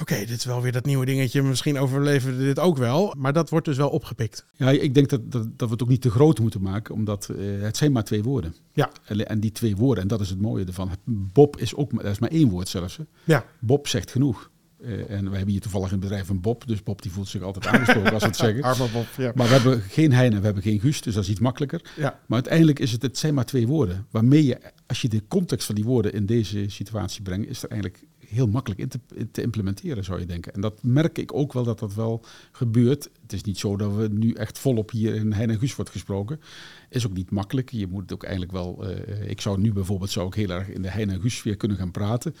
oké, 0.00 0.14
dit 0.18 0.30
is 0.30 0.44
wel 0.44 0.62
weer 0.62 0.72
dat 0.72 0.84
nieuwe 0.84 1.04
dingetje, 1.06 1.42
misschien 1.42 1.78
overleven 1.78 2.36
we 2.36 2.44
dit 2.44 2.58
ook 2.58 2.76
wel. 2.76 3.14
Maar 3.18 3.32
dat 3.32 3.50
wordt 3.50 3.66
dus 3.66 3.76
wel 3.76 3.88
opgepikt. 3.88 4.44
Ja, 4.56 4.70
ik 4.70 4.94
denk 4.94 5.08
dat, 5.08 5.32
dat, 5.32 5.42
dat 5.58 5.68
we 5.68 5.72
het 5.74 5.82
ook 5.82 5.88
niet 5.88 6.00
te 6.02 6.10
groot 6.10 6.38
moeten 6.38 6.62
maken, 6.62 6.94
omdat 6.94 7.28
eh, 7.28 7.36
het 7.62 7.76
zijn 7.76 7.92
maar 7.92 8.04
twee 8.04 8.22
woorden. 8.22 8.54
Ja. 8.72 8.90
En, 9.04 9.26
en 9.26 9.40
die 9.40 9.52
twee 9.52 9.76
woorden, 9.76 10.02
en 10.02 10.08
dat 10.08 10.20
is 10.20 10.28
het 10.30 10.40
mooie 10.40 10.64
ervan. 10.64 10.90
Bob 11.04 11.56
is 11.56 11.74
ook, 11.74 11.92
maar- 11.92 12.02
dat 12.02 12.12
is 12.12 12.18
maar 12.18 12.30
één 12.30 12.48
woord 12.48 12.68
zelfs. 12.68 12.96
Hè. 12.96 13.04
Ja, 13.24 13.44
Bob 13.58 13.88
zegt 13.88 14.10
genoeg. 14.10 14.50
Eh, 14.86 14.92
en 14.92 15.24
wij 15.24 15.36
hebben 15.36 15.48
hier 15.48 15.60
toevallig 15.60 15.86
in 15.86 15.92
het 15.92 16.00
bedrijf 16.02 16.28
een 16.28 16.40
Bob, 16.40 16.66
dus 16.66 16.82
Bob 16.82 17.02
die 17.02 17.10
voelt 17.10 17.28
zich 17.28 17.42
altijd 17.42 17.66
aangesproken 17.66 18.12
als 18.12 18.22
we 18.22 18.28
het 18.28 18.36
zeggen. 18.46 18.62
arme 18.62 18.88
Bob. 18.92 19.06
Ja. 19.16 19.32
Maar 19.34 19.46
we 19.46 19.52
hebben 19.52 19.80
geen 19.80 20.12
Heine, 20.12 20.38
we 20.38 20.44
hebben 20.44 20.62
geen 20.62 20.80
Guus, 20.80 21.00
dus 21.00 21.14
dat 21.14 21.22
is 21.22 21.30
iets 21.30 21.40
makkelijker. 21.40 21.80
ja. 21.96 22.20
Maar 22.26 22.38
uiteindelijk 22.38 22.78
is 22.78 22.92
het, 22.92 23.02
het 23.02 23.18
zijn 23.18 23.34
maar 23.34 23.44
twee 23.44 23.66
woorden. 23.66 24.06
Waarmee 24.10 24.44
je, 24.44 24.58
als 24.86 25.00
je 25.02 25.08
de 25.08 25.22
context 25.28 25.66
van 25.66 25.74
die 25.74 25.84
woorden 25.84 26.12
in 26.12 26.26
deze 26.26 26.64
situatie 26.68 27.22
brengt, 27.22 27.48
is 27.48 27.62
er 27.62 27.70
eigenlijk 27.70 28.04
heel 28.26 28.46
makkelijk 28.46 28.80
in 28.80 28.88
te, 28.88 29.00
in 29.14 29.30
te 29.30 29.42
implementeren, 29.42 30.04
zou 30.04 30.20
je 30.20 30.26
denken. 30.26 30.52
En 30.54 30.60
dat 30.60 30.82
merk 30.82 31.18
ik 31.18 31.34
ook 31.34 31.52
wel 31.52 31.64
dat 31.64 31.78
dat 31.78 31.94
wel 31.94 32.24
gebeurt. 32.52 33.08
Het 33.22 33.32
is 33.32 33.42
niet 33.42 33.58
zo 33.58 33.76
dat 33.76 33.94
we 33.96 34.08
nu 34.12 34.32
echt 34.32 34.58
volop 34.58 34.90
hier 34.90 35.14
in 35.14 35.32
Hein 35.32 35.50
en 35.50 35.58
Guus 35.58 35.74
wordt 35.76 35.90
gesproken. 35.90 36.40
Is 36.88 37.06
ook 37.06 37.12
niet 37.14 37.30
makkelijk. 37.30 37.70
Je 37.70 37.86
moet 37.86 38.12
ook 38.12 38.22
eigenlijk 38.22 38.52
wel. 38.52 38.84
eh, 38.88 39.30
ik 39.30 39.40
zou 39.40 39.60
nu 39.60 39.72
bijvoorbeeld 39.72 40.10
zou 40.10 40.26
ik 40.26 40.34
heel 40.34 40.50
erg 40.50 40.68
in 40.68 40.82
de 40.82 40.90
Hein 40.90 41.10
en 41.10 41.20
Guus 41.20 41.36
sfeer 41.36 41.56
kunnen 41.56 41.76
gaan 41.76 41.90
praten. 41.90 42.34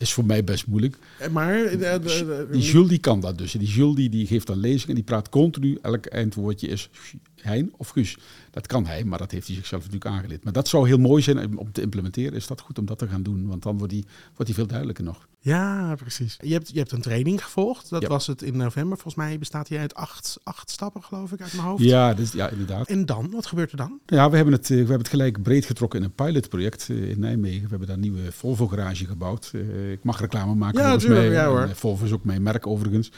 Is 0.00 0.12
voor 0.12 0.24
mij 0.24 0.44
best 0.44 0.66
moeilijk. 0.66 0.96
Maar 1.30 1.64
eh, 1.64 1.70
de- 1.70 2.00
de- 2.02 2.48
Die 2.52 2.62
Jules 2.62 2.88
die 2.88 2.98
kan 2.98 3.20
dat 3.20 3.38
dus. 3.38 3.52
Die 3.52 3.68
Jules 3.68 3.94
die, 3.96 4.08
die 4.08 4.26
geeft 4.26 4.46
dan 4.46 4.58
lezingen 4.58 4.88
en 4.88 4.94
die 4.94 5.04
praat 5.04 5.28
continu. 5.28 5.78
Elk 5.82 6.06
eindwoordje 6.06 6.66
is 6.68 6.90
Hein 7.42 7.72
of 7.76 7.88
Guus. 7.88 8.16
Dat 8.50 8.66
kan 8.66 8.86
hij, 8.86 9.04
maar 9.04 9.18
dat 9.18 9.30
heeft 9.30 9.46
hij 9.46 9.56
zichzelf 9.56 9.82
natuurlijk 9.82 10.10
aangeleerd. 10.14 10.44
Maar 10.44 10.52
dat 10.52 10.68
zou 10.68 10.86
heel 10.88 10.98
mooi 10.98 11.22
zijn 11.22 11.58
om 11.58 11.72
te 11.72 11.80
implementeren. 11.82 12.32
Is 12.32 12.46
dat 12.46 12.60
goed 12.60 12.78
om 12.78 12.86
dat 12.86 12.98
te 12.98 13.08
gaan 13.08 13.22
doen? 13.22 13.46
Want 13.46 13.62
dan 13.62 13.78
wordt 13.78 13.92
hij 13.92 14.04
wordt 14.26 14.46
die 14.46 14.54
veel 14.54 14.66
duidelijker 14.66 15.04
nog. 15.04 15.28
Ja, 15.42 15.94
precies. 15.96 16.36
Je 16.40 16.52
hebt, 16.52 16.70
je 16.72 16.78
hebt 16.78 16.92
een 16.92 17.00
training 17.00 17.44
gevolgd. 17.44 17.90
Dat 17.90 18.02
Ja. 18.02 18.08
was 18.08 18.26
het 18.26 18.42
in 18.42 18.56
november. 18.56 18.98
Volgens 18.98 19.14
mij 19.26 19.38
bestaat 19.38 19.68
die 19.68 19.78
uit 19.78 19.94
acht, 19.94 20.38
acht 20.42 20.70
stappen, 20.70 21.02
geloof 21.02 21.32
ik, 21.32 21.40
uit 21.40 21.52
mijn 21.52 21.66
hoofd. 21.66 21.82
Ja, 21.82 22.14
dus, 22.14 22.32
ja 22.32 22.48
inderdaad. 22.48 22.88
En 22.88 23.06
dan? 23.06 23.30
Wat 23.30 23.46
gebeurt 23.46 23.70
er 23.70 23.76
dan? 23.76 23.98
Ja, 24.06 24.30
we 24.30 24.36
hebben, 24.36 24.54
het, 24.54 24.62
eh, 24.64 24.68
we 24.70 24.76
hebben 24.76 24.98
het 24.98 25.08
gelijk 25.08 25.42
breed 25.42 25.64
getrokken 25.64 25.98
in 25.98 26.04
een 26.04 26.12
pilotproject 26.12 26.86
eh, 26.90 27.10
in 27.10 27.20
Nijmegen. 27.20 27.62
We 27.62 27.68
hebben 27.68 27.86
daar 27.86 27.96
een 27.96 28.02
nieuwe 28.02 28.32
Volvo-garage 28.32 29.06
gebouwd. 29.06 29.50
Eh, 29.54 29.92
ik 29.92 30.04
mag 30.04 30.20
reclame 30.20 30.54
maken 30.54 30.80
Ja, 30.80 30.88
volgens 30.88 31.10
mij. 31.12 31.30
ja, 31.30 31.46
hoor. 31.46 31.70
Volvo 31.74 32.04
is 32.04 32.12
ook 32.12 32.24
mijn 32.24 32.42
merk 32.42 32.66
overigens. 32.66 33.10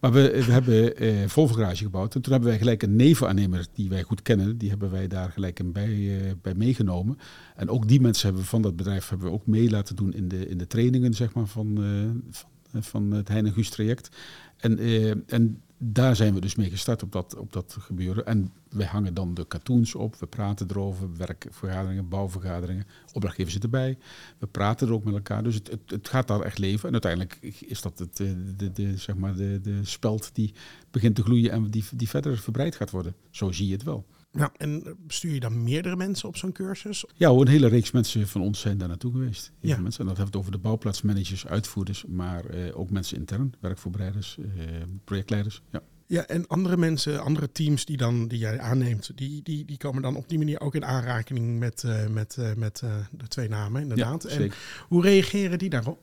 Maar 0.00 0.12
we, 0.12 0.42
we 0.46 0.52
hebben 0.52 0.96
eh 0.96 1.08
Volvo-garage 1.28 1.84
gebouwd. 1.84 2.14
En 2.14 2.20
toen 2.20 2.32
hebben 2.32 2.50
wij 2.50 2.58
gelijk 2.58 2.82
een 2.82 2.96
nevenaannemer 2.96 3.66
die 3.74 3.88
wij 3.88 4.02
goed 4.02 4.22
kennen. 4.22 4.58
Die 4.58 4.68
hebben 4.68 4.90
wij 4.90 5.08
daar 5.08 5.30
gelijk 5.30 5.58
in 5.58 5.72
bij, 5.72 6.20
eh, 6.20 6.32
bij 6.42 6.54
meegenomen. 6.54 7.18
En 7.56 7.68
ook 7.68 7.88
die 7.88 8.00
mensen 8.00 8.26
hebben 8.26 8.44
van 8.44 8.62
dat 8.62 8.76
bedrijf 8.76 9.08
hebben 9.08 9.26
we 9.26 9.32
ook 9.32 9.46
mee 9.46 9.70
laten 9.70 9.96
doen 9.96 10.12
in 10.12 10.28
de, 10.28 10.48
in 10.48 10.58
de 10.58 10.66
trainingen 10.66 11.14
zeg 11.14 11.34
maar, 11.34 11.46
van, 11.46 11.76
eh, 11.76 12.30
van, 12.30 12.50
eh, 12.72 12.82
van 12.82 13.10
het 13.10 13.28
Hein 13.28 13.46
en 13.46 13.52
Guus 13.52 13.70
traject. 13.70 14.16
En, 14.56 14.78
en 15.26 15.62
daar 15.82 16.16
zijn 16.16 16.34
we 16.34 16.40
dus 16.40 16.54
mee 16.54 16.70
gestart 16.70 17.02
op 17.02 17.12
dat, 17.12 17.36
op 17.36 17.52
dat 17.52 17.76
gebeuren. 17.80 18.26
En 18.26 18.52
wij 18.68 18.86
hangen 18.86 19.14
dan 19.14 19.34
de 19.34 19.46
cartoons 19.46 19.94
op, 19.94 20.16
we 20.16 20.26
praten 20.26 20.66
erover, 20.70 21.16
werkvergaderingen, 21.16 22.08
bouwvergaderingen, 22.08 22.86
opdrachtgevers 23.12 23.52
zitten 23.52 23.72
erbij. 23.72 23.98
We 24.38 24.46
praten 24.46 24.86
er 24.86 24.92
ook 24.92 25.04
met 25.04 25.14
elkaar, 25.14 25.42
dus 25.42 25.54
het, 25.54 25.70
het, 25.70 25.90
het 25.90 26.08
gaat 26.08 26.28
daar 26.28 26.40
echt 26.40 26.58
leven. 26.58 26.86
En 26.86 26.92
uiteindelijk 26.92 27.38
is 27.66 27.80
dat 27.80 27.98
het, 27.98 28.20
eh, 28.20 28.26
de, 28.56 28.72
de, 28.72 28.96
zeg 28.96 29.16
maar 29.16 29.36
de, 29.36 29.60
de 29.62 29.84
speld 29.84 30.30
die 30.34 30.54
begint 30.90 31.14
te 31.14 31.22
gloeien 31.22 31.50
en 31.50 31.70
die, 31.70 31.84
die 31.92 32.08
verder 32.08 32.38
verbreid 32.38 32.76
gaat 32.76 32.90
worden. 32.90 33.14
Zo 33.30 33.52
zie 33.52 33.66
je 33.66 33.72
het 33.72 33.82
wel. 33.82 34.06
Ja. 34.32 34.52
En 34.56 34.96
bestuur 35.06 35.32
je 35.34 35.40
dan 35.40 35.62
meerdere 35.62 35.96
mensen 35.96 36.28
op 36.28 36.36
zo'n 36.36 36.52
cursus? 36.52 37.04
Ja, 37.14 37.28
een 37.30 37.48
hele 37.48 37.68
reeks 37.68 37.90
mensen 37.90 38.28
van 38.28 38.40
ons 38.40 38.60
zijn 38.60 38.78
daar 38.78 38.88
naartoe 38.88 39.12
geweest. 39.12 39.46
Heel 39.46 39.68
Ja. 39.68 39.74
veel 39.74 39.82
mensen. 39.82 40.00
En 40.00 40.06
dat 40.06 40.16
hebben 40.16 40.32
we 40.34 40.38
het 40.38 40.48
over 40.48 40.52
de 40.62 40.68
bouwplaatsmanagers, 40.68 41.46
uitvoerders, 41.46 42.04
maar 42.08 42.44
eh, 42.44 42.78
ook 42.78 42.90
mensen 42.90 43.16
intern, 43.18 43.52
werkvoorbereiders, 43.60 44.36
eh, 44.38 44.64
projectleiders. 45.04 45.62
Ja. 45.70 45.82
Ja, 46.06 46.26
en 46.26 46.46
andere 46.46 46.76
mensen, 46.76 47.22
andere 47.22 47.52
teams 47.52 47.84
die, 47.84 47.96
dan, 47.96 48.28
die 48.28 48.38
jij 48.38 48.60
aanneemt, 48.60 49.10
die, 49.14 49.42
die, 49.42 49.64
die 49.64 49.76
komen 49.76 50.02
dan 50.02 50.16
op 50.16 50.28
die 50.28 50.38
manier 50.38 50.60
ook 50.60 50.74
in 50.74 50.84
aanraking 50.84 51.58
met, 51.58 51.84
eh, 51.84 52.06
met, 52.06 52.36
met 52.56 52.78
de 53.10 53.28
twee 53.28 53.48
namen, 53.48 53.82
inderdaad. 53.82 54.22
Ja, 54.22 54.28
en 54.38 54.50
hoe 54.88 55.02
reageren 55.02 55.58
die 55.58 55.70
daarop? 55.70 56.00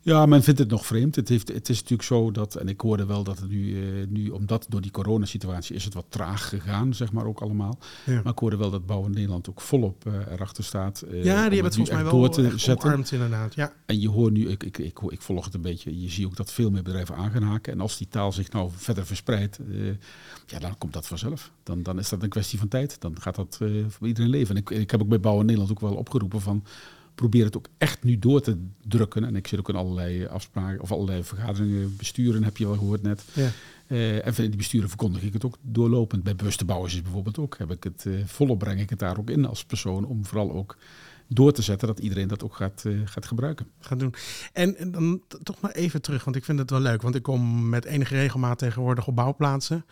Ja, 0.00 0.26
men 0.26 0.42
vindt 0.42 0.58
het 0.58 0.70
nog 0.70 0.86
vreemd. 0.86 1.16
Het, 1.16 1.28
heeft, 1.28 1.48
het 1.48 1.68
is 1.68 1.76
natuurlijk 1.76 2.08
zo 2.08 2.30
dat, 2.30 2.54
en 2.54 2.68
ik 2.68 2.80
hoorde 2.80 3.06
wel 3.06 3.24
dat 3.24 3.38
het 3.38 3.48
nu, 3.48 3.82
eh, 3.82 4.06
nu 4.08 4.28
omdat 4.28 4.66
door 4.68 4.80
die 4.80 4.90
coronasituatie 4.90 5.74
is 5.74 5.84
het 5.84 5.94
wat 5.94 6.04
traag 6.08 6.48
gegaan, 6.48 6.94
zeg 6.94 7.12
maar 7.12 7.26
ook 7.26 7.40
allemaal. 7.40 7.78
Ja. 8.04 8.20
Maar 8.22 8.32
ik 8.32 8.38
hoorde 8.38 8.56
wel 8.56 8.70
dat 8.70 8.86
Bouw 8.86 9.04
in 9.04 9.10
Nederland 9.10 9.50
ook 9.50 9.60
volop 9.60 10.06
eh, 10.06 10.32
erachter 10.32 10.64
staat. 10.64 11.02
eh, 11.02 11.24
ja, 11.24 11.34
die 11.34 11.34
hebben 11.34 11.64
het 11.64 11.74
volgens 11.74 11.96
mij 11.96 12.04
wel 12.04 12.28
te 12.28 12.58
zetten. 12.58 12.88
omarmd, 12.88 13.12
inderdaad. 13.12 13.54
Ja. 13.54 13.72
En 13.86 14.00
je 14.00 14.08
hoort 14.08 14.32
nu, 14.32 14.48
ik, 14.48 14.62
ik, 14.62 14.78
ik, 14.78 14.98
ik 15.08 15.22
volg 15.22 15.44
het 15.44 15.54
een 15.54 15.60
beetje, 15.60 16.00
je 16.00 16.10
ziet 16.10 16.26
ook 16.26 16.36
dat 16.36 16.52
veel 16.52 16.70
meer 16.70 16.82
bedrijven 16.82 17.16
aan 17.16 17.30
gaan 17.30 17.42
haken. 17.42 17.72
En 17.72 17.80
als 17.80 17.98
die 17.98 18.08
taal 18.08 18.32
zich 18.32 18.50
nou 18.50 18.70
verder 18.74 19.06
verspreidt, 19.06 19.58
eh, 19.58 19.86
ja, 20.46 20.58
dan 20.58 20.78
komt 20.78 20.92
dat 20.92 21.06
vanzelf. 21.06 21.52
Dan, 21.62 21.82
dan 21.82 21.98
is 21.98 22.08
dat 22.08 22.22
een 22.22 22.28
kwestie 22.28 22.58
van 22.58 22.68
tijd. 22.68 23.00
Dan 23.00 23.20
gaat 23.20 23.34
dat 23.34 23.58
voor 23.88 24.06
iedereen 24.06 24.30
leven. 24.30 24.54
En 24.54 24.60
ik, 24.60 24.70
ik 24.70 24.90
heb 24.90 25.02
ook 25.02 25.08
bij 25.08 25.20
Bouw 25.20 25.40
in 25.40 25.46
Nederland 25.46 25.70
ook 25.70 25.80
wel 25.80 25.94
opgeroepen 25.94 26.40
van 26.40 26.64
probeer 27.14 27.44
het 27.44 27.56
ook 27.56 27.68
echt 27.78 28.02
nu 28.02 28.18
door 28.18 28.40
te 28.40 28.56
drukken. 28.82 29.24
En 29.24 29.36
ik 29.36 29.46
zit 29.46 29.58
ook 29.58 29.68
in 29.68 29.74
allerlei 29.74 30.26
afspraken 30.26 30.80
of 30.80 30.92
allerlei 30.92 31.24
vergaderingen, 31.24 31.96
besturen 31.96 32.44
heb 32.44 32.56
je 32.56 32.66
wel 32.66 32.76
gehoord 32.76 33.02
net. 33.02 33.24
Ja. 33.32 33.50
Eh, 33.86 34.26
en 34.26 34.34
van 34.34 34.44
die 34.44 34.56
besturen 34.56 34.88
verkondig 34.88 35.22
ik 35.22 35.32
het 35.32 35.44
ook 35.44 35.56
doorlopend. 35.60 36.22
Bij 36.22 36.36
bewuste 36.36 36.64
bouwers 36.64 36.94
is 36.94 37.02
bijvoorbeeld 37.02 37.38
ook. 37.38 37.58
Heb 37.58 37.70
ik 37.70 37.84
het, 37.84 38.06
eh, 38.06 38.12
volop 38.26 38.58
breng 38.58 38.80
ik 38.80 38.90
het 38.90 38.98
daar 38.98 39.18
ook 39.18 39.30
in 39.30 39.44
als 39.44 39.64
persoon. 39.64 40.04
Om 40.04 40.24
vooral 40.24 40.52
ook 40.52 40.76
door 41.28 41.52
te 41.52 41.62
zetten 41.62 41.88
dat 41.88 41.98
iedereen 41.98 42.28
dat 42.28 42.44
ook 42.44 42.56
gaat, 42.56 42.82
eh, 42.86 42.92
gaat 43.04 43.26
gebruiken. 43.26 43.66
gaan 43.80 43.98
doen. 43.98 44.14
En, 44.52 44.76
en 44.76 44.90
dan 44.90 45.22
toch 45.42 45.60
maar 45.60 45.70
even 45.70 46.02
terug, 46.02 46.24
want 46.24 46.36
ik 46.36 46.44
vind 46.44 46.58
het 46.58 46.70
wel 46.70 46.80
leuk. 46.80 47.02
Want 47.02 47.14
ik 47.14 47.22
kom 47.22 47.68
met 47.68 47.84
enige 47.84 48.14
regelmaat 48.14 48.58
tegenwoordig 48.58 49.06
op 49.06 49.16
bouwplaatsen. 49.16 49.84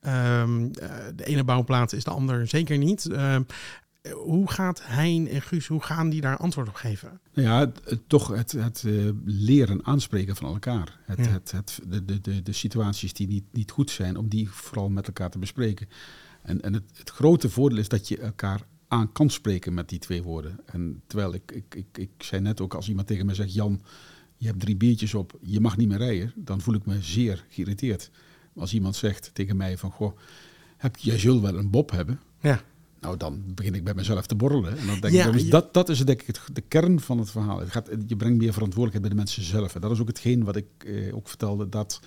Ehm, 0.00 0.68
eh, 0.72 0.90
de 1.14 1.24
ene 1.24 1.44
bouwplaats 1.44 1.92
is 1.92 2.04
de 2.04 2.10
ander 2.10 2.46
zeker 2.46 2.78
niet. 2.78 3.06
Ehm, 3.06 3.42
hoe 4.12 4.50
gaat 4.50 4.80
Hein 4.84 5.28
en 5.28 5.42
Guus, 5.42 5.66
hoe 5.66 5.82
gaan 5.82 6.10
die 6.10 6.20
daar 6.20 6.36
antwoord 6.36 6.68
op 6.68 6.74
geven? 6.74 7.20
Nou 7.34 7.48
ja, 7.48 7.72
toch 8.06 8.28
het, 8.28 8.52
het 8.52 8.84
eh, 8.86 9.08
leren 9.24 9.84
aanspreken 9.84 10.36
van 10.36 10.52
elkaar. 10.52 10.98
Het, 11.04 11.18
Ja. 11.18 11.30
het, 11.30 11.50
het, 11.50 11.80
de, 11.88 12.04
de, 12.04 12.20
de, 12.20 12.42
de 12.42 12.52
situaties 12.52 13.12
die 13.12 13.26
niet, 13.26 13.44
niet 13.52 13.70
goed 13.70 13.90
zijn, 13.90 14.16
om 14.16 14.28
die 14.28 14.50
vooral 14.50 14.88
met 14.88 15.06
elkaar 15.06 15.30
te 15.30 15.38
bespreken. 15.38 15.88
En, 16.42 16.62
en 16.62 16.72
het, 16.72 16.84
het 16.92 17.10
grote 17.10 17.50
voordeel 17.50 17.78
is 17.78 17.88
dat 17.88 18.08
je 18.08 18.18
elkaar 18.18 18.60
aan 18.88 19.12
kan 19.12 19.30
spreken 19.30 19.74
met 19.74 19.88
die 19.88 19.98
twee 19.98 20.22
woorden. 20.22 20.60
En 20.66 21.02
terwijl 21.06 21.34
ik, 21.34 21.52
ik, 21.52 21.74
ik, 21.74 21.98
ik 21.98 22.10
zei 22.18 22.42
net 22.42 22.60
ook, 22.60 22.74
als 22.74 22.88
iemand 22.88 23.06
tegen 23.06 23.26
mij 23.26 23.34
zegt, 23.34 23.54
Jan, 23.54 23.80
je 24.36 24.46
hebt 24.46 24.60
drie 24.60 24.76
biertjes 24.76 25.14
op, 25.14 25.38
je 25.42 25.60
mag 25.60 25.76
niet 25.76 25.88
meer 25.88 25.98
rijden, 25.98 26.32
dan 26.36 26.60
voel 26.60 26.74
ik 26.74 26.86
me 26.86 27.02
zeer 27.02 27.44
geïrriteerd. 27.48 28.10
Als 28.54 28.74
iemand 28.74 28.96
zegt 28.96 29.30
tegen 29.32 29.56
mij 29.56 29.78
van, 29.78 29.90
goh, 29.90 30.18
heb, 30.76 30.96
jij 30.96 31.18
zult 31.18 31.42
wel 31.42 31.56
een 31.58 31.70
bob 31.70 31.90
hebben. 31.90 32.20
Ja, 32.40 32.62
Nou, 33.00 33.16
dan 33.16 33.42
begin 33.54 33.74
ik 33.74 33.84
bij 33.84 33.94
mezelf 33.94 34.26
te 34.26 34.34
borrelen. 34.34 34.78
En 34.78 34.86
dan 34.86 35.00
denk 35.00 35.14
Ja, 35.14 35.26
ik, 35.26 35.32
dat 35.32 35.34
is, 35.34 35.50
dat, 35.50 35.74
dat 35.74 35.88
is 35.88 36.04
denk 36.04 36.20
ik 36.20 36.26
het, 36.26 36.40
de 36.52 36.60
kern 36.60 37.00
van 37.00 37.18
het 37.18 37.30
verhaal. 37.30 37.60
Het 37.60 37.70
gaat, 37.70 37.88
je 38.06 38.16
brengt 38.16 38.38
meer 38.38 38.52
verantwoordelijkheid 38.52 39.02
bij 39.02 39.10
de 39.10 39.16
mensen 39.16 39.42
zelf. 39.42 39.74
En 39.74 39.80
dat 39.80 39.90
is 39.90 40.00
ook 40.00 40.08
hetgeen 40.08 40.44
wat 40.44 40.56
ik 40.56 40.66
eh, 40.78 41.16
ook 41.16 41.28
vertelde, 41.28 41.68
dat 41.68 42.00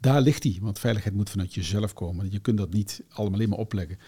daar 0.00 0.20
ligt 0.20 0.42
die. 0.42 0.58
Want 0.62 0.78
veiligheid 0.78 1.14
moet 1.14 1.30
vanuit 1.30 1.54
jezelf 1.54 1.92
komen. 1.92 2.30
Je 2.30 2.38
kunt 2.38 2.58
dat 2.58 2.72
niet 2.72 3.02
allemaal 3.08 3.34
alleen 3.34 3.48
maar 3.48 3.58
opleggen. 3.58 3.98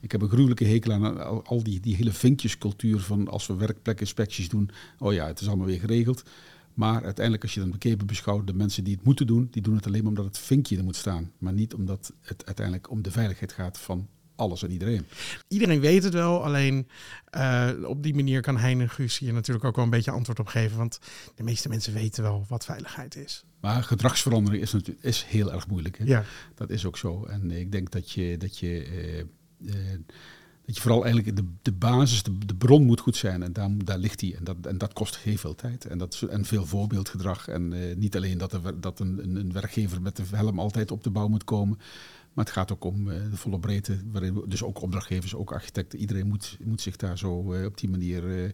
Ik 0.00 0.12
heb 0.12 0.22
een 0.22 0.28
gruwelijke 0.28 0.64
hekel 0.64 0.92
aan 0.92 1.24
al, 1.24 1.44
al 1.44 1.62
die, 1.62 1.80
die 1.80 1.96
hele 1.96 2.12
vinkjescultuur 2.12 3.00
van 3.00 3.28
als 3.28 3.46
we 3.46 3.54
werkplekinspecties 3.54 4.48
doen. 4.48 4.70
Oh 4.98 5.12
ja, 5.12 5.26
het 5.26 5.40
is 5.40 5.48
allemaal 5.48 5.66
weer 5.66 5.80
geregeld. 5.80 6.22
Maar 6.74 7.04
uiteindelijk, 7.04 7.42
als 7.42 7.54
je 7.54 7.60
dan 7.60 7.70
bekeken 7.70 8.06
beschouwt, 8.06 8.46
de 8.46 8.54
mensen 8.54 8.84
die 8.84 8.94
het 8.94 9.04
moeten 9.04 9.26
doen, 9.26 9.48
die 9.50 9.62
doen 9.62 9.74
het 9.74 9.86
alleen 9.86 10.00
maar 10.00 10.08
omdat 10.08 10.24
het 10.24 10.38
vinkje 10.38 10.76
er 10.76 10.84
moet 10.84 10.96
staan. 10.96 11.32
Maar 11.38 11.52
niet 11.52 11.74
omdat 11.74 12.12
het 12.20 12.46
uiteindelijk 12.46 12.90
om 12.90 13.02
de 13.02 13.10
veiligheid 13.10 13.52
gaat 13.52 13.78
van 13.78 14.08
alles 14.36 14.62
en 14.62 14.70
iedereen. 14.70 15.06
iedereen 15.48 15.80
weet 15.80 16.02
het 16.02 16.12
wel. 16.12 16.44
Alleen 16.44 16.88
eh, 17.24 17.70
op 17.82 18.02
die 18.02 18.14
manier 18.14 18.40
kan 18.40 18.56
Hein 18.56 18.80
en 18.80 18.90
Guus 18.90 19.18
hier 19.18 19.32
natuurlijk 19.32 19.64
ook 19.64 19.76
wel 19.76 19.84
een 19.84 19.90
beetje 19.90 20.10
antwoord 20.10 20.38
op 20.38 20.46
geven. 20.46 20.76
Want 20.76 20.98
de 21.34 21.42
meeste 21.42 21.68
mensen 21.68 21.92
weten 21.92 22.22
wel 22.22 22.44
wat 22.48 22.64
veiligheid 22.64 23.16
is. 23.16 23.44
Maar 23.60 23.82
gedragsverandering 23.82 24.62
is 24.62 24.72
natuurlijk 24.72 25.04
is 25.04 25.24
heel 25.24 25.52
erg 25.52 25.66
moeilijk. 25.66 25.98
Hè? 25.98 26.04
Ja, 26.04 26.24
Dat 26.54 26.70
is 26.70 26.84
ook 26.84 26.96
zo. 26.96 27.24
En 27.24 27.50
ik 27.50 27.72
denk 27.72 27.90
dat 27.90 28.10
je, 28.10 28.36
dat 28.36 28.58
je 28.58 28.82
eh, 28.84 29.18
eh, 29.20 29.98
Dat 30.64 30.74
je 30.74 30.80
vooral 30.80 31.04
eigenlijk 31.04 31.36
de, 31.36 31.44
de 31.62 31.72
basis, 31.72 32.22
de, 32.22 32.38
de 32.46 32.54
bron 32.54 32.84
moet 32.84 33.00
goed 33.00 33.16
zijn. 33.16 33.42
En 33.42 33.52
daar, 33.52 33.70
daar 33.84 33.98
ligt 33.98 34.18
die. 34.18 34.36
En 34.36 34.44
dat, 34.44 34.56
en 34.62 34.78
dat 34.78 34.92
kost 34.92 35.18
heel 35.18 35.36
veel 35.36 35.54
tijd. 35.54 35.84
En, 35.84 35.98
dat, 35.98 36.22
en 36.30 36.44
veel 36.44 36.66
voorbeeldgedrag. 36.66 37.48
En 37.48 37.98
niet 37.98 38.16
alleen 38.16 38.38
dat, 38.38 38.52
er, 38.52 38.80
dat 38.80 39.00
een, 39.00 39.36
een 39.36 39.52
werkgever 39.52 40.02
met 40.02 40.16
de 40.16 40.22
helm 40.30 40.58
altijd 40.58 40.90
op 40.90 41.04
de 41.04 41.10
bouw 41.10 41.28
moet 41.28 41.44
komen. 41.44 41.78
Maar 42.36 42.44
het 42.44 42.54
gaat 42.54 42.72
ook 42.72 42.84
om 42.84 43.10
eh, 43.10 43.16
de 43.30 43.36
volle 43.36 43.58
breedte. 43.58 43.98
Waarin, 44.12 44.34
we- 44.34 44.48
dus 44.48 44.62
ook 44.62 44.82
opdrachtgevers, 44.82 45.34
ook 45.34 45.52
architecten. 45.52 45.98
Iedereen 45.98 46.26
moet, 46.26 46.56
moet 46.64 46.80
zich 46.80 46.96
daar 46.96 47.18
zo 47.18 47.52
eh, 47.52 47.64
op 47.64 47.78
die 47.78 47.88
manier 47.88 48.44
eh, 48.44 48.50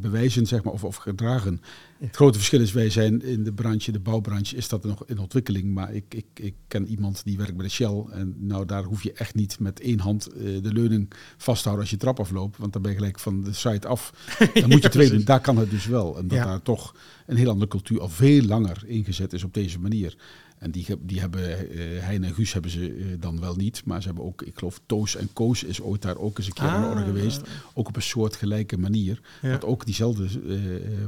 bewijzen 0.00 0.46
zeg 0.46 0.62
maar, 0.62 0.72
of, 0.72 0.84
of 0.84 0.96
gedragen. 0.96 1.60
Het 1.98 2.16
grote 2.16 2.38
verschil 2.38 2.60
is, 2.60 2.72
wij 2.72 2.90
zijn 2.90 3.22
in 3.22 3.44
de 3.44 3.52
branche, 3.52 3.92
de 3.92 4.00
bouwbranche, 4.00 4.56
is 4.56 4.68
dat 4.68 4.84
nog 4.84 5.06
in 5.06 5.18
ontwikkeling. 5.18 5.74
Maar 5.74 5.94
ik, 5.94 6.04
ik, 6.14 6.26
ik 6.34 6.54
ken 6.68 6.86
iemand 6.86 7.24
die 7.24 7.36
werkt 7.36 7.56
bij 7.56 7.64
de 7.66 7.70
Shell. 7.72 8.04
En 8.10 8.34
nou, 8.38 8.66
daar 8.66 8.82
hoef 8.84 9.02
je 9.02 9.12
echt 9.12 9.34
niet 9.34 9.58
met 9.60 9.80
één 9.80 9.98
hand 10.00 10.24
de 10.34 10.72
leuning 10.72 11.12
vasthouden 11.36 11.82
als 11.84 11.90
je 11.92 11.98
trap 11.98 12.20
afloopt. 12.20 12.58
Want 12.58 12.72
dan 12.72 12.82
ben 12.82 12.90
je 12.90 12.96
gelijk 12.96 13.18
van 13.18 13.42
de 13.44 13.52
site 13.52 13.88
af. 13.88 14.12
Dan 14.54 14.68
moet 14.68 14.82
je 14.82 15.08
doen. 15.10 15.24
Daar 15.24 15.40
kan 15.40 15.56
het 15.56 15.70
dus 15.70 15.86
wel. 15.86 16.18
En 16.18 16.28
dat 16.28 16.38
Ja. 16.38 16.44
daar 16.44 16.62
toch 16.62 16.94
een 17.26 17.36
heel 17.36 17.50
andere 17.50 17.68
cultuur 17.70 18.00
al 18.00 18.08
veel 18.08 18.42
langer 18.42 18.82
ingezet 18.86 19.32
is 19.32 19.44
op 19.44 19.54
deze 19.54 19.78
manier. 19.80 20.16
En 20.62 20.70
die, 20.70 20.86
die 21.00 21.20
hebben, 21.20 21.70
eh 21.70 22.02
Hein 22.04 22.24
en 22.24 22.34
Guus 22.34 22.52
hebben 22.52 22.70
ze 22.70 22.94
eh, 22.94 23.04
dan 23.20 23.40
wel 23.40 23.54
niet. 23.56 23.82
Maar 23.84 24.00
ze 24.00 24.06
hebben 24.06 24.24
ook, 24.24 24.42
ik 24.42 24.58
geloof, 24.58 24.80
Toos 24.86 25.16
en 25.16 25.28
Koos 25.32 25.62
is 25.64 25.80
ooit 25.80 26.02
daar 26.02 26.16
ook 26.16 26.38
eens 26.38 26.46
een 26.46 26.52
keer 26.52 26.64
aan 26.64 26.82
de 26.82 26.88
orde 26.88 27.00
Ah. 27.00 27.06
geweest. 27.06 27.40
Ook 27.74 27.88
op 27.88 27.96
een 27.96 28.02
soort 28.02 28.36
gelijke 28.36 28.78
manier. 28.78 29.20
Ja. 29.42 29.50
Want 29.50 29.64
ook 29.64 29.84
diezelfde 29.84 30.24
eh, 30.24 30.56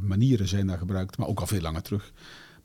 manieren 0.03 0.49
zijn 0.49 0.67
daar 0.67 0.79
gebruikt, 0.79 1.19
maar 1.19 1.27
ook 1.29 1.41
al 1.41 1.47
veel 1.47 1.61
langer 1.61 1.83
terug. 1.83 2.13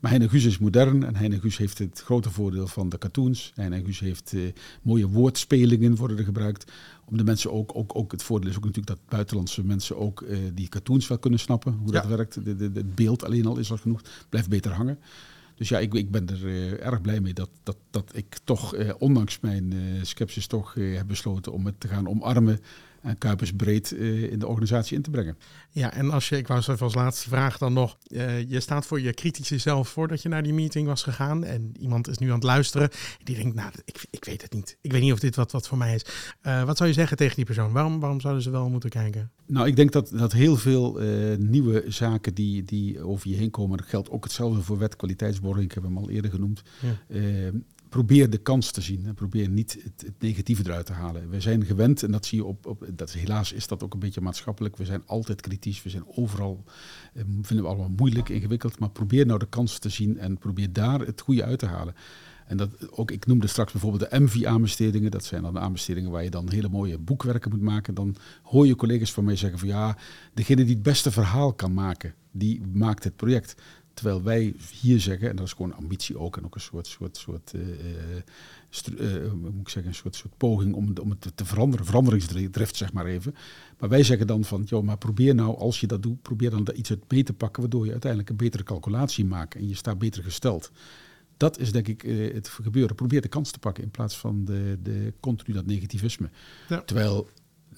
Maar 0.00 0.10
Hein 0.10 0.22
en 0.22 0.28
Guus 0.30 0.44
is 0.44 0.58
modern 0.58 1.04
en 1.04 1.16
Hein 1.16 1.32
en 1.32 1.40
Guus 1.40 1.56
heeft 1.56 1.78
het 1.78 2.00
grote 2.04 2.30
voordeel 2.30 2.66
van 2.66 2.88
de 2.88 2.98
cartoons. 2.98 3.52
Hein 3.54 3.72
en 3.72 3.84
Guus 3.84 4.00
heeft 4.00 4.34
mooie 4.82 5.08
woordspelingen 5.08 5.94
worden 5.96 6.18
er 6.18 6.24
gebruikt. 6.24 6.72
Om 7.04 7.16
de 7.16 7.24
mensen 7.24 7.52
ook, 7.52 7.70
ook, 7.76 7.96
ook, 7.96 8.12
het 8.12 8.22
voordeel 8.22 8.50
is 8.50 8.56
ook 8.56 8.64
natuurlijk 8.64 8.96
dat 8.98 9.08
buitenlandse 9.08 9.64
mensen 9.64 9.96
ook 9.96 10.24
die 10.54 10.68
cartoons 10.68 11.08
wel 11.08 11.18
kunnen 11.18 11.38
snappen. 11.40 11.72
Hoe 11.72 11.92
dat 11.92 12.06
werkt. 12.06 12.34
De, 12.34 12.56
de, 12.56 12.72
de- 12.72 12.78
het 12.78 12.94
beeld 12.94 13.24
alleen 13.24 13.46
al 13.46 13.58
is 13.58 13.70
al 13.70 13.76
genoeg. 13.76 14.00
Blijft 14.28 14.48
beter 14.48 14.72
hangen. 14.72 14.98
Dus 15.60 15.68
ja, 15.68 15.78
ik, 15.78 15.94
ik 15.94 16.10
ben 16.10 16.28
er 16.28 16.46
eh, 16.46 16.86
erg 16.86 17.00
blij 17.00 17.20
mee 17.20 17.32
dat, 17.32 17.50
dat, 17.62 17.76
dat 17.90 18.10
ik 18.14 18.38
toch, 18.44 18.74
eh, 18.74 18.90
ondanks 18.98 19.40
mijn 19.40 19.72
eh 19.72 20.02
sceptisch, 20.02 20.46
toch 20.46 20.74
heb 20.74 21.06
besloten 21.06 21.52
om 21.52 21.66
het 21.66 21.80
te 21.80 21.88
gaan 21.88 22.08
omarmen. 22.08 22.60
En 23.02 23.18
Kuipers 23.18 23.52
breed 23.52 23.92
eh, 23.92 24.32
in 24.32 24.38
de 24.38 24.46
organisatie 24.46 24.96
in 24.96 25.02
te 25.02 25.10
brengen. 25.10 25.38
Ja, 25.70 25.92
en 25.92 26.10
als 26.10 26.28
je, 26.28 26.36
ik 26.36 26.46
wou 26.46 26.60
zo 26.60 26.72
even 26.72 26.84
als 26.84 26.94
laatste 26.94 27.28
vraag 27.28 27.58
dan 27.58 27.72
nog. 27.72 27.98
eh, 28.06 28.50
je 28.50 28.60
staat 28.60 28.86
voor 28.86 29.00
je 29.00 29.14
kritische 29.14 29.58
zelf 29.58 29.88
voordat 29.88 30.22
je 30.22 30.28
naar 30.28 30.42
die 30.42 30.52
meeting 30.52 30.86
was 30.86 31.02
gegaan. 31.02 31.44
En 31.44 31.72
iemand 31.78 32.08
is 32.08 32.18
nu 32.18 32.26
aan 32.28 32.34
het 32.34 32.42
luisteren. 32.42 32.90
Die 33.24 33.36
denkt, 33.36 33.54
nou, 33.54 33.72
ik, 33.84 34.04
ik 34.10 34.24
weet 34.24 34.42
het 34.42 34.52
niet. 34.52 34.76
Ik 34.80 34.92
weet 34.92 35.00
niet 35.00 35.12
of 35.12 35.18
dit 35.18 35.36
wat, 35.36 35.52
wat 35.52 35.68
voor 35.68 35.78
mij 35.78 35.94
is. 35.94 36.04
Eh, 36.40 36.64
wat 36.64 36.76
zou 36.76 36.88
je 36.88 36.94
zeggen 36.94 37.16
tegen 37.16 37.36
die 37.36 37.44
persoon? 37.44 37.72
Waarom, 37.72 38.00
waarom 38.00 38.20
zouden 38.20 38.42
ze 38.42 38.50
wel 38.50 38.68
moeten 38.70 38.90
kijken? 38.90 39.30
Nou, 39.46 39.66
ik 39.66 39.76
denk 39.76 39.92
dat, 39.92 40.10
dat 40.14 40.32
heel 40.32 40.56
veel 40.56 40.98
nieuwe 41.38 41.84
zaken 41.88 42.34
die, 42.34 42.64
die 42.64 43.02
over 43.02 43.28
je 43.30 43.36
heen 43.36 43.50
komen, 43.50 43.78
dat 43.78 43.86
geldt 43.86 44.10
ook 44.10 44.24
hetzelfde 44.24 44.62
voor 44.62 44.78
wet 44.78 44.96
kwaliteitsborging, 44.96 45.64
ik 45.64 45.72
heb 45.72 45.82
hem 45.82 45.96
al 45.96 46.10
eerder 46.10 46.30
genoemd. 46.30 46.62
Ja. 46.80 47.20
Probeer 47.90 48.30
de 48.30 48.38
kans 48.38 48.70
te 48.70 48.80
zien 48.80 49.06
en 49.06 49.14
probeer 49.14 49.48
niet 49.48 49.78
het, 49.82 50.02
het 50.06 50.14
negatieve 50.18 50.62
eruit 50.64 50.86
te 50.86 50.92
halen. 50.92 51.30
We 51.30 51.40
zijn 51.40 51.64
gewend, 51.64 52.02
en 52.02 52.10
dat 52.10 52.26
zie 52.26 52.38
je 52.38 52.44
op, 52.44 52.66
op 52.66 52.86
dat 52.94 53.12
helaas 53.12 53.52
is 53.52 53.66
dat 53.66 53.82
ook 53.82 53.92
een 53.94 54.00
beetje 54.00 54.20
maatschappelijk, 54.20 54.76
we 54.76 54.84
zijn 54.84 55.02
altijd 55.06 55.40
kritisch, 55.40 55.82
we 55.82 55.90
zijn 55.90 56.04
overal, 56.14 56.64
eh, 57.12 57.22
vinden 57.42 57.64
we 57.64 57.70
allemaal 57.70 57.92
moeilijk, 57.96 58.28
ingewikkeld, 58.28 58.78
maar 58.78 58.90
probeer 58.90 59.26
nou 59.26 59.38
de 59.38 59.48
kans 59.48 59.78
te 59.78 59.88
zien 59.88 60.18
en 60.18 60.38
probeer 60.38 60.72
daar 60.72 61.00
het 61.00 61.20
goede 61.20 61.44
uit 61.44 61.58
te 61.58 61.66
halen. 61.66 61.94
En 62.50 62.56
dat 62.56 62.90
ook, 62.90 63.10
ik 63.10 63.26
noemde 63.26 63.46
straks 63.46 63.72
bijvoorbeeld 63.72 64.10
de 64.10 64.20
MV-aanbestedingen. 64.20 65.10
Dat 65.10 65.24
zijn 65.24 65.42
dan 65.42 65.58
aanbestedingen 65.58 66.10
waar 66.10 66.24
je 66.24 66.30
dan 66.30 66.50
hele 66.50 66.68
mooie 66.68 66.98
boekwerken 66.98 67.50
moet 67.50 67.60
maken. 67.60 67.94
Dan 67.94 68.16
hoor 68.42 68.66
je 68.66 68.76
collega's 68.76 69.12
van 69.12 69.24
mij 69.24 69.36
zeggen 69.36 69.58
van 69.58 69.68
ja, 69.68 69.96
degene 70.34 70.64
die 70.64 70.74
het 70.74 70.82
beste 70.82 71.10
verhaal 71.10 71.52
kan 71.52 71.74
maken, 71.74 72.14
die 72.30 72.62
maakt 72.72 73.04
het 73.04 73.16
project. 73.16 73.54
Terwijl 74.00 74.22
wij 74.22 74.54
hier 74.80 75.00
zeggen, 75.00 75.28
en 75.30 75.36
dat 75.36 75.46
is 75.46 75.52
gewoon 75.52 75.74
ambitie 75.74 76.18
ook, 76.18 76.36
en 76.36 76.44
ook 76.44 76.54
een 76.54 76.60
soort, 76.60 76.86
soort, 76.86 77.16
soort 77.16 77.52
eh, 77.54 77.60
eh, 77.60 79.24
eh, 79.24 79.32
moet 79.32 79.60
ik 79.60 79.68
zeggen, 79.68 79.86
een 79.92 79.98
soort, 79.98 80.14
soort 80.16 80.36
poging 80.36 80.74
om, 80.74 80.88
het- 80.88 81.00
om 81.00 81.10
het 81.10 81.32
te- 81.34 81.44
veranderen, 81.44 81.86
veranderingsdrift 81.86 82.76
zeg 82.76 82.92
maar 82.92 83.06
even. 83.06 83.34
Maar 83.78 83.88
wij 83.88 84.02
zeggen 84.02 84.26
dan 84.26 84.44
van, 84.44 84.62
joh, 84.62 84.82
maar 84.84 84.98
probeer 84.98 85.34
nou, 85.34 85.56
als 85.56 85.80
je 85.80 85.86
dat 85.86 86.02
doet, 86.02 86.22
probeer 86.22 86.50
dan 86.50 86.64
daar 86.64 86.74
iets 86.74 86.90
uit 86.90 87.04
mee 87.08 87.22
te 87.22 87.32
pakken, 87.32 87.60
waardoor 87.62 87.84
je 87.84 87.90
uiteindelijk 87.90 88.30
een 88.30 88.36
betere 88.36 88.62
calculatie 88.62 89.24
maakt 89.24 89.54
en 89.54 89.68
je 89.68 89.74
staat 89.74 89.98
beter 89.98 90.22
gesteld. 90.22 90.70
Dat 91.36 91.58
is 91.58 91.72
denk 91.72 91.88
ik 91.88 92.02
het 92.34 92.48
gebeuren. 92.48 92.96
Probeer 92.96 93.20
de 93.20 93.28
kans 93.28 93.50
te 93.50 93.58
pakken 93.58 93.82
in 93.84 93.90
plaats 93.90 94.18
van 94.18 94.44
de, 94.44 94.78
de 94.82 95.12
continu 95.20 95.54
dat 95.54 95.66
negativisme. 95.66 96.30
Ja. 96.68 96.80
Terwijl 96.82 97.28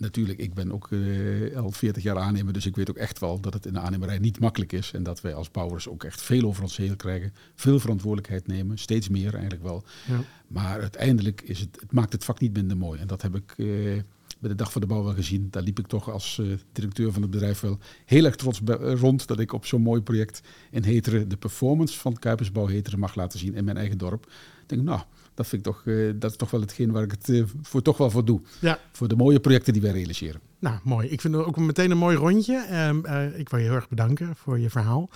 natuurlijk, 0.02 0.38
ik 0.38 0.54
ben 0.54 0.72
ook 0.72 0.88
eh, 0.90 1.56
al 1.56 1.70
40 1.70 2.02
jaar 2.02 2.18
aannemer, 2.18 2.52
dus 2.52 2.66
ik 2.66 2.76
weet 2.76 2.90
ook 2.90 2.96
echt 2.96 3.18
wel 3.18 3.40
dat 3.40 3.54
het 3.54 3.66
in 3.66 3.72
de 3.72 3.78
aannemerij 3.78 4.18
niet 4.18 4.40
makkelijk 4.40 4.72
is. 4.72 4.92
En 4.92 5.02
dat 5.02 5.20
wij 5.20 5.34
als 5.34 5.50
bouwers 5.50 5.88
ook 5.88 6.04
echt 6.04 6.22
veel 6.22 6.44
over 6.44 6.62
ons 6.62 6.76
heen 6.76 6.96
krijgen. 6.96 7.34
Veel 7.54 7.80
verantwoordelijkheid 7.80 8.46
nemen, 8.46 8.78
steeds 8.78 9.08
meer 9.08 9.32
eigenlijk 9.32 9.62
wel. 9.62 9.84
Ja. 10.08 10.20
Maar 10.46 10.80
uiteindelijk 10.80 11.40
is 11.40 11.60
het, 11.60 11.80
het 11.80 11.92
maakt 11.92 12.12
het 12.12 12.24
vak 12.24 12.40
niet 12.40 12.52
minder 12.52 12.76
mooi. 12.76 13.00
En 13.00 13.06
dat 13.06 13.22
heb 13.22 13.34
ik 13.34 13.54
eh, 13.56 13.66
bij 14.38 14.50
de 14.50 14.54
Dag 14.54 14.72
van 14.72 14.80
de 14.80 14.86
Bouw 14.86 15.02
wel 15.02 15.14
gezien. 15.14 15.48
Daar 15.50 15.62
liep 15.62 15.78
ik 15.78 15.86
toch 15.86 16.10
als 16.10 16.38
eh, 16.38 16.46
directeur 16.72 17.12
van 17.12 17.22
het 17.22 17.30
bedrijf 17.30 17.60
wel 17.60 17.78
heel 18.04 18.24
erg 18.24 18.36
trots 18.36 18.60
rond. 18.80 19.26
Dat 19.26 19.40
ik 19.40 19.52
op 19.52 19.66
zo'n 19.66 19.82
mooi 19.82 20.00
project 20.00 20.40
in 20.70 20.82
Heteren 20.82 21.28
de 21.28 21.36
performance 21.36 21.98
van 21.98 22.18
Kuipersbouw 22.18 22.66
Heteren 22.66 22.98
mag 22.98 23.14
laten 23.14 23.38
zien 23.38 23.54
in 23.54 23.64
mijn 23.64 23.76
eigen 23.76 23.98
dorp. 23.98 24.26
Ik 24.62 24.68
denk, 24.68 24.82
nou, 24.82 25.00
dat 25.34 25.46
vind 25.46 25.66
ik 25.66 25.72
toch, 25.72 25.86
eh, 25.86 26.10
dat 26.14 26.30
is 26.30 26.36
toch 26.36 26.50
wel 26.50 26.60
hetgeen 26.60 26.92
waar 26.92 27.02
ik 27.02 27.10
het 27.10 27.28
eh, 27.28 27.42
voor, 27.62 27.82
toch 27.82 27.96
wel 27.96 28.10
voor 28.10 28.24
doe. 28.24 28.40
Ja, 28.60 28.78
Voor 28.92 29.08
de 29.08 29.16
mooie 29.16 29.40
projecten 29.40 29.72
die 29.72 29.82
wij 29.82 29.92
realiseren. 29.92 30.40
Nou, 30.62 30.76
mooi. 30.82 31.08
Ik 31.08 31.20
vind 31.20 31.34
het 31.34 31.44
ook 31.44 31.56
meteen 31.56 31.90
een 31.90 31.98
mooi 31.98 32.16
rondje. 32.16 32.66
Ehm, 32.70 33.04
eh, 33.04 33.38
ik 33.38 33.48
wil 33.48 33.58
je 33.58 33.64
heel 33.64 33.74
erg 33.74 33.88
bedanken 33.88 34.36
voor 34.36 34.58
je 34.58 34.70
verhaal. 34.70 35.10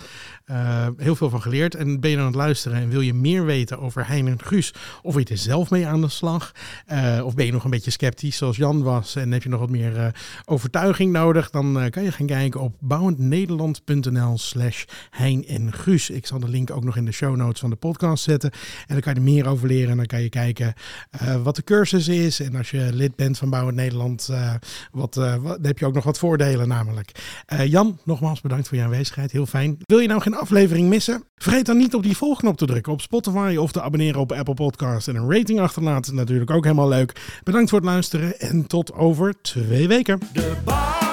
Eh, 0.45 0.87
heel 0.97 1.15
veel 1.15 1.29
van 1.29 1.41
geleerd. 1.41 1.75
En 1.75 1.99
ben 1.99 2.09
je 2.09 2.17
aan 2.17 2.25
het 2.25 2.35
luisteren 2.35 2.77
en 2.77 2.89
wil 2.89 3.01
je 3.01 3.13
meer 3.13 3.45
weten 3.45 3.79
over 3.79 4.07
Hein 4.07 4.27
en 4.27 4.43
Guus? 4.43 4.73
Of 5.01 5.13
wil 5.13 5.23
je 5.23 5.29
er 5.29 5.37
zelf 5.37 5.69
mee 5.69 5.87
aan 5.87 6.01
de 6.01 6.09
slag? 6.09 6.51
Eh, 6.85 7.21
of 7.23 7.35
ben 7.35 7.45
je 7.45 7.51
nog 7.51 7.63
een 7.63 7.69
beetje 7.69 7.91
sceptisch 7.91 8.37
zoals 8.37 8.57
Jan 8.57 8.83
was 8.83 9.15
en 9.15 9.31
heb 9.31 9.43
je 9.43 9.49
nog 9.49 9.59
wat 9.59 9.69
meer 9.69 10.15
overtuiging 10.45 11.11
nodig? 11.11 11.49
Dan 11.49 11.89
kan 11.89 12.03
je 12.03 12.11
gaan 12.11 12.25
kijken 12.25 12.59
op 12.59 12.75
bouwendnederland.nl 12.79 14.37
slash 14.37 14.83
Hein 15.09 15.45
en 15.45 15.73
Guus. 15.73 16.09
Ik 16.09 16.25
zal 16.25 16.39
de 16.39 16.49
link 16.49 16.71
ook 16.71 16.83
nog 16.83 16.97
in 16.97 17.05
de 17.05 17.11
show 17.11 17.35
notes 17.35 17.59
van 17.59 17.69
de 17.69 17.75
podcast 17.75 18.23
zetten. 18.23 18.51
En 18.51 18.93
dan 18.93 18.99
kan 18.99 19.13
je 19.13 19.19
er 19.19 19.25
meer 19.25 19.47
over 19.47 19.67
leren. 19.67 19.91
En 19.91 19.97
dan 19.97 20.05
kan 20.05 20.21
je 20.21 20.29
kijken 20.29 20.73
wat 21.43 21.55
de 21.55 21.63
cursus 21.63 22.07
is. 22.07 22.39
En 22.39 22.55
als 22.55 22.71
je 22.71 22.89
lid 22.93 23.15
bent 23.15 23.37
van 23.37 23.49
Bouwend 23.49 23.75
Nederland, 23.75 24.29
wat, 24.91 25.15
eh, 25.43 25.49
dan 25.49 25.65
heb 25.65 25.79
je 25.79 25.85
ook 25.85 25.93
nog 25.93 26.03
wat 26.03 26.17
voordelen 26.17 26.67
namelijk. 26.67 27.11
Eh, 27.45 27.65
Jan, 27.65 27.99
nogmaals 28.03 28.41
bedankt 28.41 28.67
voor 28.67 28.77
je 28.77 28.83
aanwezigheid. 28.83 29.31
Heel 29.31 29.45
fijn. 29.45 29.77
Wil 29.85 29.99
je 29.99 30.07
nou 30.07 30.21
geen 30.21 30.35
aflevering 30.35 30.89
missen? 30.89 31.23
Vergeet 31.35 31.65
dan 31.65 31.77
niet 31.77 31.95
op 31.95 32.03
die 32.03 32.17
volgknop 32.17 32.57
te 32.57 32.65
drukken 32.65 32.91
op 32.91 33.01
Spotify 33.01 33.55
of 33.59 33.71
te 33.71 33.81
abonneren 33.81 34.21
op 34.21 34.31
Apple 34.31 34.53
Podcasts. 34.53 35.07
En 35.07 35.15
een 35.15 35.31
rating 35.31 35.59
achterlaten, 35.59 36.15
natuurlijk 36.15 36.51
ook 36.51 36.63
helemaal 36.63 36.87
leuk. 36.87 37.39
Bedankt 37.43 37.69
voor 37.69 37.79
het 37.79 37.87
luisteren 37.87 38.39
en 38.39 38.67
tot 38.67 38.93
over 38.93 39.41
twee 39.41 39.87
weken. 39.87 40.19
De 40.33 41.06